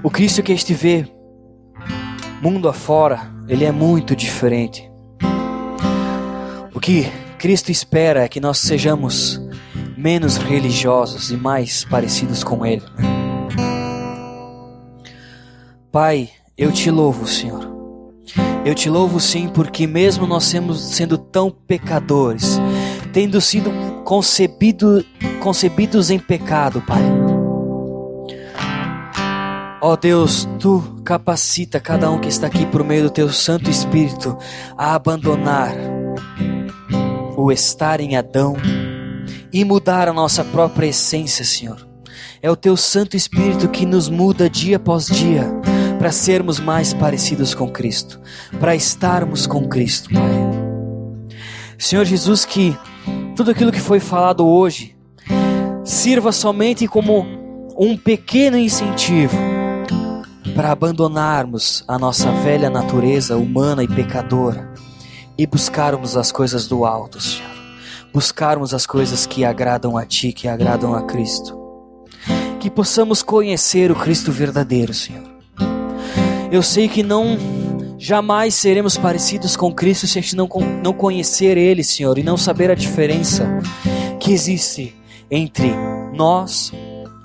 O 0.03 0.09
Cristo 0.09 0.43
que 0.43 0.53
este 0.53 0.73
vê 0.73 1.07
mundo 2.41 2.71
afora, 2.71 3.31
ele 3.47 3.67
é 3.67 3.73
muito 3.73 4.17
diferente. 4.17 4.91
O 6.73 6.81
que 6.81 7.07
Cristo 7.39 7.71
espera 7.71 8.23
é 8.23 8.29
que 8.29 8.41
nós 8.41 8.59
sejamos 8.59 9.47
menos 9.99 10.37
religiosos 10.37 11.33
e 11.33 11.37
mais 11.37 11.85
parecidos 11.85 12.45
com 12.45 12.65
Ele. 12.65 12.85
Pai, 15.91 16.31
eu 16.57 16.71
te 16.71 16.89
louvo, 16.89 17.27
Senhor. 17.27 17.67
Eu 18.65 18.75
te 18.75 18.89
louvo 18.89 19.19
sim, 19.19 19.49
porque 19.49 19.87
mesmo 19.87 20.27
nós 20.27 20.45
sendo 20.45 21.19
tão 21.19 21.51
pecadores, 21.51 22.61
tendo 23.13 23.41
sido 23.41 23.73
concebido, 24.05 25.05
concebidos 25.41 26.11
em 26.11 26.19
pecado, 26.19 26.81
Pai. 26.83 27.03
Ó 29.81 29.93
oh 29.93 29.97
Deus, 29.97 30.49
tu 30.61 31.01
capacita 31.05 31.81
cada 31.81 32.11
um 32.11 32.21
que 32.21 32.29
está 32.29 32.47
aqui 32.47 32.67
por 32.67 32.85
meio 32.85 33.05
do 33.05 33.11
teu 33.11 33.31
Santo 33.31 33.71
Espírito 33.71 34.37
a 34.77 34.95
abandonar 34.95 35.75
o 37.37 37.51
estar 37.51 38.01
em 38.01 38.17
Adão 38.17 38.57
e 39.53 39.65
mudar 39.65 40.09
a 40.09 40.13
nossa 40.13 40.45
própria 40.45 40.87
essência, 40.87 41.45
Senhor. 41.45 41.87
É 42.43 42.51
o 42.51 42.57
teu 42.57 42.77
Santo 42.77 43.17
Espírito 43.17 43.69
que 43.69 43.87
nos 43.87 44.09
muda 44.09 44.49
dia 44.49 44.77
após 44.77 45.07
dia 45.07 45.45
para 45.99 46.13
sermos 46.13 46.61
mais 46.61 46.95
parecidos 46.95 47.55
com 47.55 47.69
Cristo, 47.69 48.21
para 48.61 48.77
estarmos 48.77 49.47
com 49.47 49.69
Cristo, 49.69 50.11
Pai. 50.11 50.59
Senhor 51.77 52.05
Jesus, 52.05 52.45
que 52.45 52.77
tudo 53.37 53.51
aquilo 53.51 53.73
que 53.73 53.81
foi 53.81 54.01
falado 54.01 54.47
hoje 54.47 54.97
sirva 55.85 56.33
somente 56.33 56.87
como 56.87 57.27
um 57.79 57.97
pequeno 57.97 58.57
incentivo 58.57 59.37
para 60.55 60.73
abandonarmos 60.73 61.85
a 61.87 61.99
nossa 61.99 62.31
velha 62.33 62.69
natureza 62.69 63.37
humana 63.37 63.83
e 63.83 63.89
pecadora 63.89 64.73
e 65.37 65.47
buscarmos 65.47 66.17
as 66.17 66.33
coisas 66.33 66.67
do 66.67 66.85
alto, 66.85 67.21
Senhor. 67.21 67.58
Buscarmos 68.13 68.75
as 68.75 68.87
coisas 68.87 69.27
que 69.27 69.45
agradam 69.45 69.97
a 69.97 70.05
Ti, 70.05 70.33
que 70.33 70.49
agradam 70.49 70.95
a 70.95 71.03
Cristo. 71.03 71.57
Que 72.61 72.71
possamos 72.71 73.23
conhecer 73.23 73.91
o 73.91 73.97
Cristo 73.97 74.33
verdadeiro, 74.33 74.93
Senhor 74.93 75.39
eu 76.51 76.63
sei 76.63 76.89
que 76.89 77.03
não 77.03 77.37
jamais 77.99 78.55
seremos 78.55 78.97
parecidos 78.97 79.57
com 79.57 79.73
Cristo 79.73 80.07
se 80.07 80.19
a 80.19 80.23
gente 80.23 80.35
não, 80.35 80.49
não 80.83 80.93
conhecer 80.93 81.57
Ele, 81.57 81.85
Senhor, 81.85 82.17
e 82.17 82.23
não 82.23 82.37
saber 82.37 82.71
a 82.71 82.75
diferença 82.75 83.47
que 84.19 84.33
existe 84.33 84.97
entre 85.31 85.73
nós 86.15 86.73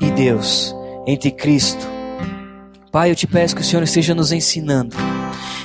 e 0.02 0.12
Deus, 0.12 0.76
entre 1.08 1.32
Cristo. 1.32 1.88
Pai, 2.92 3.12
eu 3.12 3.16
te 3.16 3.26
peço 3.26 3.56
que 3.56 3.62
o 3.62 3.66
Senhor 3.66 3.82
esteja 3.82 4.14
nos 4.14 4.32
ensinando 4.32 4.96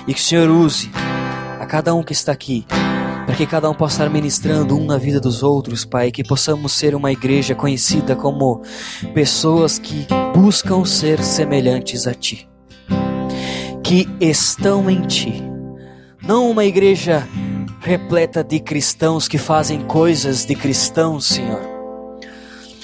e 0.06 0.14
que 0.14 0.20
o 0.20 0.22
Senhor 0.22 0.48
use 0.48 0.90
a 1.60 1.66
cada 1.66 1.94
um 1.94 2.02
que 2.02 2.12
está 2.12 2.32
aqui, 2.32 2.64
para 3.28 3.36
que 3.36 3.46
cada 3.46 3.68
um 3.68 3.74
possa 3.74 3.96
estar 3.96 4.10
ministrando 4.10 4.74
um 4.74 4.86
na 4.86 4.96
vida 4.96 5.20
dos 5.20 5.42
outros, 5.42 5.84
Pai, 5.84 6.10
que 6.10 6.24
possamos 6.24 6.72
ser 6.72 6.94
uma 6.94 7.12
igreja 7.12 7.54
conhecida 7.54 8.16
como 8.16 8.62
pessoas 9.12 9.78
que 9.78 10.06
buscam 10.34 10.82
ser 10.86 11.22
semelhantes 11.22 12.06
a 12.06 12.14
Ti 12.14 12.48
que 13.88 14.06
estão 14.20 14.90
em 14.90 15.00
ti. 15.00 15.42
Não 16.22 16.50
uma 16.50 16.66
igreja 16.66 17.26
repleta 17.80 18.44
de 18.44 18.60
cristãos 18.60 19.26
que 19.26 19.38
fazem 19.38 19.80
coisas 19.80 20.44
de 20.44 20.54
cristãos, 20.54 21.24
Senhor. 21.24 21.62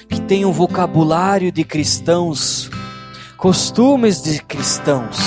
Que 0.08 0.18
tem 0.22 0.46
um 0.46 0.50
vocabulário 0.50 1.52
de 1.52 1.62
cristãos, 1.62 2.70
costumes 3.36 4.22
de 4.22 4.42
cristãos. 4.42 5.18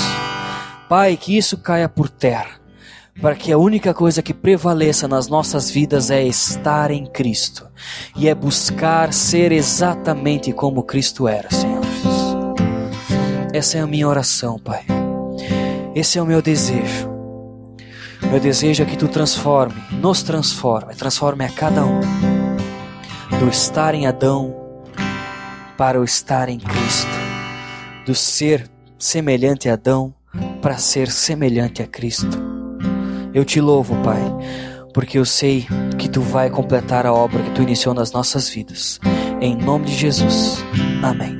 Pai, 0.88 1.16
que 1.16 1.38
isso 1.38 1.56
caia 1.56 1.88
por 1.88 2.08
terra, 2.08 2.57
para 3.20 3.34
que 3.34 3.50
a 3.50 3.58
única 3.58 3.92
coisa 3.92 4.22
que 4.22 4.32
prevaleça 4.32 5.08
nas 5.08 5.28
nossas 5.28 5.70
vidas 5.70 6.10
é 6.10 6.22
estar 6.24 6.90
em 6.90 7.04
Cristo 7.06 7.66
e 8.16 8.28
é 8.28 8.34
buscar 8.34 9.12
ser 9.12 9.50
exatamente 9.50 10.52
como 10.52 10.84
Cristo 10.84 11.26
era, 11.26 11.50
Senhor. 11.50 11.82
Essa 13.52 13.78
é 13.78 13.80
a 13.80 13.86
minha 13.86 14.06
oração, 14.06 14.58
Pai. 14.58 14.84
Esse 15.94 16.18
é 16.18 16.22
o 16.22 16.26
meu 16.26 16.40
desejo. 16.40 17.10
Meu 18.30 18.38
desejo 18.38 18.82
é 18.82 18.86
que 18.86 18.96
tu 18.96 19.08
transforme, 19.08 19.82
nos 19.90 20.22
transforme, 20.22 20.94
transforme 20.94 21.44
a 21.44 21.48
cada 21.48 21.84
um 21.84 22.00
do 23.40 23.48
estar 23.48 23.94
em 23.94 24.06
Adão 24.06 24.54
para 25.76 26.00
o 26.00 26.04
estar 26.04 26.48
em 26.48 26.58
Cristo, 26.58 27.10
do 28.04 28.14
ser 28.14 28.68
semelhante 28.98 29.68
a 29.68 29.74
Adão 29.74 30.14
para 30.60 30.76
ser 30.76 31.10
semelhante 31.10 31.82
a 31.82 31.86
Cristo. 31.86 32.57
Eu 33.34 33.44
te 33.44 33.60
louvo, 33.60 33.94
Pai, 34.02 34.22
porque 34.92 35.18
eu 35.18 35.24
sei 35.24 35.66
que 35.98 36.08
tu 36.08 36.20
vai 36.20 36.50
completar 36.50 37.06
a 37.06 37.12
obra 37.12 37.42
que 37.42 37.50
tu 37.50 37.62
iniciou 37.62 37.94
nas 37.94 38.12
nossas 38.12 38.48
vidas. 38.48 38.98
Em 39.40 39.56
nome 39.56 39.86
de 39.86 39.94
Jesus. 39.94 40.64
Amém. 41.02 41.37